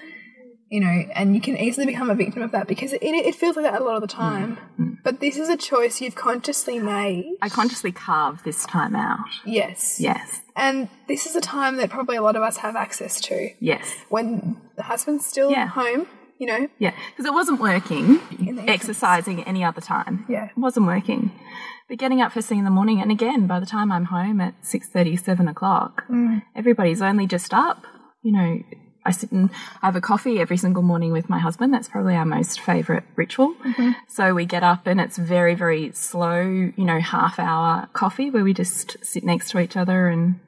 You 0.70 0.80
know, 0.80 1.04
and 1.14 1.34
you 1.34 1.40
can 1.40 1.56
easily 1.56 1.86
become 1.86 2.10
a 2.10 2.14
victim 2.14 2.42
of 2.42 2.50
that 2.52 2.66
because 2.68 2.92
it, 2.92 2.98
it 3.02 3.34
feels 3.34 3.56
like 3.56 3.64
that 3.64 3.80
a 3.80 3.84
lot 3.84 3.94
of 3.94 4.02
the 4.02 4.06
time. 4.06 4.58
But 5.02 5.18
this 5.20 5.38
is 5.38 5.48
a 5.48 5.56
choice 5.56 6.00
you've 6.02 6.14
consciously 6.14 6.78
made. 6.78 7.36
I 7.40 7.48
consciously 7.48 7.90
carved 7.90 8.44
this 8.44 8.66
time 8.66 8.94
out. 8.94 9.20
Yes. 9.46 9.98
Yes. 9.98 10.42
And 10.56 10.88
this 11.06 11.24
is 11.24 11.34
a 11.36 11.40
time 11.40 11.76
that 11.78 11.88
probably 11.88 12.16
a 12.16 12.22
lot 12.22 12.36
of 12.36 12.42
us 12.42 12.58
have 12.58 12.76
access 12.76 13.18
to. 13.22 13.48
Yes. 13.60 13.94
When 14.10 14.60
the 14.76 14.82
husband's 14.82 15.24
still 15.24 15.50
Yeah. 15.50 15.68
home, 15.68 16.06
you 16.38 16.46
know, 16.46 16.68
Yeah, 16.78 16.92
because 17.10 17.24
it 17.24 17.32
wasn't 17.32 17.60
working 17.60 18.20
exercising 18.68 19.42
any 19.44 19.64
other 19.64 19.80
time. 19.80 20.24
Yeah. 20.28 20.46
It 20.46 20.58
wasn't 20.58 20.86
working. 20.86 21.30
But 21.88 21.96
getting 21.98 22.20
up 22.20 22.32
first 22.32 22.48
thing 22.48 22.58
in 22.58 22.64
the 22.64 22.70
morning, 22.70 23.00
and 23.00 23.10
again, 23.10 23.46
by 23.46 23.58
the 23.60 23.66
time 23.66 23.90
I'm 23.90 24.04
home 24.06 24.40
at 24.40 24.54
six 24.66 24.88
thirty, 24.88 25.16
seven 25.16 25.48
o'clock, 25.48 26.04
Mm. 26.10 26.42
everybody's 26.54 27.00
only 27.00 27.26
just 27.26 27.54
up. 27.54 27.84
You 28.22 28.32
know, 28.32 28.58
I 29.09 29.12
sit 29.12 29.32
and 29.32 29.50
I 29.82 29.86
have 29.86 29.96
a 29.96 30.00
coffee 30.00 30.38
every 30.40 30.56
single 30.56 30.82
morning 30.82 31.12
with 31.12 31.28
my 31.28 31.38
husband. 31.38 31.72
That's 31.74 31.88
probably 31.88 32.14
our 32.14 32.24
most 32.24 32.61
favourite 32.61 33.04
ritual. 33.16 33.54
Mm-hmm. 33.66 33.90
So 34.06 34.34
we 34.34 34.44
get 34.44 34.62
up 34.62 34.86
and 34.86 35.00
it's 35.00 35.16
very, 35.18 35.54
very 35.54 35.92
slow, 35.92 36.40
you 36.42 36.84
know, 36.84 37.00
half 37.00 37.38
hour 37.38 37.88
coffee 37.92 38.30
where 38.30 38.44
we 38.44 38.52
just 38.54 38.96
sit 39.04 39.24
next 39.24 39.50
to 39.50 39.59
each 39.61 39.76
other 39.76 40.09
and 40.09 40.38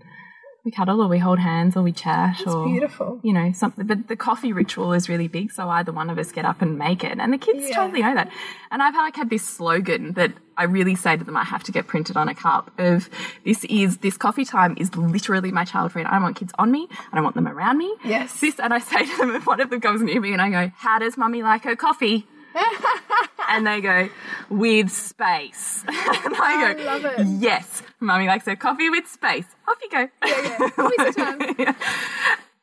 we 0.64 0.70
cuddle 0.70 1.00
or 1.00 1.08
we 1.08 1.18
hold 1.18 1.38
hands 1.38 1.74
or 1.74 1.82
we 1.82 1.90
chat 1.92 2.36
or 2.46 2.66
beautiful. 2.68 3.18
you 3.24 3.32
know 3.32 3.50
something 3.52 3.86
but 3.86 4.08
the 4.08 4.14
coffee 4.16 4.52
ritual 4.52 4.92
is 4.92 5.08
really 5.08 5.26
big 5.26 5.50
so 5.50 5.70
either 5.70 5.90
one 5.90 6.11
of 6.11 6.18
us 6.18 6.32
get 6.32 6.44
up 6.44 6.61
and 6.61 6.76
make 6.78 7.02
it 7.02 7.16
and 7.18 7.32
the 7.32 7.38
kids 7.38 7.66
Yeah. 7.66 7.76
totally 7.76 8.02
know 8.02 8.14
that 8.14 8.30
and 8.70 8.82
i've 8.82 8.94
like 8.94 9.16
had 9.16 9.30
this 9.30 9.42
slogan 9.42 10.12
that 10.20 10.32
i 10.61 10.64
really 10.64 10.94
say 10.94 11.16
to 11.16 11.24
them 11.24 11.36
i 11.36 11.44
have 11.44 11.62
to 11.68 11.72
get 11.72 11.86
printed 11.92 12.16
on 12.16 12.28
a 12.28 12.34
cup 12.34 12.70
of 12.78 13.08
this 13.44 13.64
is 13.64 13.98
this 13.98 14.16
coffee 14.16 14.44
time 14.44 14.72
is 14.82 14.88
literally 14.96 15.50
my 15.61 15.64
child 15.64 15.90
free 15.92 16.04
i 16.04 16.11
don't 16.12 16.22
want 16.22 16.36
kids 16.36 16.52
on 16.58 16.70
me 16.70 16.82
i 17.11 17.14
don't 17.16 17.24
want 17.24 17.34
them 17.40 17.48
around 17.48 17.76
me 17.78 17.90
Yes. 18.04 18.40
this 18.40 18.58
and 18.61 18.72
i 18.74 18.78
say 18.78 19.02
to 19.11 19.16
them 19.18 19.30
if 19.34 19.46
one 19.52 19.61
of 19.61 19.70
them 19.70 19.80
comes 19.80 20.00
near 20.02 20.20
me 20.20 20.32
and 20.32 20.42
i 20.42 20.50
go 20.50 20.72
how 20.76 20.98
does 20.98 21.16
mummy 21.16 21.42
like 21.42 21.62
her 21.64 21.76
coffee 21.76 22.26
and 23.48 23.66
they 23.66 23.80
go 23.80 24.08
with 24.48 24.90
space 24.90 25.84
and 25.88 26.34
i 26.36 26.74
go 26.74 26.80
I 26.82 26.84
love 26.84 27.04
it. 27.04 27.26
yes 27.40 27.82
mummy 28.00 28.26
likes 28.26 28.44
her 28.46 28.56
coffee 28.56 28.90
with 28.90 29.06
space 29.08 29.46
off 29.68 29.78
you 29.82 29.90
go 29.90 30.08
Yeah, 30.26 30.58
yeah. 30.58 30.70
Always 30.78 31.14
time. 31.16 31.76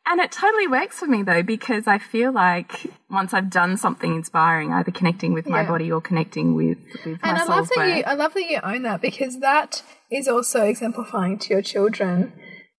And 0.07 0.21
it 0.21 0.31
totally 0.31 0.67
works 0.67 0.99
for 0.99 1.05
me 1.05 1.21
though, 1.23 1.43
because 1.43 1.85
I 1.87 1.97
feel 1.97 2.31
like 2.31 2.87
once 3.09 3.33
I've 3.33 3.49
done 3.49 3.77
something 3.77 4.15
inspiring, 4.15 4.71
either 4.71 4.91
connecting 4.91 5.33
with 5.33 5.47
my 5.47 5.63
body 5.63 5.91
or 5.91 6.01
connecting 6.01 6.55
with, 6.55 6.77
with 7.05 7.21
my 7.21 7.29
And 7.29 7.37
I 7.37 7.43
love 7.45 7.69
that 7.69 7.77
work. 7.77 7.97
you 7.97 8.03
I 8.05 8.13
love 8.13 8.33
that 8.33 8.49
you 8.49 8.59
own 8.63 8.83
that 8.83 9.01
because 9.01 9.39
that 9.39 9.83
is 10.09 10.27
also 10.27 10.63
exemplifying 10.63 11.37
to 11.39 11.53
your 11.53 11.61
children 11.61 12.33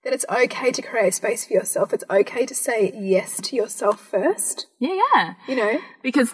that 0.05 0.13
it's 0.13 0.25
okay 0.31 0.71
to 0.73 0.81
create 0.81 1.09
a 1.09 1.13
space 1.13 1.45
for 1.45 1.53
yourself. 1.53 1.93
It's 1.93 2.05
okay 2.09 2.47
to 2.47 2.55
say 2.55 2.93
yes 2.95 3.41
to 3.43 3.57
yourself 3.57 4.01
first. 4.01 4.67
yeah, 4.79 4.99
yeah. 5.15 5.35
You 5.47 5.57
know? 5.57 5.81
Because 6.03 6.33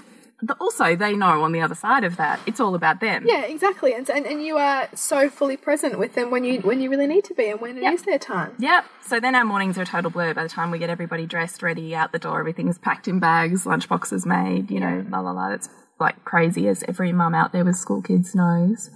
also 0.59 0.97
they 0.97 1.15
know 1.15 1.43
on 1.43 1.53
the 1.53 1.61
other 1.61 1.75
side 1.75 2.05
of 2.05 2.17
that, 2.17 2.41
it's 2.47 2.61
all 2.61 2.75
about 2.75 3.01
them. 3.01 3.25
Yeah, 3.27 3.43
exactly. 3.43 3.95
And, 3.95 4.09
and 4.11 4.27
and 4.27 4.43
you 4.43 4.57
are 4.57 4.89
so 4.95 5.29
fully 5.29 5.57
present 5.57 5.99
with 5.99 6.15
them 6.15 6.31
when 6.31 6.45
you 6.45 6.61
when 6.61 6.81
you 6.81 6.91
really 6.91 7.07
need 7.07 7.25
to 7.25 7.35
be 7.35 7.49
and 7.49 7.61
when 7.61 7.79
it 7.79 7.83
is 7.83 8.01
Yep. 8.01 8.07
their 8.07 8.19
time. 8.19 8.55
Yep. 8.59 8.85
So 9.07 9.21
then 9.21 9.35
our 9.35 9.45
mornings 9.45 9.79
are 9.79 9.83
a 9.83 9.87
total 9.87 10.11
blur. 10.11 10.35
By 10.35 10.43
the 10.43 10.49
time 10.49 10.71
we 10.71 10.79
get 10.79 10.91
everybody 10.91 11.27
dressed, 11.27 11.63
ready, 11.63 11.95
out 11.95 12.13
the 12.13 12.19
door, 12.19 12.41
everything's 12.41 12.79
packed 12.79 13.09
in 13.09 13.21
bags, 13.21 13.67
lunch 13.67 13.89
boxes 13.89 14.27
made, 14.27 14.71
you 14.71 14.81
know, 14.81 15.05
la 15.09 15.21
la 15.21 15.33
la. 15.33 15.51
It's 15.51 15.69
like 16.01 16.25
crazy, 16.25 16.69
as 16.69 16.83
every 16.89 17.13
mum 17.13 17.35
out 17.35 17.53
there 17.53 17.65
with 17.65 17.77
school 17.77 18.03
kids 18.03 18.35
knows. 18.35 18.91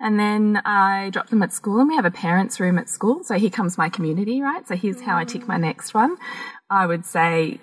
And 0.00 0.18
then 0.18 0.62
I 0.64 1.10
drop 1.10 1.28
them 1.28 1.42
at 1.42 1.52
school, 1.52 1.80
and 1.80 1.88
we 1.88 1.96
have 1.96 2.04
a 2.04 2.10
parents' 2.10 2.60
room 2.60 2.78
at 2.78 2.88
school. 2.88 3.24
So 3.24 3.34
here 3.34 3.50
comes 3.50 3.76
my 3.76 3.88
community, 3.88 4.40
right? 4.40 4.66
So 4.68 4.76
here's 4.76 5.00
how 5.00 5.16
I 5.16 5.24
tick 5.24 5.48
my 5.48 5.56
mm. 5.56 5.62
next 5.62 5.92
one. 5.92 6.16
I 6.70 6.86
would 6.86 7.04
say 7.04 7.58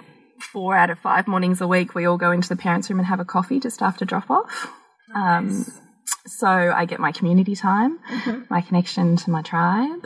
four 0.51 0.75
out 0.75 0.89
of 0.89 0.99
five 0.99 1.27
mornings 1.27 1.61
a 1.61 1.67
week, 1.67 1.95
we 1.95 2.05
all 2.05 2.17
go 2.17 2.31
into 2.31 2.49
the 2.49 2.55
parents' 2.55 2.89
room 2.89 2.99
and 2.99 3.07
have 3.07 3.19
a 3.19 3.25
coffee 3.25 3.59
just 3.59 3.81
after 3.81 4.05
drop 4.05 4.29
off. 4.29 4.67
Um, 5.13 5.65
so 6.25 6.47
I 6.47 6.85
get 6.85 6.99
my 6.99 7.11
community 7.11 7.55
time, 7.55 7.99
my 8.49 8.61
connection 8.61 9.15
to 9.17 9.29
my 9.29 9.41
tribe. 9.41 10.05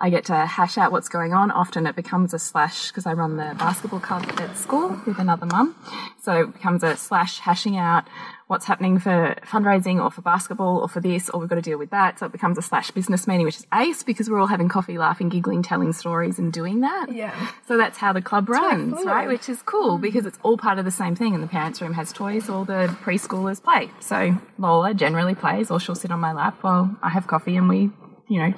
I 0.00 0.10
get 0.10 0.24
to 0.26 0.34
hash 0.34 0.76
out 0.76 0.92
what's 0.92 1.08
going 1.08 1.32
on. 1.32 1.50
Often 1.50 1.86
it 1.86 1.96
becomes 1.96 2.34
a 2.34 2.38
slash 2.38 2.88
because 2.88 3.06
I 3.06 3.12
run 3.12 3.36
the 3.36 3.54
basketball 3.58 4.00
club 4.00 4.24
at 4.38 4.56
school 4.56 5.00
with 5.06 5.18
another 5.18 5.46
mum. 5.46 5.76
So 6.22 6.42
it 6.42 6.52
becomes 6.52 6.82
a 6.82 6.96
slash 6.96 7.38
hashing 7.38 7.76
out 7.76 8.04
what's 8.46 8.66
happening 8.66 8.98
for 8.98 9.34
fundraising 9.42 10.02
or 10.02 10.10
for 10.10 10.20
basketball 10.20 10.78
or 10.78 10.88
for 10.88 11.00
this 11.00 11.30
or 11.30 11.40
we've 11.40 11.48
got 11.48 11.54
to 11.54 11.62
deal 11.62 11.78
with 11.78 11.90
that. 11.90 12.18
So 12.18 12.26
it 12.26 12.32
becomes 12.32 12.58
a 12.58 12.62
slash 12.62 12.90
business 12.90 13.26
meeting, 13.26 13.46
which 13.46 13.56
is 13.56 13.66
ace 13.72 14.02
because 14.02 14.28
we're 14.28 14.38
all 14.38 14.46
having 14.46 14.68
coffee, 14.68 14.98
laughing, 14.98 15.30
giggling, 15.30 15.62
telling 15.62 15.92
stories 15.92 16.38
and 16.38 16.52
doing 16.52 16.80
that. 16.80 17.12
Yeah. 17.12 17.50
So 17.66 17.76
that's 17.78 17.96
how 17.98 18.12
the 18.12 18.20
club 18.20 18.48
runs, 18.48 18.92
fluid. 18.92 19.06
right? 19.06 19.28
Which 19.28 19.48
is 19.48 19.62
cool 19.62 19.98
mm. 19.98 20.02
because 20.02 20.26
it's 20.26 20.38
all 20.42 20.58
part 20.58 20.78
of 20.78 20.84
the 20.84 20.90
same 20.90 21.16
thing. 21.16 21.34
And 21.34 21.42
the 21.42 21.48
parents' 21.48 21.80
room 21.80 21.94
has 21.94 22.12
toys, 22.12 22.50
all 22.50 22.64
the 22.64 22.94
preschoolers 23.02 23.62
play. 23.62 23.90
So 24.00 24.36
Lola 24.58 24.92
generally 24.92 25.34
plays, 25.34 25.70
or 25.70 25.80
she'll 25.80 25.94
sit 25.94 26.10
on 26.10 26.20
my 26.20 26.32
lap 26.32 26.58
while 26.62 26.94
I 27.02 27.08
have 27.08 27.26
coffee 27.26 27.56
and 27.56 27.68
we, 27.68 27.90
you 28.28 28.38
know, 28.40 28.54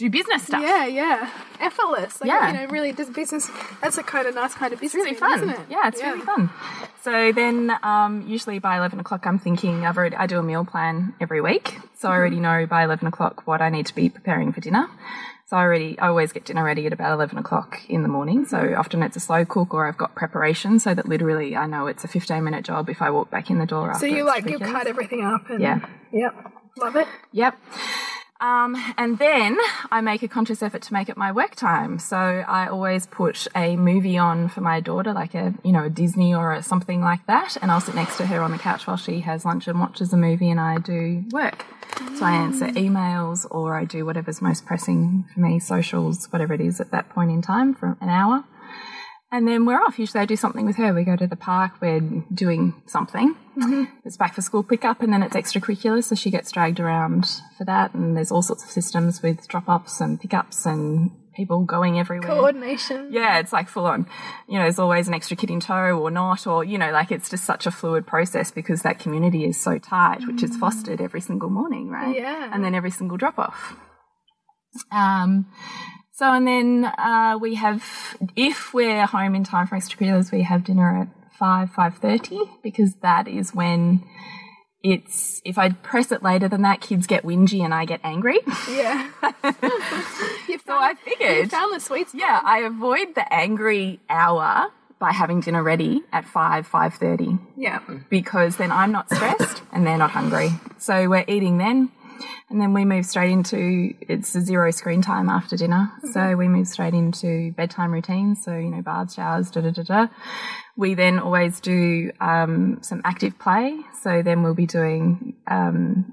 do 0.00 0.10
business 0.10 0.42
stuff. 0.44 0.62
Yeah, 0.62 0.86
yeah. 0.86 1.30
Effortless. 1.60 2.20
Like, 2.20 2.28
Yeah. 2.28 2.52
You 2.52 2.58
know, 2.58 2.66
really 2.72 2.92
does 2.92 3.10
business 3.10 3.50
that's 3.80 3.98
a 3.98 4.02
kind 4.02 4.26
of 4.26 4.34
nice 4.34 4.54
kind 4.54 4.72
of 4.72 4.80
business. 4.80 5.04
It's 5.06 5.20
really 5.20 5.36
fun. 5.36 5.38
Isn't 5.48 5.50
it? 5.50 5.66
Yeah, 5.70 5.88
it's 5.88 6.02
really 6.02 6.20
fun. 6.22 6.50
So 7.02 7.32
then, 7.32 7.72
um, 7.82 8.24
usually 8.26 8.58
by 8.58 8.76
eleven 8.76 9.00
o'clock, 9.00 9.26
I'm 9.26 9.38
thinking 9.38 9.86
I've 9.86 9.96
already 9.96 10.16
I 10.16 10.26
do 10.26 10.38
a 10.38 10.42
meal 10.42 10.64
plan 10.64 11.14
every 11.20 11.40
week, 11.40 11.78
so 11.96 12.08
I 12.10 12.12
already 12.16 12.40
know 12.40 12.66
by 12.66 12.84
eleven 12.84 13.06
o'clock 13.08 13.46
what 13.46 13.60
I 13.62 13.68
need 13.70 13.86
to 13.86 13.94
be 13.94 14.08
preparing 14.10 14.52
for 14.52 14.60
dinner. 14.60 14.86
So 15.46 15.56
I 15.56 15.62
already 15.62 15.98
I 15.98 16.08
always 16.08 16.32
get 16.32 16.44
dinner 16.44 16.62
ready 16.62 16.86
at 16.86 16.92
about 16.92 17.12
eleven 17.12 17.38
o'clock 17.38 17.80
in 17.88 18.02
the 18.02 18.08
morning. 18.08 18.44
So 18.46 18.74
often 18.76 19.02
it's 19.02 19.16
a 19.16 19.20
slow 19.20 19.44
cook 19.44 19.74
or 19.74 19.88
I've 19.88 19.96
got 19.98 20.14
preparation, 20.14 20.78
so 20.78 20.94
that 20.94 21.08
literally 21.08 21.56
I 21.56 21.66
know 21.66 21.86
it's 21.88 22.04
a 22.04 22.08
fifteen 22.08 22.44
minute 22.44 22.64
job 22.64 22.88
if 22.88 23.00
I 23.02 23.10
walk 23.10 23.30
back 23.30 23.50
in 23.50 23.58
the 23.58 23.66
door. 23.66 23.90
After 23.90 24.00
So 24.00 24.06
you 24.06 24.24
like 24.24 24.48
you 24.48 24.58
cut 24.58 24.86
everything 24.86 25.24
up 25.24 25.50
and 25.50 25.60
Yeah. 25.60 25.80
Yep. 26.12 26.52
Love 26.76 26.96
it. 26.96 27.08
Yep. 27.32 27.56
Um, 28.40 28.74
and 28.96 29.18
then 29.18 29.58
I 29.90 30.00
make 30.00 30.22
a 30.22 30.28
conscious 30.28 30.62
effort 30.62 30.82
to 30.82 30.92
make 30.92 31.08
it 31.08 31.16
my 31.16 31.30
work 31.30 31.54
time. 31.54 31.98
So 31.98 32.16
I 32.16 32.68
always 32.68 33.06
put 33.06 33.46
a 33.54 33.76
movie 33.76 34.16
on 34.16 34.48
for 34.48 34.62
my 34.62 34.80
daughter, 34.80 35.12
like 35.12 35.34
a 35.34 35.54
you 35.62 35.72
know 35.72 35.84
a 35.84 35.90
Disney 35.90 36.34
or 36.34 36.52
a 36.52 36.62
something 36.62 37.02
like 37.02 37.26
that, 37.26 37.56
and 37.60 37.70
I'll 37.70 37.80
sit 37.80 37.94
next 37.94 38.16
to 38.16 38.26
her 38.26 38.40
on 38.40 38.50
the 38.50 38.58
couch 38.58 38.86
while 38.86 38.96
she 38.96 39.20
has 39.20 39.44
lunch 39.44 39.68
and 39.68 39.78
watches 39.78 40.12
a 40.12 40.16
movie, 40.16 40.50
and 40.50 40.58
I 40.58 40.78
do 40.78 41.24
work. 41.30 41.66
So 42.16 42.24
I 42.24 42.32
answer 42.32 42.66
emails 42.68 43.46
or 43.50 43.74
I 43.74 43.84
do 43.84 44.06
whatever's 44.06 44.40
most 44.40 44.64
pressing 44.64 45.26
for 45.34 45.40
me, 45.40 45.58
socials, 45.58 46.26
whatever 46.32 46.54
it 46.54 46.60
is 46.60 46.80
at 46.80 46.90
that 46.92 47.10
point 47.10 47.30
in 47.30 47.42
time 47.42 47.74
for 47.74 47.96
an 48.00 48.08
hour. 48.08 48.44
And 49.32 49.46
then 49.46 49.64
we're 49.64 49.80
off. 49.80 49.98
Usually 49.98 50.20
I 50.20 50.24
do 50.24 50.34
something 50.34 50.66
with 50.66 50.76
her. 50.76 50.92
We 50.92 51.04
go 51.04 51.14
to 51.14 51.26
the 51.26 51.36
park, 51.36 51.74
we're 51.80 52.00
doing 52.34 52.82
something. 52.86 53.36
It's 54.04 54.16
back 54.16 54.34
for 54.34 54.42
school 54.42 54.64
pickup 54.64 55.02
and 55.02 55.12
then 55.12 55.22
it's 55.22 55.36
extracurricular, 55.36 56.02
so 56.02 56.16
she 56.16 56.30
gets 56.30 56.50
dragged 56.50 56.80
around 56.80 57.26
for 57.56 57.64
that. 57.64 57.94
And 57.94 58.16
there's 58.16 58.32
all 58.32 58.42
sorts 58.42 58.64
of 58.64 58.70
systems 58.70 59.22
with 59.22 59.46
drop 59.46 59.68
offs 59.68 60.00
and 60.00 60.20
pickups 60.20 60.66
and 60.66 61.12
people 61.36 61.64
going 61.64 61.98
everywhere. 61.98 62.28
Coordination. 62.28 63.12
Yeah, 63.12 63.38
it's 63.38 63.52
like 63.52 63.68
full 63.68 63.86
on. 63.86 64.06
You 64.48 64.58
know, 64.58 64.64
there's 64.64 64.80
always 64.80 65.06
an 65.06 65.14
extra 65.14 65.36
kid 65.36 65.50
in 65.50 65.60
tow 65.60 65.96
or 65.96 66.10
not, 66.10 66.46
or, 66.48 66.64
you 66.64 66.76
know, 66.76 66.90
like 66.90 67.12
it's 67.12 67.30
just 67.30 67.44
such 67.44 67.66
a 67.66 67.70
fluid 67.70 68.08
process 68.08 68.50
because 68.50 68.82
that 68.82 68.98
community 68.98 69.44
is 69.44 69.60
so 69.60 69.78
tight, 69.78 70.26
which 70.26 70.42
is 70.42 70.56
fostered 70.56 71.00
every 71.00 71.20
single 71.20 71.50
morning, 71.50 71.88
right? 71.88 72.16
Yeah. 72.16 72.50
And 72.52 72.64
then 72.64 72.74
every 72.74 72.90
single 72.90 73.16
drop 73.16 73.38
off. 73.38 73.76
Um, 74.90 75.46
so, 76.20 76.34
and 76.34 76.46
then 76.46 76.84
uh, 76.98 77.38
we 77.40 77.54
have, 77.54 77.82
if 78.36 78.74
we're 78.74 79.06
home 79.06 79.34
in 79.34 79.42
time 79.42 79.66
for 79.66 79.74
extracurriculars, 79.76 80.30
we 80.30 80.42
have 80.42 80.64
dinner 80.64 81.00
at 81.00 81.08
5, 81.38 81.70
5.30 81.70 82.62
because 82.62 82.96
that 82.96 83.26
is 83.26 83.54
when 83.54 84.04
it's, 84.82 85.40
if 85.46 85.56
I 85.56 85.70
press 85.70 86.12
it 86.12 86.22
later 86.22 86.46
than 86.46 86.60
that, 86.60 86.82
kids 86.82 87.06
get 87.06 87.24
whingy 87.24 87.64
and 87.64 87.72
I 87.72 87.86
get 87.86 88.00
angry. 88.04 88.38
Yeah. 88.68 89.08
you 90.46 90.58
so 90.66 90.74
I 90.74 90.92
figured 91.02 91.36
You 91.38 91.46
found 91.46 91.74
the 91.74 91.80
sweet 91.80 92.10
spot. 92.10 92.20
Yeah, 92.20 92.42
I 92.44 92.58
avoid 92.58 93.14
the 93.14 93.24
angry 93.32 93.98
hour 94.10 94.70
by 94.98 95.12
having 95.12 95.40
dinner 95.40 95.62
ready 95.62 96.02
at 96.12 96.26
5, 96.26 96.68
5.30 96.68 97.40
Yeah. 97.56 97.80
because 98.10 98.58
then 98.58 98.70
I'm 98.70 98.92
not 98.92 99.08
stressed 99.08 99.62
and 99.72 99.86
they're 99.86 99.96
not 99.96 100.10
hungry. 100.10 100.50
So 100.76 101.08
we're 101.08 101.24
eating 101.26 101.56
then 101.56 101.90
and 102.48 102.60
then 102.60 102.72
we 102.74 102.84
move 102.84 103.06
straight 103.06 103.30
into, 103.30 103.94
it's 104.00 104.34
a 104.34 104.40
zero 104.40 104.70
screen 104.70 105.02
time 105.02 105.28
after 105.28 105.56
dinner. 105.56 105.90
So 106.12 106.36
we 106.36 106.48
move 106.48 106.68
straight 106.68 106.94
into 106.94 107.52
bedtime 107.52 107.92
routines. 107.92 108.44
So, 108.44 108.56
you 108.56 108.70
know, 108.70 108.82
baths, 108.82 109.14
showers, 109.14 109.50
da 109.50 109.60
da 109.60 109.70
da 109.70 109.82
da. 109.82 110.06
We 110.76 110.94
then 110.94 111.18
always 111.18 111.60
do 111.60 112.10
um, 112.20 112.78
some 112.82 113.02
active 113.04 113.38
play. 113.38 113.78
So 114.02 114.22
then 114.22 114.42
we'll 114.42 114.54
be 114.54 114.66
doing 114.66 115.36
um, 115.46 116.12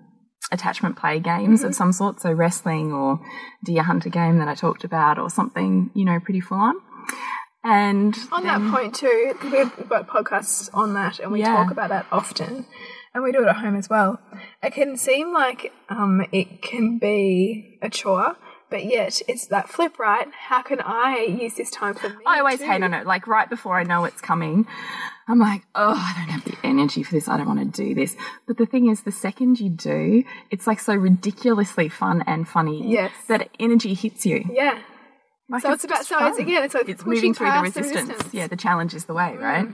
attachment 0.51 0.97
play 0.97 1.20
games 1.20 1.64
of 1.64 1.76
some 1.76 1.91
sort. 1.91 2.20
So 2.22 2.32
wrestling 2.32 2.93
or 2.93 3.20
deer 3.64 3.84
hunter 3.84 4.10
game 4.10 4.39
that 4.39 4.47
I 4.47 4.55
talked 4.55 4.84
about 4.84 5.20
or 5.20 5.30
something, 5.30 5.91
you 5.93 6.05
know, 6.05 6.20
pretty 6.20 6.41
full 6.41 6.58
on. 6.60 6.76
And 7.64 8.18
On 8.32 8.43
that 8.43 8.62
point 8.72 8.95
too, 8.95 9.36
we've 9.43 9.89
got 9.89 10.08
podcasts 10.08 10.70
on 10.74 10.93
that, 10.93 11.20
and 11.20 11.32
we 11.34 11.41
Yeah. 11.41 11.53
talk 11.53 11.72
about 11.72 11.89
that 11.89 12.05
often, 12.14 12.66
and 13.18 13.24
we 13.24 13.32
do 13.32 13.41
it 13.43 13.47
at 13.47 13.57
home 13.57 13.76
as 13.76 13.89
well. 13.89 14.20
It 14.63 14.74
can 14.74 14.95
seem 14.97 15.34
like 15.34 15.74
um, 15.89 16.26
it 16.32 16.61
can 16.61 16.97
be 16.99 17.78
a 17.82 17.89
chore, 17.89 18.36
but 18.70 18.86
yet 18.86 19.22
it's 19.28 19.47
that 19.47 19.70
flip, 19.70 19.97
right? 19.99 20.28
How 20.47 20.61
can 20.61 20.80
I 20.82 21.24
use 21.24 21.55
this 21.55 21.72
time 21.72 21.95
for 21.95 22.09
me? 22.09 22.15
I 22.26 22.39
always 22.39 22.59
too? 22.59 22.65
hate 22.65 22.84
on 22.84 22.93
it. 22.93 23.05
Like 23.05 23.28
right 23.28 23.49
before 23.49 23.80
I 23.80 23.84
know 23.84 24.05
it's 24.05 24.22
coming, 24.22 24.68
I'm 25.28 25.39
like, 25.39 25.63
oh, 25.76 25.93
I 25.95 26.13
don't 26.18 26.30
have 26.30 26.45
the 26.45 26.57
energy 26.65 27.03
for 27.03 27.13
this. 27.13 27.28
I 27.28 27.38
don't 27.38 27.47
want 27.47 27.59
to 27.74 27.84
do 27.84 27.93
this. 27.95 28.15
But 28.47 28.57
the 28.57 28.65
thing 28.65 28.89
is, 28.89 29.01
the 29.03 29.11
second 29.11 29.59
you 29.59 29.70
do, 29.70 30.24
it's 30.51 30.68
like 30.68 30.80
so 30.80 30.93
ridiculously 30.95 31.89
fun 31.89 32.24
and 32.28 32.47
funny 32.47 32.89
Yes. 32.89 33.11
that 33.28 33.49
energy 33.59 33.93
hits 33.93 34.26
you. 34.26 34.45
Yeah. 34.51 34.80
Like, 35.49 35.61
So 35.61 35.72
it's 35.72 35.86
about 35.86 35.99
just 35.99 36.09
so 36.09 36.26
it's 36.28 36.39
again 36.39 36.63
it's 36.65 36.74
like 36.74 36.89
it's 36.89 37.05
moving 37.05 37.34
through 37.34 37.49
the 37.51 37.61
resistance. 37.61 38.09
resistance. 38.09 38.34
Yeah, 38.34 38.47
the 38.47 38.57
challenge 38.57 38.93
is 38.93 39.05
the 39.05 39.13
way, 39.13 39.38
right? 39.38 39.68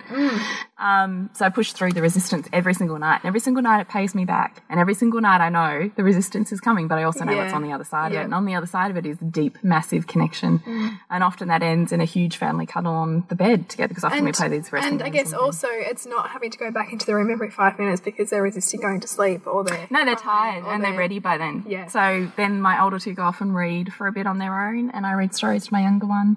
Um, 0.83 1.29
so 1.33 1.45
I 1.45 1.49
push 1.49 1.71
through 1.71 1.93
the 1.93 2.01
resistance 2.01 2.47
every 2.51 2.73
single 2.73 2.99
night. 2.99 3.21
And 3.23 3.25
every 3.31 3.39
single 3.39 3.63
night 3.63 3.79
it 3.79 3.87
pays 3.87 4.13
me 4.13 4.25
back. 4.25 4.61
And 4.69 4.79
every 4.81 4.93
single 4.95 5.21
night 5.21 5.39
I 5.39 5.47
know 5.49 5.89
the 5.95 6.03
resistance 6.03 6.51
is 6.51 6.59
coming, 6.59 6.89
but 6.89 6.97
I 6.99 7.03
also 7.03 7.23
know 7.23 7.31
Yeah. 7.31 7.43
what's 7.43 7.53
on 7.53 7.63
the 7.63 7.71
other 7.71 7.85
side 7.85 8.11
of 8.11 8.17
it. 8.17 8.23
And 8.25 8.33
on 8.33 8.43
the 8.45 8.55
other 8.55 8.67
side 8.67 8.91
of 8.91 8.97
it 8.97 9.05
is 9.05 9.17
deep, 9.17 9.57
massive 9.63 10.07
connection. 10.07 10.61
And 11.09 11.23
often 11.23 11.47
that 11.47 11.63
ends 11.63 11.91
in 11.93 12.01
a 12.01 12.05
huge 12.05 12.35
family 12.37 12.65
cuddle 12.65 12.93
on 12.93 13.23
the 13.29 13.35
bed 13.35 13.69
together 13.69 13.87
because 13.89 14.03
often 14.03 14.25
we 14.25 14.33
play 14.33 14.49
these 14.49 14.71
wrestling 14.73 14.93
and 14.95 15.03
I 15.03 15.09
guess 15.09 15.27
on 15.27 15.31
the 15.31 15.37
bed. 15.37 15.43
also 15.45 15.67
it's 15.71 16.05
not 16.05 16.29
having 16.31 16.51
to 16.51 16.57
go 16.57 16.69
back 16.69 16.91
into 16.91 17.05
the 17.05 17.15
room 17.15 17.31
every 17.31 17.49
five 17.49 17.79
minutes 17.79 18.01
because 18.01 18.29
they're 18.29 18.43
resisting 18.43 18.81
going 18.81 18.99
to 18.99 19.07
sleep 19.07 19.47
or 19.47 19.63
they're 19.63 19.87
No, 19.89 20.03
they're 20.03 20.15
tired 20.17 20.65
and 20.67 20.83
they're 20.83 20.97
ready 20.97 21.19
by 21.19 21.37
then. 21.37 21.63
Yeah. 21.65 21.87
So 21.87 22.29
then 22.35 22.61
my 22.61 22.81
older 22.83 22.99
two 22.99 23.13
go 23.13 23.23
off 23.23 23.39
and 23.39 23.55
read 23.55 23.93
for 23.93 24.07
a 24.07 24.11
bit 24.11 24.27
on 24.27 24.37
their 24.37 24.67
own, 24.67 24.89
and 24.89 25.05
I 25.05 25.13
read 25.13 25.33
stories 25.33 25.67
to 25.67 25.73
my 25.73 25.81
younger 25.81 26.07
one, 26.07 26.35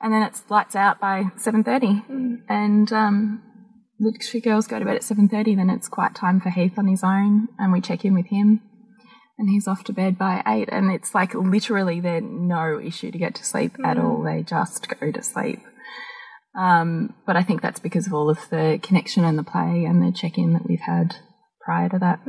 and 0.00 0.12
then 0.14 0.22
it's 0.22 0.42
lights 0.48 0.74
out 0.76 0.98
by 0.98 1.26
seven 1.36 1.62
thirty, 1.62 2.02
and 2.48 2.90
um, 2.92 3.42
the 4.02 4.18
two 4.18 4.40
girls 4.40 4.66
go 4.66 4.78
to 4.78 4.84
bed 4.84 4.96
at 4.96 5.04
seven 5.04 5.28
thirty. 5.28 5.54
Then 5.54 5.70
it's 5.70 5.88
quite 5.88 6.14
time 6.14 6.40
for 6.40 6.50
Heath 6.50 6.78
on 6.78 6.88
his 6.88 7.04
own, 7.04 7.48
and 7.58 7.72
we 7.72 7.80
check 7.80 8.04
in 8.04 8.14
with 8.14 8.26
him, 8.26 8.60
and 9.38 9.48
he's 9.48 9.68
off 9.68 9.84
to 9.84 9.92
bed 9.92 10.18
by 10.18 10.42
eight, 10.46 10.68
and 10.70 10.90
it's 10.90 11.14
like 11.14 11.34
literally 11.34 12.00
they're 12.00 12.20
no 12.20 12.80
issue 12.80 13.10
to 13.10 13.18
get 13.18 13.34
to 13.36 13.44
sleep 13.44 13.76
at 13.84 13.98
all. 13.98 14.22
They 14.22 14.42
just 14.42 14.88
go 14.88 15.12
to 15.12 15.22
sleep. 15.22 15.60
Um, 16.54 17.14
but 17.26 17.36
I 17.36 17.42
think 17.42 17.62
that's 17.62 17.80
because 17.80 18.06
of 18.06 18.12
all 18.12 18.28
of 18.28 18.50
the 18.50 18.78
connection 18.82 19.24
and 19.24 19.38
the 19.38 19.42
play 19.42 19.86
and 19.86 20.02
the 20.02 20.12
check 20.12 20.36
in 20.36 20.52
that 20.52 20.68
we've 20.68 20.80
had 20.80 21.16
prior 21.64 21.88
to 21.88 21.98
that. 21.98 22.20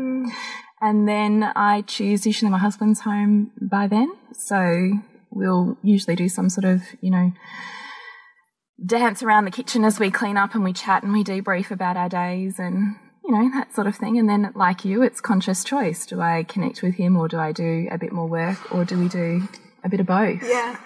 And 0.79 1.07
then 1.07 1.43
I 1.43 1.81
choose, 1.81 2.25
usually 2.25 2.49
my 2.51 2.57
husband's 2.57 3.01
home 3.01 3.51
by 3.61 3.87
then. 3.87 4.13
So 4.33 4.93
we'll 5.29 5.77
usually 5.83 6.15
do 6.15 6.29
some 6.29 6.49
sort 6.49 6.63
of, 6.63 6.83
you 7.01 7.11
know, 7.11 7.33
dance 8.83 9.23
around 9.23 9.45
the 9.45 9.51
kitchen 9.51 9.83
as 9.83 9.99
we 9.99 10.11
clean 10.11 10.37
up 10.37 10.55
and 10.55 10.63
we 10.63 10.73
chat 10.73 11.03
and 11.03 11.13
we 11.13 11.23
debrief 11.23 11.71
about 11.71 11.97
our 11.97 12.09
days 12.09 12.59
and, 12.59 12.95
you 13.23 13.31
know, 13.31 13.49
that 13.53 13.73
sort 13.73 13.87
of 13.87 13.95
thing. 13.95 14.17
And 14.17 14.29
then, 14.29 14.51
like 14.55 14.85
you, 14.85 15.01
it's 15.01 15.21
conscious 15.21 15.63
choice. 15.63 16.05
Do 16.05 16.21
I 16.21 16.43
connect 16.43 16.81
with 16.81 16.95
him 16.95 17.15
or 17.17 17.27
do 17.27 17.37
I 17.37 17.51
do 17.51 17.87
a 17.91 17.97
bit 17.97 18.11
more 18.11 18.27
work 18.27 18.73
or 18.73 18.85
do 18.85 18.97
we 18.97 19.07
do 19.07 19.47
a 19.83 19.89
bit 19.89 19.99
of 19.99 20.07
both? 20.07 20.41
Yeah. 20.43 20.77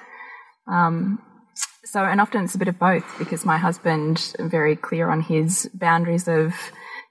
Um, 0.68 1.20
so, 1.86 2.04
and 2.04 2.20
often 2.20 2.44
it's 2.44 2.56
a 2.56 2.58
bit 2.58 2.68
of 2.68 2.78
both 2.78 3.06
because 3.18 3.46
my 3.46 3.58
husband, 3.58 4.36
very 4.40 4.76
clear 4.76 5.10
on 5.10 5.22
his 5.22 5.70
boundaries 5.74 6.28
of 6.28 6.54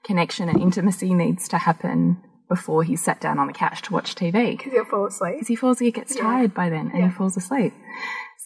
connection 0.03 0.49
and 0.49 0.61
intimacy 0.61 1.13
needs 1.13 1.47
to 1.49 1.57
happen 1.57 2.21
before 2.47 2.83
he's 2.83 3.03
sat 3.03 3.19
down 3.19 3.39
on 3.39 3.47
the 3.47 3.53
couch 3.53 3.81
to 3.81 3.93
watch 3.93 4.15
TV. 4.15 4.57
Because 4.57 4.71
he'll 4.71 4.85
fall 4.85 5.07
asleep. 5.07 5.33
Because 5.33 5.47
he 5.47 5.55
falls, 5.55 5.79
he 5.79 5.91
gets 5.91 6.15
tired 6.15 6.53
by 6.53 6.69
then 6.69 6.91
and 6.93 7.03
he 7.03 7.09
falls 7.09 7.35
asleep. 7.35 7.73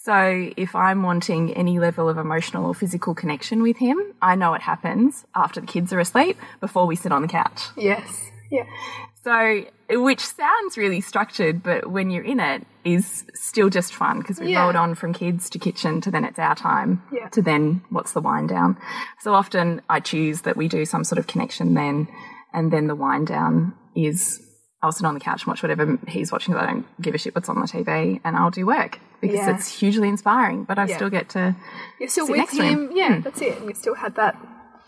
So 0.04 0.50
if 0.56 0.74
I'm 0.74 1.04
wanting 1.04 1.54
any 1.54 1.78
level 1.78 2.08
of 2.08 2.18
emotional 2.18 2.66
or 2.66 2.74
physical 2.74 3.14
connection 3.14 3.62
with 3.62 3.76
him, 3.76 4.00
I 4.20 4.34
know 4.34 4.52
it 4.54 4.62
happens 4.62 5.24
after 5.32 5.60
the 5.60 5.66
kids 5.66 5.92
are 5.92 6.00
asleep 6.00 6.36
before 6.60 6.86
we 6.86 6.96
sit 6.96 7.12
on 7.12 7.22
the 7.22 7.28
couch. 7.28 7.62
Yes. 7.76 8.28
Yeah. 8.50 8.64
So, 9.22 9.64
which 9.90 10.18
sounds 10.18 10.76
really 10.76 11.00
structured, 11.00 11.62
but 11.62 11.88
when 11.88 12.10
you're 12.10 12.24
in 12.24 12.40
it, 12.40 12.66
is 12.84 13.22
still 13.34 13.70
just 13.70 13.94
fun 13.94 14.18
because 14.18 14.40
we 14.40 14.48
Yeah. 14.50 14.64
rolled 14.64 14.74
on 14.74 14.96
from 14.96 15.12
kids 15.12 15.48
to 15.50 15.60
kitchen 15.60 16.00
to 16.00 16.10
then 16.10 16.24
it's 16.24 16.40
our 16.40 16.56
time 16.56 17.00
Yeah. 17.12 17.28
to 17.28 17.40
then 17.40 17.82
what's 17.90 18.12
the 18.12 18.20
wind 18.20 18.48
down. 18.48 18.76
So 19.20 19.34
often 19.34 19.82
I 19.88 20.00
choose 20.00 20.40
that 20.40 20.56
we 20.56 20.66
do 20.66 20.84
some 20.84 21.04
sort 21.04 21.20
of 21.20 21.28
connection 21.28 21.74
then, 21.74 22.08
and 22.52 22.72
then 22.72 22.88
the 22.88 22.96
wind 22.96 23.28
down 23.28 23.74
is 23.94 24.40
I'll 24.82 24.92
sit 24.92 25.06
on 25.06 25.14
the 25.14 25.20
couch 25.20 25.42
and 25.42 25.48
watch 25.48 25.62
whatever 25.62 25.98
he's 26.08 26.32
watching. 26.32 26.54
'cause 26.54 26.62
I 26.62 26.66
don't 26.66 26.86
give 27.00 27.14
a 27.14 27.18
shit 27.18 27.34
what's 27.34 27.48
on 27.48 27.60
the 27.60 27.66
TV, 27.68 28.20
and 28.24 28.36
I'll 28.36 28.50
do 28.50 28.66
work 28.66 28.98
because 29.20 29.36
Yeah. 29.36 29.54
it's 29.54 29.68
hugely 29.68 30.08
inspiring. 30.08 30.64
But 30.64 30.78
I 30.78 30.86
Yeah. 30.86 30.96
still 30.96 31.10
get 31.10 31.28
to 31.30 31.54
You're 32.00 32.08
still 32.08 32.26
Sit 32.26 32.32
with 32.32 32.38
next 32.38 32.56
to 32.56 32.62
him. 32.62 32.88
him. 32.88 32.96
Yeah, 32.96 33.14
hmm. 33.16 33.20
that's 33.22 33.40
it. 33.40 33.58
And 33.58 33.68
you 33.68 33.74
still 33.74 33.94
had 33.94 34.16
that 34.16 34.36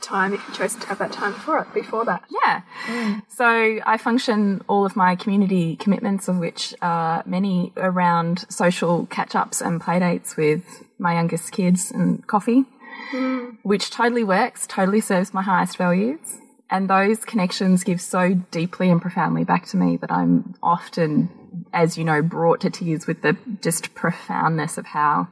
time 0.00 0.34
if 0.34 0.46
you 0.48 0.54
chose 0.54 0.74
to 0.74 0.86
have 0.88 0.98
that 0.98 1.12
time 1.12 1.32
before 1.32 1.60
it 1.60 1.72
before 1.72 2.04
that. 2.04 2.24
Yeah. 2.28 3.20
So 3.28 3.78
I 3.86 3.96
function 3.96 4.62
all 4.68 4.84
of 4.84 4.96
my 4.96 5.16
community 5.16 5.76
commitments, 5.76 6.28
of 6.28 6.36
which 6.38 6.74
are 6.82 7.22
many 7.24 7.72
around 7.76 8.44
social 8.50 9.06
catch 9.06 9.34
ups 9.34 9.62
and 9.62 9.80
playdates 9.80 10.36
with 10.36 10.84
my 10.98 11.14
youngest 11.14 11.52
kids 11.52 11.90
and 11.90 12.26
coffee, 12.26 12.64
hmm. 13.12 13.50
which 13.62 13.90
totally 13.90 14.24
works, 14.24 14.66
totally 14.66 15.00
serves 15.00 15.32
my 15.32 15.42
highest 15.42 15.76
values. 15.78 16.38
And 16.70 16.88
those 16.88 17.24
connections 17.24 17.84
give 17.84 18.00
so 18.00 18.34
deeply 18.50 18.90
and 18.90 19.00
profoundly 19.00 19.44
back 19.44 19.66
to 19.66 19.76
me 19.76 19.96
that 19.98 20.10
I'm 20.10 20.54
often, 20.62 21.66
as 21.72 21.96
you 21.98 22.04
know, 22.04 22.22
brought 22.22 22.60
to 22.62 22.70
tears 22.70 23.06
with 23.06 23.22
the 23.22 23.36
just 23.60 23.94
profoundness 23.94 24.78
of 24.78 24.86
how 24.86 25.28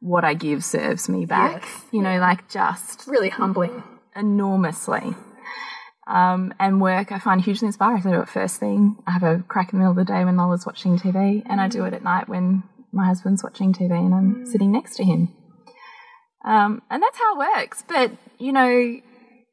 what 0.00 0.24
I 0.24 0.34
give 0.34 0.62
serves 0.64 1.08
me 1.08 1.24
back. 1.26 1.62
Yes. 1.62 1.84
You 1.90 2.02
know, 2.02 2.18
like 2.18 2.48
just 2.48 3.06
Really 3.08 3.30
humbling. 3.30 3.82
enormously. 4.14 5.14
Um, 6.06 6.54
and 6.58 6.80
work 6.80 7.12
I 7.12 7.18
find 7.18 7.40
hugely 7.40 7.66
inspiring. 7.66 8.06
I 8.06 8.10
do 8.10 8.20
it 8.20 8.28
first 8.28 8.60
thing. 8.60 8.96
I 9.06 9.10
have 9.10 9.22
a 9.22 9.42
crack 9.48 9.72
in 9.72 9.78
the 9.78 9.84
middle 9.84 9.98
of 9.98 10.06
the 10.06 10.10
day 10.12 10.24
when 10.24 10.36
Lola's 10.36 10.64
watching 10.64 10.98
TV, 10.98 11.42
and 11.46 11.60
I 11.60 11.68
do 11.68 11.84
it 11.84 11.92
at 11.92 12.02
night 12.02 12.28
when 12.28 12.62
my 12.92 13.06
husband's 13.06 13.42
watching 13.42 13.72
TV 13.74 13.90
and 13.92 14.14
I'm 14.14 14.46
sitting 14.46 14.72
next 14.72 14.96
to 14.96 15.04
him. 15.04 15.34
Um, 16.44 16.80
and 16.90 17.02
that's 17.02 17.18
how 17.18 17.34
it 17.34 17.48
works. 17.56 17.84
But, 17.86 18.12
you 18.38 18.52
know, 18.52 19.00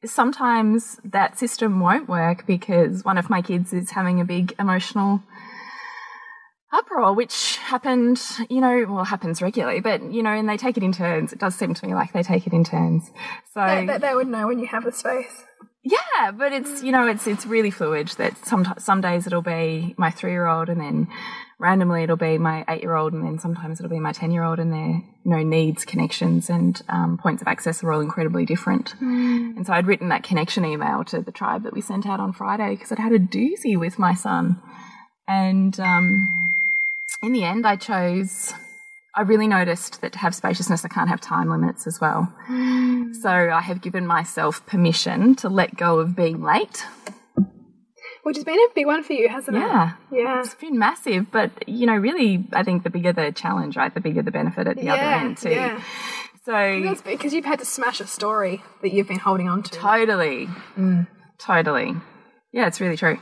sometimes 0.04 0.98
that 1.04 1.38
system 1.38 1.80
won't 1.80 2.08
work 2.08 2.46
because 2.46 3.04
one 3.04 3.18
of 3.18 3.30
my 3.30 3.42
kids 3.42 3.72
is 3.72 3.90
having 3.90 4.20
a 4.20 4.24
big 4.24 4.54
emotional 4.58 5.22
uproar, 6.72 7.14
which 7.14 7.56
happened, 7.56 8.20
you 8.50 8.60
know, 8.60 8.84
well, 8.88 9.04
happens 9.04 9.40
regularly, 9.40 9.80
but, 9.80 10.02
you 10.12 10.22
know, 10.22 10.30
and 10.32 10.48
they 10.48 10.56
take 10.56 10.76
it 10.76 10.82
in 10.82 10.92
turns. 10.92 11.32
It 11.32 11.38
does 11.38 11.54
seem 11.54 11.74
to 11.74 11.86
me 11.86 11.94
like 11.94 12.12
they 12.12 12.22
take 12.22 12.46
it 12.46 12.52
in 12.52 12.64
turns. 12.64 13.10
So, 13.54 13.64
They, 13.64 13.86
they, 13.86 13.98
they 13.98 14.14
would 14.14 14.28
know 14.28 14.46
when 14.46 14.58
you 14.58 14.66
have 14.66 14.84
the 14.84 14.92
space. 14.92 15.44
yeah, 15.82 16.32
but 16.32 16.52
it's 16.52 16.82
you 16.82 16.90
know 16.92 17.06
it's 17.06 17.26
it's 17.26 17.46
really 17.46 17.70
fluid. 17.70 18.08
That 18.18 18.36
some 18.44 18.74
some 18.78 19.00
days 19.00 19.26
it'll 19.26 19.40
be 19.42 19.94
my 19.96 20.10
three 20.10 20.32
year 20.32 20.46
old, 20.46 20.68
and 20.68 20.80
then 20.80 21.06
randomly 21.58 22.02
it'll 22.02 22.16
be 22.16 22.38
my 22.38 22.64
eight 22.68 22.82
year 22.82 22.94
old, 22.94 23.12
and 23.12 23.24
then 23.24 23.38
sometimes 23.38 23.80
it'll 23.80 23.90
be 23.90 23.98
my 24.00 24.12
ten 24.12 24.30
year 24.30 24.44
old, 24.44 24.58
and 24.58 24.72
their 24.72 24.86
you 24.88 25.02
know 25.24 25.42
needs, 25.42 25.84
connections, 25.84 26.50
and 26.50 26.80
um, 26.88 27.18
points 27.18 27.42
of 27.42 27.48
access 27.48 27.82
are 27.82 27.92
all 27.92 28.00
incredibly 28.00 28.44
different. 28.44 28.94
And 29.56 29.66
so 29.66 29.72
I'd 29.72 29.86
written 29.86 30.08
that 30.10 30.22
connection 30.22 30.64
email 30.64 31.04
to 31.04 31.22
the 31.22 31.32
tribe 31.32 31.62
that 31.64 31.72
we 31.72 31.80
sent 31.80 32.06
out 32.06 32.20
on 32.20 32.32
Friday 32.32 32.70
because 32.74 32.92
I'd 32.92 32.98
had 32.98 33.12
a 33.12 33.18
doozy 33.18 33.78
with 33.78 33.98
my 33.98 34.14
son, 34.14 34.60
and 35.26 35.78
um, 35.80 36.54
in 37.22 37.32
the 37.32 37.44
end 37.44 37.66
I 37.66 37.76
chose. 37.76 38.52
I 39.18 39.22
really 39.22 39.48
noticed 39.48 40.02
that 40.02 40.12
to 40.12 40.18
have 40.18 40.34
spaciousness, 40.34 40.84
I 40.84 40.88
can't 40.88 41.08
have 41.08 41.22
time 41.22 41.48
limits 41.48 41.86
as 41.86 41.98
well. 42.02 42.30
So 43.22 43.30
I 43.30 43.62
have 43.62 43.80
given 43.80 44.06
myself 44.06 44.66
permission 44.66 45.34
to 45.36 45.48
let 45.48 45.74
go 45.74 46.00
of 46.00 46.14
being 46.14 46.42
late. 46.42 46.84
Which 48.26 48.38
has 48.38 48.44
been 48.44 48.58
a 48.58 48.74
big 48.74 48.86
one 48.86 49.04
for 49.04 49.12
you, 49.12 49.28
hasn't 49.28 49.56
Yeah. 49.56 49.92
it? 50.10 50.16
Yeah. 50.16 50.22
Yeah. 50.22 50.40
It's 50.40 50.56
been 50.56 50.76
massive, 50.80 51.30
but 51.30 51.68
you 51.68 51.86
know, 51.86 51.94
really, 51.94 52.44
I 52.52 52.64
think 52.64 52.82
the 52.82 52.90
bigger 52.90 53.12
the 53.12 53.30
challenge, 53.30 53.76
right, 53.76 53.94
the 53.94 54.00
bigger 54.00 54.20
the 54.20 54.32
benefit 54.32 54.66
at 54.66 54.76
the 54.76 54.88
other 54.88 55.00
end 55.00 55.38
too. 55.38 55.50
yeah. 55.50 55.80
So 56.44 56.80
That's 56.82 57.02
because 57.02 57.32
you've 57.32 57.44
had 57.44 57.60
to 57.60 57.64
smash 57.64 58.00
a 58.00 58.06
story 58.08 58.64
that 58.82 58.92
you've 58.92 59.06
been 59.06 59.20
holding 59.20 59.48
on 59.48 59.62
to. 59.62 59.70
totally, 59.70 60.48
mm. 60.76 61.06
totally, 61.38 61.94
yeah, 62.50 62.66
it's 62.66 62.80
really 62.80 62.96
true. 62.96 63.20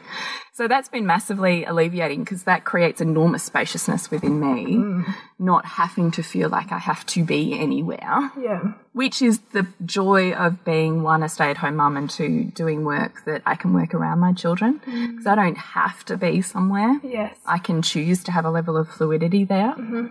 So 0.57 0.69
that's 0.69 0.89
been 0.89 1.05
massively 1.05 1.65
alleviating 1.65 2.23
because 2.23 2.45
that 2.45 2.65
creates 2.65 3.01
enormous 3.01 3.43
spaciousness 3.43 4.09
within 4.13 4.39
me, 4.39 4.77
mm. 4.77 5.15
not 5.37 5.67
having 5.67 6.13
to 6.13 6.23
feel 6.23 6.49
like 6.49 6.71
I 6.71 6.79
have 6.79 7.05
to 7.07 7.25
be 7.25 7.59
anywhere. 7.59 8.31
Yeah. 8.41 8.75
which 8.93 9.21
is 9.21 9.41
the 9.53 9.67
joy 9.85 10.33
of 10.33 10.65
being 10.65 11.03
one 11.03 11.25
a 11.25 11.29
stay 11.29 11.51
at 11.51 11.57
home 11.57 11.75
mum 11.75 11.97
and 11.97 12.09
two 12.09 12.45
doing 12.55 12.85
work 12.85 13.25
that 13.27 13.43
I 13.45 13.57
can 13.57 13.73
work 13.75 13.93
around 13.93 14.21
my 14.21 14.33
children 14.33 14.81
mm. 14.87 15.11
because 15.11 15.27
I 15.27 15.35
don't 15.35 15.59
have 15.59 16.05
to 16.05 16.17
be 16.17 16.41
somewhere. 16.41 17.01
Yes. 17.03 17.37
I 17.45 17.59
can 17.59 17.83
choose 17.83 18.23
to 18.23 18.31
have 18.31 18.45
a 18.45 18.51
level 18.51 18.77
of 18.77 18.89
fluidity 18.89 19.45
there. 19.45 19.75
Mm-hmm. 19.75 20.07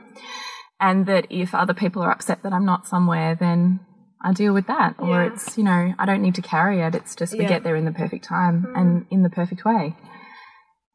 And 0.82 1.06
that 1.06 1.28
if 1.30 1.56
other 1.56 1.74
people 1.74 2.02
are 2.02 2.12
upset 2.12 2.44
that 2.44 2.52
I'm 2.52 2.66
not 2.66 2.86
somewhere, 2.86 3.34
then 3.36 3.80
I 4.22 4.34
deal 4.34 4.54
with 4.54 4.68
that. 4.68 4.96
Or 5.00 5.24
Yeah. 5.24 5.28
it's, 5.32 5.58
you 5.58 5.64
know, 5.64 5.94
I 5.98 6.06
don't 6.06 6.22
need 6.22 6.36
to 6.36 6.42
carry 6.42 6.82
it. 6.82 6.96
It's 6.96 7.16
just 7.16 7.32
we 7.32 7.44
Yeah. 7.44 7.48
get 7.48 7.64
there 7.64 7.78
in 7.78 7.86
the 7.86 7.94
perfect 7.94 8.26
time 8.26 8.68
and 8.76 9.04
mm. 9.04 9.06
in 9.10 9.24
the 9.24 9.30
perfect 9.30 9.64
way. 9.64 9.96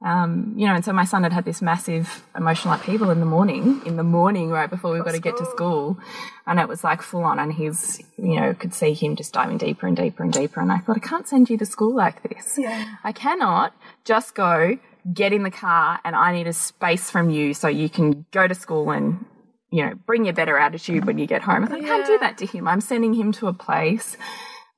Um, 0.01 0.55
you 0.57 0.67
know, 0.67 0.75
and 0.75 0.85
so 0.85 0.93
my 0.93 1.05
son 1.05 1.25
had 1.25 1.33
had 1.33 1.45
this 1.45 1.61
massive 1.61 2.25
emotional 2.37 2.75
upheaval 2.75 3.11
in 3.11 3.19
the 3.19 3.27
morning, 3.27 3.83
in 3.85 3.97
the 3.97 4.05
morning 4.05 4.49
right 4.49 4.71
before 4.71 4.93
we 4.93 5.01
got 5.01 5.13
to 5.13 5.21
get 5.21 5.37
to 5.39 5.47
school. 5.47 5.99
And 6.47 6.61
it 6.61 6.69
was 6.69 6.85
like 6.85 7.03
full 7.03 7.25
on. 7.25 7.41
And 7.41 7.53
he's, 7.53 8.01
you 8.17 8.39
know, 8.41 8.55
could 8.55 8.75
see 8.75 8.95
him 8.95 9.17
just 9.17 9.33
diving 9.33 9.59
deeper 9.59 9.89
and 9.89 9.97
deeper 9.97 10.23
and 10.23 10.33
deeper. 10.33 10.61
And 10.61 10.71
I 10.71 10.79
thought, 10.79 10.97
I 10.97 11.01
can't 11.01 11.27
send 11.27 11.51
you 11.51 11.59
to 11.59 11.67
school 11.67 11.95
like 11.95 12.23
this. 12.23 12.57
Yeah. 12.57 12.95
I 13.03 13.11
cannot 13.11 13.75
just 14.05 14.37
go 14.37 14.79
get 15.13 15.33
in 15.33 15.43
the 15.43 15.51
car 15.51 15.99
and 16.05 16.15
I 16.15 16.33
need 16.33 16.47
a 16.47 16.53
space 16.53 17.11
from 17.11 17.31
you 17.31 17.53
so 17.53 17.67
you 17.67 17.89
can 17.89 18.25
go 18.31 18.47
to 18.47 18.55
school 18.55 18.91
and, 18.93 19.25
you 19.71 19.85
know, 19.85 19.95
bring 20.07 20.27
your 20.27 20.35
better 20.35 20.59
attitude 20.59 21.07
when 21.07 21.19
you 21.19 21.27
get 21.27 21.43
home. 21.43 21.65
I 21.65 21.67
thought, 21.67 21.79
I 21.79 21.83
can't 21.83 22.07
do 22.07 22.19
that 22.19 22.39
to 22.39 22.47
him. 22.47 22.69
I'm 22.69 22.81
sending 22.81 23.15
him 23.15 23.33
to 23.33 23.49
a 23.49 23.53
place 23.53 24.17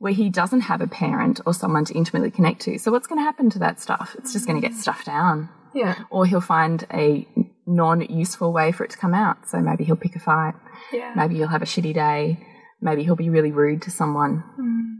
where 0.01 0.15
he 0.15 0.31
doesn't 0.31 0.63
have 0.63 0.81
a 0.81 0.87
parent 0.87 1.41
or 1.45 1.53
someone 1.53 1.85
to 1.85 1.93
intimately 1.95 2.31
connect 2.31 2.63
to. 2.63 2.79
So 2.79 2.91
what's 2.91 3.07
going 3.07 3.19
to 3.19 3.23
happen 3.23 3.51
to 3.51 3.59
that 3.59 3.79
stuff? 3.79 4.17
It's 4.19 4.33
just 4.33 4.47
going 4.47 4.59
to 4.61 4.67
get 4.67 4.75
stuffed 4.75 5.05
down. 5.05 5.51
Yeah. 5.75 5.95
Or 6.09 6.25
he'll 6.25 6.41
find 6.41 6.87
a 6.93 7.29
non 7.67 8.01
useful 8.01 8.51
way 8.51 8.73
for 8.73 8.83
it 8.83 8.91
to 8.93 8.97
come 8.97 9.13
out. 9.13 9.47
So 9.47 9.61
maybe 9.61 9.85
he'll 9.85 9.97
pick 9.97 10.17
a 10.17 10.19
fight. 10.19 10.55
Yeah. 10.91 11.13
Maybe 11.15 11.37
he'll 11.37 11.49
have 11.49 11.61
a 11.61 11.67
shitty 11.67 11.93
day. 11.93 12.45
Maybe 12.81 13.05
he'll 13.05 13.15
be 13.15 13.29
really 13.29 13.53
rude 13.53 13.83
to 13.83 13.91
someone. 13.91 14.43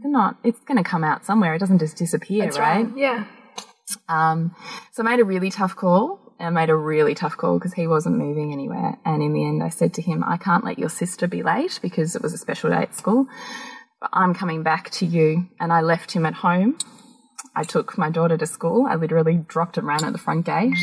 They're 0.03 0.11
not. 0.11 0.37
It's 0.43 0.59
going 0.65 0.77
to 0.77 0.87
come 0.87 1.03
out 1.03 1.25
somewhere. 1.25 1.55
It 1.55 1.59
doesn't 1.59 1.79
just 1.79 1.97
disappear, 1.97 2.45
That's 2.45 2.59
right? 2.59 2.85
right. 2.85 2.95
Yeah. 2.95 3.25
Um, 4.07 4.55
so 4.91 5.03
I 5.03 5.09
made 5.09 5.19
a 5.19 5.25
really 5.25 5.49
tough 5.49 5.75
call. 5.75 6.19
I 6.39 6.51
made 6.51 6.69
a 6.69 6.75
really 6.75 7.15
tough 7.15 7.37
call 7.37 7.57
because 7.57 7.73
he 7.73 7.87
wasn't 7.87 8.17
moving 8.17 8.53
anywhere. 8.53 8.99
And 9.03 9.23
in 9.23 9.33
the 9.33 9.43
end, 9.45 9.63
I 9.63 9.69
said 9.69 9.95
to 9.95 10.01
him, 10.03 10.23
I 10.23 10.37
can't 10.37 10.63
let 10.63 10.77
your 10.77 10.89
sister 10.89 11.27
be 11.27 11.41
late 11.41 11.79
because 11.81 12.15
it 12.15 12.21
was 12.21 12.33
a 12.33 12.37
special 12.37 12.69
day 12.69 12.77
at 12.77 12.95
school. 12.95 13.27
But 14.01 14.09
I'm 14.13 14.33
coming 14.33 14.63
back 14.63 14.89
to 14.91 15.05
you. 15.05 15.47
And 15.59 15.71
I 15.71 15.81
left 15.81 16.11
him 16.11 16.25
at 16.25 16.33
home. 16.33 16.77
I 17.53 17.63
took 17.63 17.97
my 17.97 18.09
daughter 18.09 18.37
to 18.37 18.45
school. 18.45 18.85
I 18.87 18.95
literally 18.95 19.35
dropped 19.35 19.77
him 19.77 19.87
around 19.89 20.03
at 20.05 20.13
the 20.13 20.17
front 20.17 20.45
gate. 20.45 20.73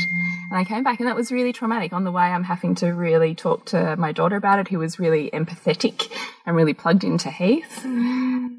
And 0.51 0.59
I 0.59 0.65
came 0.65 0.85
back, 0.85 1.01
and 1.01 1.09
that 1.09 1.17
was 1.17 1.33
really 1.33 1.53
traumatic. 1.53 1.93
On 1.93 2.05
the 2.05 2.13
way, 2.13 2.25
I'm 2.25 2.45
having 2.45 2.75
to 2.77 2.89
really 2.89 3.35
talk 3.35 3.65
to 3.67 3.97
my 3.97 4.13
daughter 4.13 4.37
about 4.37 4.59
it, 4.59 4.69
who 4.69 4.79
was 4.79 4.99
really 4.99 5.31
empathetic 5.33 6.11
and 6.45 6.57
really 6.57 6.75
plugged 6.75 7.05
into 7.05 7.31
Heath, 7.31 7.85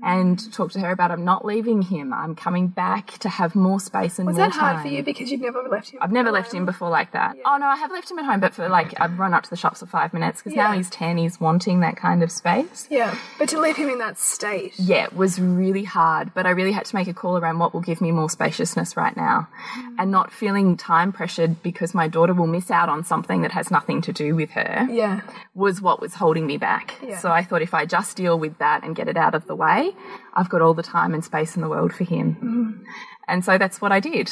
and 0.03 0.53
talk 0.53 0.71
to 0.71 0.79
her 0.79 0.91
about 0.91 1.11
I'm 1.11 1.25
not 1.25 1.45
leaving 1.45 1.81
him. 1.81 2.13
I'm 2.13 2.35
coming 2.35 2.67
back 2.67 3.17
to 3.19 3.29
have 3.29 3.55
more 3.55 3.79
space 3.79 4.19
and 4.19 4.27
Was 4.27 4.37
more 4.37 4.47
that 4.47 4.53
hard 4.55 4.75
time. 4.77 4.83
for 4.83 4.89
you 4.89 5.03
because 5.03 5.31
you've 5.31 5.41
never 5.41 5.61
left 5.63 5.89
him? 5.91 5.99
I've 6.01 6.11
never 6.11 6.31
left 6.31 6.53
him 6.53 6.65
before 6.65 6.89
like 6.89 7.11
that. 7.13 7.35
Oh 7.45 7.57
no, 7.57 7.65
I 7.65 7.75
have 7.77 7.91
left 7.91 8.09
him 8.11 8.19
at 8.19 8.25
home, 8.25 8.39
but 8.39 8.53
for 8.53 8.69
like 8.69 8.99
I've 8.99 9.17
run 9.17 9.33
up 9.33 9.43
to 9.43 9.49
the 9.49 9.55
shops 9.55 9.79
for 9.79 9.87
five 9.87 10.13
minutes 10.13 10.41
because 10.41 10.55
now 10.55 10.71
he's 10.71 10.89
ten. 10.89 11.17
He's 11.17 11.39
wanting 11.39 11.79
that 11.79 11.97
kind 11.97 12.21
of 12.21 12.31
space. 12.31 12.87
Yeah. 12.91 13.17
But 13.39 13.49
to 13.49 13.59
leave 13.59 13.75
him 13.75 13.89
in 13.89 13.97
that 13.99 14.19
state. 14.19 14.73
Yeah, 14.77 15.05
it 15.05 15.13
was 15.13 15.39
really 15.39 15.83
hard, 15.83 16.33
but 16.35 16.45
I 16.45 16.51
really 16.51 16.71
had 16.71 16.85
to 16.85 16.95
make 16.95 17.07
a 17.07 17.13
call 17.13 17.37
around 17.37 17.57
what 17.59 17.73
will 17.73 17.81
give 17.81 17.98
me 18.01 18.11
more 18.11 18.29
spaciousness 18.29 18.95
right 18.95 19.15
now 19.15 19.47
mm. 19.77 19.95
and 19.97 20.11
not 20.11 20.31
feeling 20.31 20.77
time 20.77 21.11
pressured 21.11 21.61
because 21.63 21.93
my 21.93 22.07
daughter 22.07 22.33
will 22.33 22.47
miss 22.47 22.71
out 22.71 22.89
on 22.89 23.03
something 23.03 23.41
that 23.41 23.51
has 23.51 23.71
nothing 23.71 24.01
to 24.01 24.13
do 24.13 24.35
with 24.35 24.51
her 24.51 24.87
Yeah. 24.89 25.21
was 25.53 25.81
what 25.81 26.01
was 26.01 26.15
holding 26.15 26.45
me 26.47 26.57
back. 26.57 26.95
Yeah. 27.01 27.17
So 27.19 27.31
I 27.31 27.43
thought 27.43 27.61
if 27.61 27.73
I 27.73 27.85
just 27.85 28.17
deal 28.17 28.37
with 28.37 28.57
that 28.59 28.83
and 28.83 28.95
get 28.95 29.07
it 29.07 29.17
out 29.17 29.35
of 29.35 29.47
the 29.47 29.55
way, 29.55 29.91
I've 30.33 30.49
got 30.49 30.61
all 30.61 30.73
the 30.73 30.83
time 30.83 31.13
and 31.13 31.23
space 31.23 31.55
in 31.55 31.61
the 31.61 31.69
world 31.69 31.93
for 31.93 32.03
him. 32.03 32.37
Mm. 32.41 32.85
And 33.27 33.45
so 33.45 33.59
that's 33.59 33.79
what 33.79 33.91
I 33.91 33.99
did. 33.99 34.31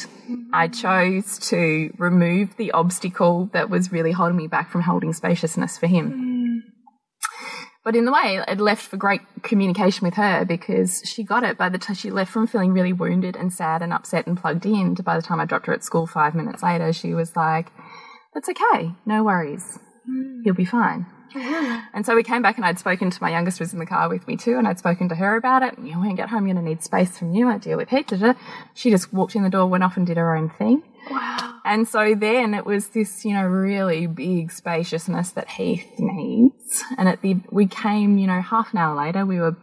I 0.51 0.67
mm. 0.67 0.81
chose 0.81 1.37
to 1.49 1.93
remove 1.97 2.57
the 2.57 2.71
obstacle 2.71 3.49
that 3.53 3.69
was 3.69 3.91
really 3.91 4.11
holding 4.11 4.37
me 4.37 4.47
back 4.47 4.71
from 4.71 4.81
holding 4.81 5.13
spaciousness 5.13 5.77
for 5.77 5.87
him. 5.87 6.36
But 7.87 7.95
in 7.95 8.03
the 8.03 8.11
way, 8.11 8.43
it 8.45 8.59
left 8.59 8.85
for 8.85 8.97
great 8.97 9.21
communication 9.43 10.03
with 10.03 10.15
her 10.15 10.43
because 10.43 11.01
she 11.05 11.23
got 11.23 11.45
it 11.45 11.57
by 11.57 11.69
the 11.69 11.77
time 11.77 11.95
she 11.95 12.11
left 12.11 12.33
from 12.33 12.45
feeling 12.45 12.73
really 12.73 12.91
wounded 12.91 13.37
and 13.37 13.53
sad 13.53 13.81
and 13.81 13.93
upset 13.93 14.27
and 14.27 14.37
plugged 14.37 14.65
in 14.65 14.93
to 14.95 15.03
by 15.03 15.15
the 15.15 15.21
time 15.21 15.39
I 15.39 15.45
dropped 15.45 15.67
her 15.67 15.73
at 15.73 15.85
school 15.85 16.05
five 16.05 16.35
minutes 16.35 16.61
later, 16.61 16.91
she 16.91 17.13
was 17.13 17.33
like, 17.37 17.71
That's 18.33 18.49
okay, 18.49 18.91
no 19.05 19.23
worries. 19.23 19.79
Hmm. 20.05 20.41
You'll 20.43 20.53
be 20.53 20.65
fine. 20.65 21.05
And 21.93 22.05
so 22.05 22.15
we 22.15 22.21
came 22.23 22.41
back 22.41 22.57
and 22.57 22.65
I'd 22.65 22.77
spoken 22.77 23.09
to 23.09 23.23
my 23.23 23.31
youngest 23.31 23.59
was 23.59 23.73
in 23.73 23.79
the 23.79 23.85
car 23.85 24.07
with 24.09 24.27
me 24.27 24.37
too, 24.37 24.57
and 24.57 24.67
I'd 24.67 24.77
spoken 24.79 25.09
to 25.09 25.15
her 25.15 25.35
about 25.35 25.63
it. 25.63 25.77
And, 25.77 25.87
You 25.87 25.93
know, 25.93 26.01
when 26.01 26.11
you 26.11 26.15
get 26.15 26.29
home, 26.29 26.45
you're 26.47 26.55
gonna 26.55 26.67
need 26.67 26.83
space 26.83 27.17
from 27.17 27.33
you. 27.33 27.47
I 27.49 27.57
deal 27.57 27.77
with 27.77 27.89
Heath. 27.89 28.07
Da, 28.07 28.17
da. 28.17 28.33
She 28.73 28.89
just 28.91 29.11
walked 29.13 29.35
in 29.35 29.43
the 29.43 29.49
door, 29.49 29.65
went 29.67 29.83
off 29.83 29.97
and 29.97 30.05
did 30.05 30.17
her 30.17 30.35
own 30.35 30.49
thing. 30.49 30.83
Wow. 31.09 31.59
And 31.65 31.87
so 31.87 32.13
then 32.15 32.53
it 32.53 32.65
was 32.65 32.89
this, 32.89 33.25
you 33.25 33.33
know, 33.33 33.45
really 33.45 34.05
big 34.07 34.51
spaciousness 34.51 35.31
that 35.31 35.49
Heath 35.49 35.87
needs. 35.97 36.83
And 36.97 37.07
at 37.09 37.21
the 37.21 37.37
we 37.51 37.65
came, 37.67 38.17
you 38.17 38.27
know, 38.27 38.41
half 38.41 38.73
an 38.73 38.79
hour 38.79 38.95
later, 38.95 39.25
we 39.25 39.39
were 39.39 39.55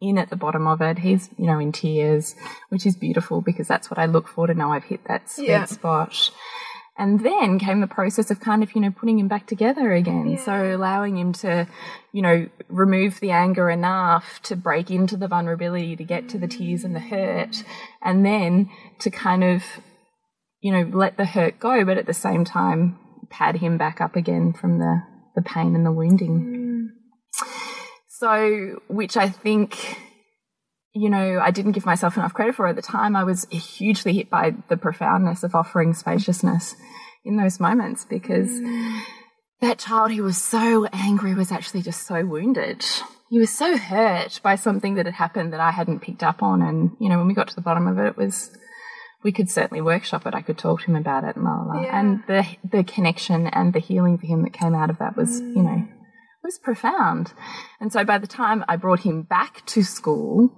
in 0.00 0.16
at 0.16 0.30
the 0.30 0.36
bottom 0.36 0.66
of 0.66 0.80
it. 0.80 0.98
He's, 0.98 1.28
you 1.38 1.46
know, 1.46 1.58
in 1.58 1.72
tears, 1.72 2.34
which 2.70 2.86
is 2.86 2.96
beautiful 2.96 3.40
because 3.42 3.68
that's 3.68 3.90
what 3.90 3.98
I 3.98 4.06
look 4.06 4.28
for 4.28 4.46
to 4.46 4.54
know 4.54 4.72
I've 4.72 4.84
hit 4.84 5.04
that 5.08 5.28
sweet 5.30 5.48
Yeah. 5.48 5.64
spot. 5.66 6.30
And 7.00 7.20
then 7.20 7.58
came 7.58 7.80
the 7.80 7.86
process 7.86 8.30
of 8.30 8.40
kind 8.40 8.62
of, 8.62 8.74
you 8.74 8.82
know, 8.82 8.90
putting 8.90 9.18
him 9.18 9.26
back 9.26 9.46
together 9.46 9.90
again. 9.94 10.36
So 10.36 10.76
allowing 10.76 11.16
him 11.16 11.32
to, 11.32 11.66
you 12.12 12.20
know, 12.20 12.46
remove 12.68 13.20
the 13.20 13.30
anger 13.30 13.70
enough 13.70 14.38
to 14.42 14.54
break 14.54 14.90
into 14.90 15.16
the 15.16 15.26
vulnerability, 15.26 15.96
to 15.96 16.04
get 16.04 16.28
to 16.28 16.38
the 16.38 16.46
tears 16.46 16.84
and 16.84 16.94
the 16.94 17.00
hurt, 17.00 17.64
and 18.02 18.22
then 18.26 18.68
to 18.98 19.10
kind 19.10 19.42
of, 19.42 19.62
you 20.60 20.70
know, 20.72 20.90
let 20.92 21.16
the 21.16 21.24
hurt 21.24 21.58
go, 21.58 21.86
but 21.86 21.96
at 21.96 22.04
the 22.04 22.12
same 22.12 22.44
time 22.44 22.98
pad 23.30 23.56
him 23.56 23.78
back 23.78 24.02
up 24.02 24.14
again 24.14 24.52
from 24.52 24.78
the, 24.78 25.00
the 25.34 25.42
pain 25.42 25.74
and 25.74 25.86
the 25.86 25.92
wounding. 25.92 26.90
Mm. 26.92 27.44
So, 28.08 28.80
which 28.88 29.16
I 29.16 29.30
think, 29.30 29.98
you 30.92 31.08
know, 31.08 31.38
I 31.40 31.50
didn't 31.50 31.72
give 31.72 31.86
myself 31.86 32.16
enough 32.16 32.34
credit 32.34 32.54
for 32.54 32.66
at 32.66 32.76
the 32.76 32.82
time. 32.82 33.14
I 33.14 33.24
was 33.24 33.46
hugely 33.50 34.14
hit 34.14 34.28
by 34.28 34.54
the 34.68 34.76
profoundness 34.76 35.42
of 35.44 35.54
offering 35.54 35.94
spaciousness 35.94 36.74
in 37.24 37.36
those 37.36 37.60
moments 37.60 38.04
because 38.04 38.60
that 39.60 39.78
child 39.78 40.12
who 40.12 40.22
was 40.22 40.40
so 40.40 40.86
angry 40.92 41.34
was 41.34 41.52
actually 41.52 41.82
just 41.82 42.06
so 42.06 42.24
wounded. 42.24 42.84
He 43.28 43.38
was 43.38 43.50
so 43.50 43.76
hurt 43.76 44.40
by 44.42 44.56
something 44.56 44.94
that 44.94 45.06
had 45.06 45.14
happened 45.14 45.52
that 45.52 45.60
I 45.60 45.70
hadn't 45.70 46.00
picked 46.00 46.24
up 46.24 46.42
on. 46.42 46.62
And, 46.62 46.92
you 46.98 47.08
know, 47.08 47.18
when 47.18 47.28
we 47.28 47.34
got 47.34 47.48
to 47.48 47.54
the 47.54 47.60
bottom 47.60 47.86
of 47.86 47.96
it, 47.98 48.06
it 48.06 48.16
was, 48.16 48.50
we 49.22 49.30
could 49.30 49.48
certainly 49.48 49.80
workshop 49.80 50.26
it. 50.26 50.34
I 50.34 50.42
could 50.42 50.58
talk 50.58 50.80
to 50.80 50.86
him 50.86 50.96
about 50.96 51.22
it 51.22 51.36
and 51.36 51.44
la 51.44 51.62
la. 51.62 51.82
Yeah. 51.82 52.00
And 52.00 52.24
the, 52.26 52.44
the 52.68 52.82
connection 52.82 53.46
and 53.46 53.72
the 53.72 53.78
healing 53.78 54.18
for 54.18 54.26
him 54.26 54.42
that 54.42 54.52
came 54.52 54.74
out 54.74 54.90
of 54.90 54.98
that 54.98 55.16
was, 55.16 55.40
you 55.40 55.62
know, 55.62 55.68
mm. 55.68 55.88
was 56.42 56.58
profound. 56.58 57.32
And 57.80 57.92
so 57.92 58.02
by 58.02 58.18
the 58.18 58.26
time 58.26 58.64
I 58.66 58.74
brought 58.74 59.00
him 59.00 59.22
back 59.22 59.64
to 59.66 59.84
school, 59.84 60.50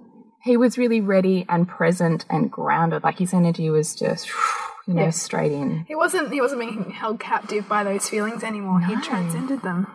he 0.43 0.57
was 0.57 0.77
really 0.77 1.01
ready 1.01 1.45
and 1.49 1.67
present 1.67 2.25
and 2.29 2.51
grounded. 2.51 3.03
Like 3.03 3.19
his 3.19 3.33
energy 3.33 3.69
was 3.69 3.95
just, 3.95 4.27
you 4.87 4.93
know, 4.93 5.03
Yeah. 5.03 5.09
straight 5.11 5.51
in. 5.51 5.85
He 5.87 5.95
wasn't 5.95 6.31
he 6.33 6.41
wasn't 6.41 6.61
being 6.61 6.91
held 6.91 7.19
captive 7.19 7.67
by 7.69 7.83
those 7.83 8.09
feelings 8.09 8.43
anymore. 8.43 8.79
He 8.81 8.95
transcended 8.97 9.61
them. 9.61 9.87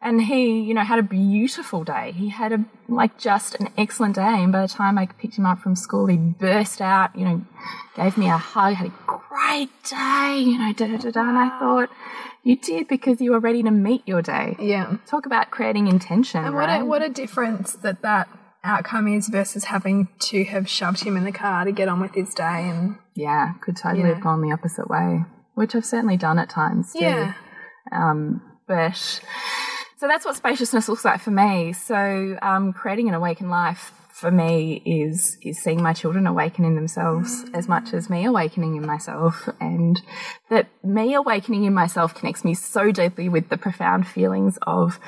And 0.00 0.22
he, 0.22 0.60
you 0.60 0.74
know, 0.74 0.82
had 0.82 1.00
a 1.00 1.02
beautiful 1.02 1.82
day. 1.82 2.12
He 2.12 2.28
had 2.28 2.52
a, 2.52 2.64
like, 2.88 3.18
just 3.18 3.56
an 3.56 3.68
excellent 3.76 4.14
day. 4.14 4.44
And 4.44 4.52
by 4.52 4.62
the 4.62 4.68
time 4.68 4.96
I 4.96 5.06
picked 5.06 5.36
him 5.36 5.44
up 5.44 5.58
from 5.58 5.74
school, 5.74 6.06
he 6.06 6.16
burst 6.16 6.80
out, 6.80 7.16
you 7.16 7.24
know, 7.24 7.42
gave 7.96 8.16
me 8.16 8.28
a 8.28 8.36
hug, 8.36 8.74
had 8.74 8.86
a 8.86 8.92
great 9.08 9.70
day, 9.82 10.38
you 10.38 10.56
know, 10.56 10.72
da 10.72 10.86
da 10.86 10.98
da 10.98 11.10
da. 11.10 11.28
And 11.28 11.36
I 11.36 11.48
thought, 11.58 11.88
you 12.44 12.54
did 12.54 12.86
because 12.86 13.20
you 13.20 13.32
were 13.32 13.40
ready 13.40 13.60
to 13.64 13.72
meet 13.72 14.06
your 14.06 14.22
day. 14.22 14.54
Yeah. 14.60 14.98
Talk 15.06 15.26
about 15.26 15.50
creating 15.50 15.88
intention, 15.88 16.44
And 16.44 16.54
what 16.54 16.68
right? 16.68 16.82
a 16.82 16.84
what 16.84 17.02
a 17.02 17.08
difference 17.08 17.72
that 17.82 18.00
that 18.02 18.28
outcome 18.68 19.08
is 19.08 19.28
versus 19.28 19.64
having 19.64 20.08
to 20.20 20.44
have 20.44 20.68
shoved 20.68 21.02
him 21.02 21.16
in 21.16 21.24
the 21.24 21.32
car 21.32 21.64
to 21.64 21.72
get 21.72 21.88
on 21.88 22.00
with 22.00 22.14
his 22.14 22.34
day 22.34 22.68
and 22.68 22.96
yeah, 23.14 23.54
could 23.62 23.76
totally 23.76 24.02
Yeah. 24.06 24.14
have 24.14 24.22
gone 24.22 24.40
the 24.42 24.52
opposite 24.52 24.88
way, 24.88 25.24
which 25.54 25.74
I've 25.74 25.84
certainly 25.86 26.16
done 26.16 26.38
at 26.38 26.50
times 26.50 26.92
too. 26.92 27.00
yeah. 27.00 27.32
Um, 27.90 28.42
but 28.66 28.94
so 29.96 30.06
that's 30.06 30.24
what 30.26 30.36
spaciousness 30.36 30.88
looks 30.88 31.04
like 31.04 31.20
for 31.20 31.30
me. 31.30 31.72
So 31.72 32.38
um, 32.42 32.72
creating 32.72 33.08
an 33.08 33.14
awakened 33.14 33.50
life 33.50 33.92
for 34.12 34.30
me 34.32 34.82
is 34.84 35.38
is 35.42 35.62
seeing 35.62 35.80
my 35.82 35.92
children 35.92 36.26
awaken 36.26 36.64
in 36.64 36.74
themselves 36.74 37.44
as 37.54 37.68
much 37.68 37.94
as 37.94 38.10
me 38.10 38.24
awakening 38.24 38.74
in 38.76 38.84
myself, 38.84 39.48
and 39.60 40.00
that 40.50 40.66
me 40.84 41.14
awakening 41.14 41.62
in 41.64 41.72
myself 41.72 42.14
connects 42.16 42.44
me 42.44 42.52
so 42.52 42.90
deeply 42.90 43.28
with 43.28 43.48
the 43.48 43.56
profound 43.56 44.06
feelings 44.08 44.58
of 44.62 44.98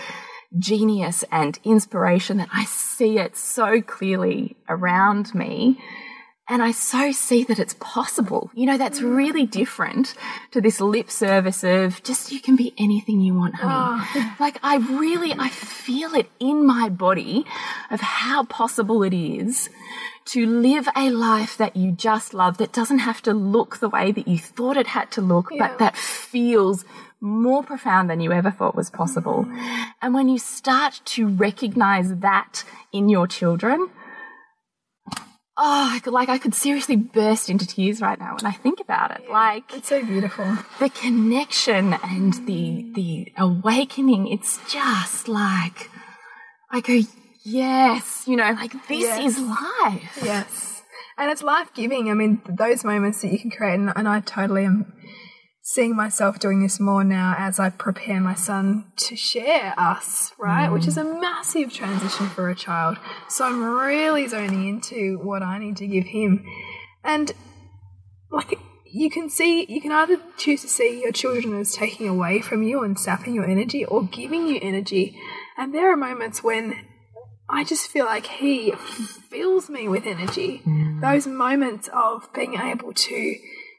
genius 0.59 1.25
and 1.31 1.59
inspiration 1.65 2.39
that 2.39 2.49
I 2.53 2.65
see 2.65 3.19
it 3.19 3.37
so 3.37 3.81
clearly 3.81 4.57
around 4.69 5.35
me. 5.35 5.79
And 6.49 6.65
I 6.65 6.73
so 6.73 7.13
see 7.13 7.45
that 7.45 7.61
it's 7.61 7.77
possible. 7.79 8.51
You 8.55 8.67
know, 8.67 8.77
that's 8.77 9.01
really 9.01 9.47
different 9.47 10.15
to 10.51 10.61
this 10.61 10.81
lip 10.81 11.09
service 11.09 11.63
of 11.63 12.03
just 12.03 12.33
you 12.33 12.41
can 12.41 12.57
be 12.57 12.75
anything 12.77 13.21
you 13.21 13.35
want, 13.35 13.55
honey. 13.55 13.73
Ah. 13.73 14.37
Like 14.41 14.59
I 14.61 14.79
really, 14.79 15.33
I 15.33 15.49
feel 15.49 16.13
it 16.15 16.29
in 16.41 16.67
my 16.67 16.89
body 16.89 17.45
of 17.89 18.01
how 18.01 18.43
possible 18.47 19.05
it 19.05 19.15
is 19.15 19.71
to 20.27 20.45
live 20.45 20.89
a 20.97 21.11
life 21.11 21.57
that 21.57 21.77
you 21.77 21.93
just 21.93 22.35
love, 22.35 22.59
that 22.59 22.73
doesn't 22.73 22.99
have 22.99 23.23
to 23.23 23.33
look 23.33 23.79
the 23.79 23.89
way 23.89 24.11
that 24.11 24.27
you 24.27 24.39
thought 24.39 24.77
it 24.77 24.89
had 24.89 25.13
to 25.13 25.21
look, 25.21 25.51
Yeah. 25.53 25.69
but 25.69 25.79
that 25.79 25.97
feels 25.97 26.85
more 27.21 27.63
profound 27.63 28.09
than 28.09 28.21
you 28.21 28.33
ever 28.33 28.51
thought 28.51 28.75
was 28.75 28.91
possible. 28.91 29.47
And 30.01 30.15
when 30.15 30.29
you 30.29 30.39
start 30.39 31.01
to 31.07 31.29
recognize 31.29 32.15
that 32.17 32.65
in 32.93 33.09
your 33.09 33.27
children, 33.27 33.91
oh, 35.57 35.91
I 35.95 36.01
could, 36.03 36.13
like 36.13 36.29
I 36.29 36.39
could 36.39 36.55
seriously 36.55 36.97
burst 36.97 37.51
into 37.51 37.67
tears 37.67 38.01
right 38.01 38.19
now 38.19 38.37
when 38.41 38.47
I 38.47 38.53
think 38.57 38.81
about 38.81 39.11
it. 39.11 39.29
Like 39.31 39.75
It's 39.75 39.89
so 39.89 40.05
beautiful. 40.05 40.57
the 40.79 40.89
connection 40.89 41.93
and 41.95 42.35
the 42.47 42.91
the 42.95 43.33
awakening, 43.37 44.29
it's 44.29 44.59
just 44.73 45.29
like 45.29 45.91
I 46.71 46.81
go, 46.81 47.01
yes, 47.43 48.25
you 48.27 48.37
know, 48.37 48.51
like 48.53 48.73
this 48.89 49.01
Yes. 49.01 49.37
is 49.37 49.39
life. 49.41 50.19
Yes. 50.23 50.83
And 51.19 51.31
it's 51.31 51.43
life 51.43 51.75
giving. 51.75 52.11
I 52.11 52.15
mean, 52.15 52.41
those 52.49 52.83
moments 52.83 53.21
that 53.21 53.31
you 53.31 53.39
can 53.39 53.51
create, 53.51 53.75
and, 53.75 53.93
and 53.95 54.09
I 54.09 54.21
totally 54.21 54.65
am 54.65 54.95
seeing 55.63 55.95
myself 55.95 56.39
doing 56.39 56.63
this 56.63 56.81
more 56.81 57.05
now 57.05 57.35
as 57.39 57.59
I 57.61 57.71
prepare 57.71 58.21
my 58.21 58.35
son 58.35 58.87
to 58.97 59.17
share 59.17 59.75
us, 59.77 60.33
right? 60.39 60.69
Which 60.71 60.87
is 60.87 60.97
a 60.97 61.03
mm. 61.03 61.21
massive 61.21 61.73
transition 61.73 62.29
for 62.29 62.49
a 62.49 62.55
child. 62.55 62.99
So 63.29 63.45
I'm 63.45 63.63
really 63.63 64.27
zoning 64.27 64.69
into 64.69 65.19
what 65.19 65.43
I 65.43 65.59
need 65.59 65.77
to 65.79 65.87
give 65.87 66.07
him. 66.07 66.45
And 67.05 67.33
like, 68.31 68.59
you 68.87 69.11
can 69.11 69.29
see, 69.29 69.67
you 69.69 69.81
can 69.81 69.93
either 69.93 70.19
choose 70.37 70.63
to 70.63 70.69
see 70.69 71.03
your 71.03 71.13
children 71.13 71.59
as 71.59 71.75
taking 71.75 72.09
away 72.09 72.41
from 72.41 72.63
you 72.63 72.83
and 72.83 72.99
sapping 72.99 73.35
your 73.35 73.47
energy 73.47 73.85
or 73.85 74.05
giving 74.05 74.47
you 74.47 74.59
energy. 74.61 75.17
And 75.59 75.75
there 75.75 75.93
are 75.93 75.97
moments 75.97 76.43
when 76.43 76.75
I 77.49 77.65
just 77.65 77.89
feel 77.89 78.07
like 78.07 78.27
he 78.27 78.73
fills 79.29 79.69
me 79.69 79.89
with 79.89 80.07
energy. 80.07 80.63
Mm. 80.65 81.01
Those 81.03 81.27
moments 81.27 81.89
of 81.93 82.33
being 82.33 82.55
able 82.55 82.93
to 82.93 83.37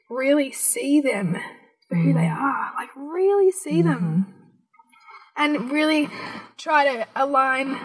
really 0.08 0.52
see 0.52 1.00
them 1.00 1.38
for 1.92 1.98
who 1.98 2.12
they 2.14 2.26
are, 2.26 2.72
like 2.74 2.88
really 2.96 3.50
see 3.50 3.82
them, 3.82 4.26
and 5.36 5.70
really 5.70 6.08
try 6.56 6.84
to 6.84 7.06
align 7.14 7.78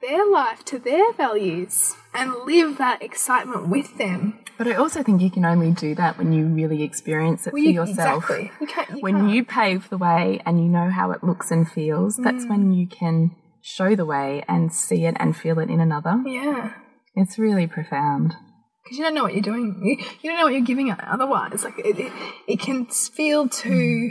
their 0.00 0.26
life 0.26 0.64
to 0.64 0.78
their 0.78 1.12
values 1.12 1.94
and 2.14 2.32
live 2.46 2.78
that 2.78 3.02
excitement 3.02 3.68
with 3.68 3.98
them. 3.98 4.38
But 4.56 4.66
I 4.66 4.74
also 4.74 5.02
think 5.02 5.20
you 5.20 5.30
can 5.30 5.44
only 5.44 5.72
do 5.72 5.94
that 5.94 6.16
when 6.16 6.32
you 6.32 6.46
really 6.46 6.82
experience 6.82 7.46
it 7.46 7.52
Well, 7.52 7.62
for 7.62 7.68
you- 7.68 7.74
yourself. 7.74 8.24
Exactly. 8.30 8.50
You 8.60 8.66
can't, 8.66 8.90
you 8.90 9.00
when 9.00 9.16
can't. 9.16 9.30
you 9.34 9.44
pave 9.44 9.88
the 9.90 9.98
way 9.98 10.40
and 10.46 10.58
you 10.62 10.70
know 10.70 10.88
how 10.90 11.10
it 11.12 11.22
looks 11.22 11.50
and 11.50 11.70
feels, 11.70 12.16
that's 12.16 12.44
Mm. 12.44 12.48
when 12.48 12.72
you 12.72 12.86
can 12.86 13.32
show 13.62 13.94
the 13.94 14.06
way 14.06 14.42
and 14.48 14.72
see 14.72 15.04
it 15.04 15.16
and 15.20 15.36
feel 15.36 15.58
it 15.58 15.68
in 15.68 15.80
another. 15.80 16.22
yeah. 16.26 16.72
It's 17.14 17.38
really 17.38 17.66
profound. 17.66 18.34
Because 18.82 18.98
you 18.98 19.04
don't 19.04 19.14
know 19.14 19.22
what 19.22 19.34
you're 19.34 19.42
doing. 19.42 19.80
You, 19.82 19.96
you 20.22 20.30
don't 20.30 20.38
know 20.38 20.44
what 20.44 20.52
you're 20.52 20.62
giving 20.62 20.90
otherwise. 20.90 21.64
Like 21.64 21.78
it, 21.78 21.98
it, 21.98 22.12
it 22.46 22.60
can 22.60 22.86
feel 22.86 23.48
too 23.48 24.10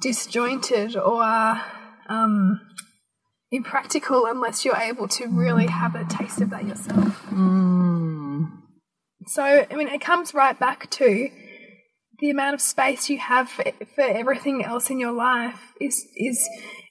disjointed 0.00 0.96
or 0.96 1.60
um, 2.08 2.60
impractical 3.50 4.26
unless 4.26 4.64
you're 4.64 4.76
able 4.76 5.08
to 5.08 5.26
really 5.26 5.66
have 5.66 5.94
a 5.94 6.04
taste 6.04 6.40
of 6.40 6.50
that 6.50 6.66
yourself. 6.66 7.26
Mm. 7.30 8.46
So, 9.26 9.42
I 9.42 9.74
mean, 9.74 9.88
it 9.88 10.00
comes 10.00 10.32
right 10.32 10.58
back 10.58 10.90
to 10.90 11.28
the 12.20 12.30
amount 12.30 12.54
of 12.54 12.60
space 12.60 13.08
you 13.08 13.18
have 13.18 13.48
for, 13.48 13.64
for 13.94 14.02
everything 14.02 14.64
else 14.64 14.90
in 14.90 14.98
your 14.98 15.12
life 15.12 15.72
is 15.80 16.06
is 16.16 16.48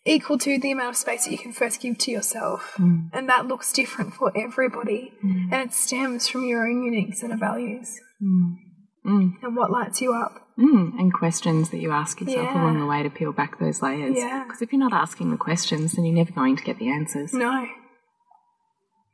equal 0.08 0.38
to 0.40 0.60
the 0.60 0.72
amount 0.72 0.90
of 0.90 0.96
space 0.98 1.26
that 1.26 1.32
you 1.32 1.38
can 1.38 1.54
first 1.54 1.82
give 1.82 1.98
to 2.00 2.12
yourself, 2.12 2.74
mm. 2.78 3.10
and 3.14 3.30
that 3.30 3.48
looks 3.48 3.72
different 3.74 4.14
for 4.14 4.32
everybody, 4.36 5.14
mm. 5.24 5.52
and 5.52 5.70
it 5.70 5.74
stems 5.74 6.28
from 6.28 6.46
your 6.46 6.68
own 6.68 6.84
unique 6.84 7.14
set 7.16 7.32
of 7.32 7.40
values. 7.40 8.00
Mm. 8.22 9.36
and 9.42 9.56
what 9.56 9.72
lights 9.72 10.02
you 10.02 10.14
up. 10.14 10.48
Mm, 10.60 11.00
and 11.00 11.14
questions 11.14 11.70
that 11.70 11.78
you 11.78 11.92
ask 11.92 12.20
yourself 12.20 12.46
Yeah. 12.46 12.62
along 12.62 12.80
the 12.80 12.86
way 12.86 13.04
to 13.04 13.10
peel 13.10 13.32
back 13.32 13.60
those 13.60 13.82
layers. 13.82 14.18
Yeah. 14.18 14.44
Because 14.44 14.62
if 14.62 14.74
you're 14.74 14.80
not 14.80 14.92
asking 14.92 15.30
the 15.30 15.38
questions, 15.38 15.94
then 15.94 16.04
you're 16.04 16.16
never 16.16 16.32
going 16.32 16.56
to 16.58 16.64
get 16.64 16.80
the 16.80 16.90
answers. 16.90 17.32
No, 17.32 17.68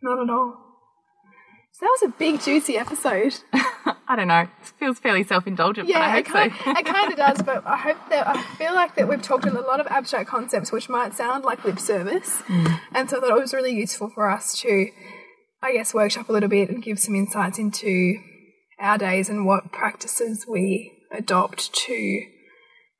not 0.01 0.23
at 0.23 0.29
all. 0.29 0.72
So 1.75 1.85
that 1.85 1.97
was 2.01 2.03
a 2.13 2.17
big, 2.19 2.39
juicy 2.41 2.77
episode. 2.77 3.33
I 4.07 4.15
don't 4.15 4.27
know. 4.27 4.41
It 4.41 4.49
feels 4.79 4.99
fairly 4.99 5.23
self 5.23 5.47
indulgent, 5.47 5.87
but 5.87 5.95
I 5.95 5.99
Yeah, 5.99 6.11
hope 6.11 6.19
it 6.19 6.25
kind, 6.25 6.53
so. 6.63 6.71
it 6.71 6.85
kind 6.85 7.11
of 7.11 7.17
does, 7.17 7.41
but 7.41 7.65
I 7.65 7.77
hope 7.77 7.97
that 8.11 8.27
I 8.27 8.41
feel 8.57 8.73
like 8.75 8.95
that 8.95 9.07
we've 9.09 9.21
talked 9.23 9.45
a 9.47 9.51
lot 9.51 9.79
of 9.79 9.87
abstract 9.87 10.29
concepts, 10.29 10.71
which 10.71 10.87
might 10.87 11.15
sound 11.15 11.43
like 11.43 11.65
lip 11.65 11.79
service, 11.79 12.43
Mm. 12.47 12.79
and 12.93 13.09
so 13.09 13.17
I 13.17 13.21
thought 13.21 13.37
it 13.37 13.41
was 13.41 13.53
really 13.55 13.73
useful 13.73 14.11
for 14.13 14.29
us 14.29 14.55
to, 14.61 14.87
I 15.63 15.73
guess, 15.73 15.93
workshop 15.95 16.29
a 16.29 16.31
little 16.31 16.49
bit 16.49 16.69
and 16.69 16.83
give 16.83 16.99
some 16.99 17.15
insights 17.15 17.57
into 17.57 18.17
our 18.79 18.99
days 18.99 19.27
and 19.29 19.45
what 19.47 19.71
practices 19.71 20.45
we 20.47 20.91
adopt 21.11 21.73
to 21.73 22.21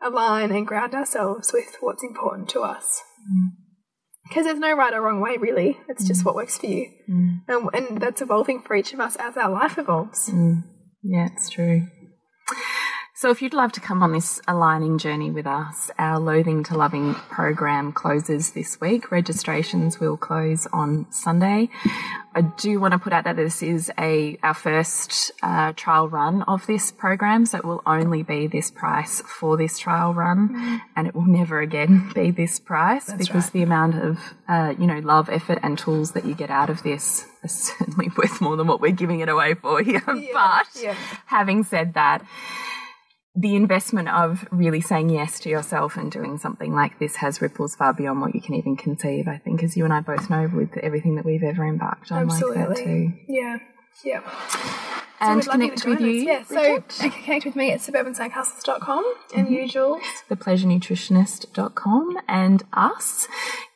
align 0.01 0.51
and 0.51 0.65
ground 0.65 0.95
ourselves 0.95 1.51
with 1.53 1.75
what's 1.79 2.03
important 2.03 2.49
to 2.49 2.61
us. 2.61 3.01
Mm. 3.31 3.49
Because 4.33 4.45
there's 4.45 4.59
no 4.59 4.73
right 4.75 4.91
or 4.93 5.01
wrong 5.01 5.21
way, 5.21 5.37
really. 5.37 5.77
It's 5.87 6.07
just 6.07 6.25
what 6.25 6.33
works 6.33 6.57
for 6.57 6.65
you, 6.65 6.89
Mm. 7.07 7.41
and, 7.47 7.69
and 7.75 8.01
that's 8.01 8.19
evolving 8.19 8.61
for 8.63 8.75
each 8.75 8.91
of 8.93 8.99
us 8.99 9.15
as 9.17 9.37
our 9.37 9.51
life 9.51 9.77
evolves. 9.77 10.27
Yeah, 11.03 11.27
it's 11.31 11.49
true. 11.49 11.87
So, 13.23 13.31
if 13.31 13.41
you'd 13.41 13.53
love 13.53 13.71
to 13.71 13.79
come 13.79 14.03
on 14.03 14.11
this 14.11 14.41
aligning 14.49 14.97
journey 14.97 15.31
with 15.31 15.47
us, 15.47 15.89
our 15.97 16.19
Loathing 16.19 16.61
to 16.65 16.77
Loving 16.77 17.13
program 17.13 17.93
closes 17.93 18.51
this 18.51 18.81
week. 18.81 19.11
Registrations 19.13 19.97
will 19.97 20.17
close 20.17 20.67
on 20.73 21.09
Sunday. 21.09 21.69
I 22.35 22.41
do 22.41 22.81
want 22.81 22.91
to 22.91 22.99
put 22.99 23.13
out 23.13 23.23
that 23.23 23.37
this 23.37 23.63
is 23.63 23.89
a 23.97 24.37
our 24.43 24.53
first 24.53 25.31
uh, 25.41 25.71
trial 25.71 26.09
run 26.09 26.41
of 26.41 26.67
this 26.67 26.91
program, 26.91 27.45
so 27.45 27.59
it 27.59 27.63
will 27.63 27.81
only 27.85 28.23
be 28.23 28.47
this 28.47 28.69
price 28.69 29.21
for 29.21 29.55
this 29.55 29.79
trial 29.79 30.13
run, 30.13 30.81
and 30.97 31.07
it 31.07 31.15
will 31.15 31.25
never 31.25 31.61
again 31.61 32.11
be 32.15 32.29
this 32.29 32.59
price 32.59 33.09
because 33.13 33.51
the 33.51 33.63
amount 33.63 33.95
of 34.03 34.19
uh, 34.49 34.73
you 34.77 34.85
know 34.85 34.99
love, 34.99 35.29
effort, 35.29 35.59
and 35.63 35.79
tools 35.79 36.11
that 36.11 36.25
you 36.25 36.35
get 36.35 36.49
out 36.49 36.69
of 36.69 36.83
this 36.83 37.25
are 37.41 37.47
certainly 37.47 38.09
worth 38.17 38.41
more 38.41 38.57
than 38.57 38.67
what 38.67 38.81
we're 38.81 38.91
giving 38.91 39.21
it 39.21 39.29
away 39.29 39.53
for 39.53 39.81
here. 39.81 40.03
but 40.05 40.67
yeah. 40.75 40.97
having 41.25 41.63
said 41.63 41.93
that, 41.93 42.21
the 43.35 43.55
investment 43.55 44.09
of 44.09 44.45
really 44.51 44.79
saying 44.81 45.09
yes 45.09 45.39
to 45.39 45.49
yourself 45.49 45.97
and 45.97 46.11
doing 46.11 46.37
something 46.37 46.71
like 46.73 46.99
this 46.99 47.15
has 47.17 47.41
ripples 47.41 47.75
far 47.75 47.91
beyond 47.93 48.21
what 48.21 48.35
you 48.35 48.41
can 48.41 48.53
even 48.53 48.75
conceive. 48.75 49.27
I 49.27 49.37
think, 49.39 49.63
as 49.63 49.75
you 49.75 49.85
and 49.85 49.93
I 49.93 50.01
both 50.01 50.29
know, 50.29 50.47
with 50.53 50.77
everything 50.77 51.15
that 51.15 51.25
we've 51.25 51.41
ever 51.43 51.65
embarked 51.65 52.11
on 52.11 52.27
like 52.27 52.39
that 52.41 52.75
too. 52.77 53.13
Yeah. 53.27 53.57
Yeah. 54.03 54.21
And 55.19 55.37
you 55.37 55.43
to 55.43 55.49
connect 55.51 55.85
with 55.85 55.95
us. 55.97 56.01
you, 56.01 56.09
Yeah, 56.11 56.43
so 56.43 56.79
Bridget, 56.79 57.13
connect 57.23 57.45
with 57.45 57.55
me 57.55 57.71
at 57.71 57.79
suburbansandcastles.com 57.79 59.13
and 59.35 59.47
Mm-hmm. 59.47 59.53
you, 59.55 59.67
Jules. 59.67 60.01
thepleasurenutritionist.com, 60.29 62.19
and 62.27 62.63
us 62.73 63.27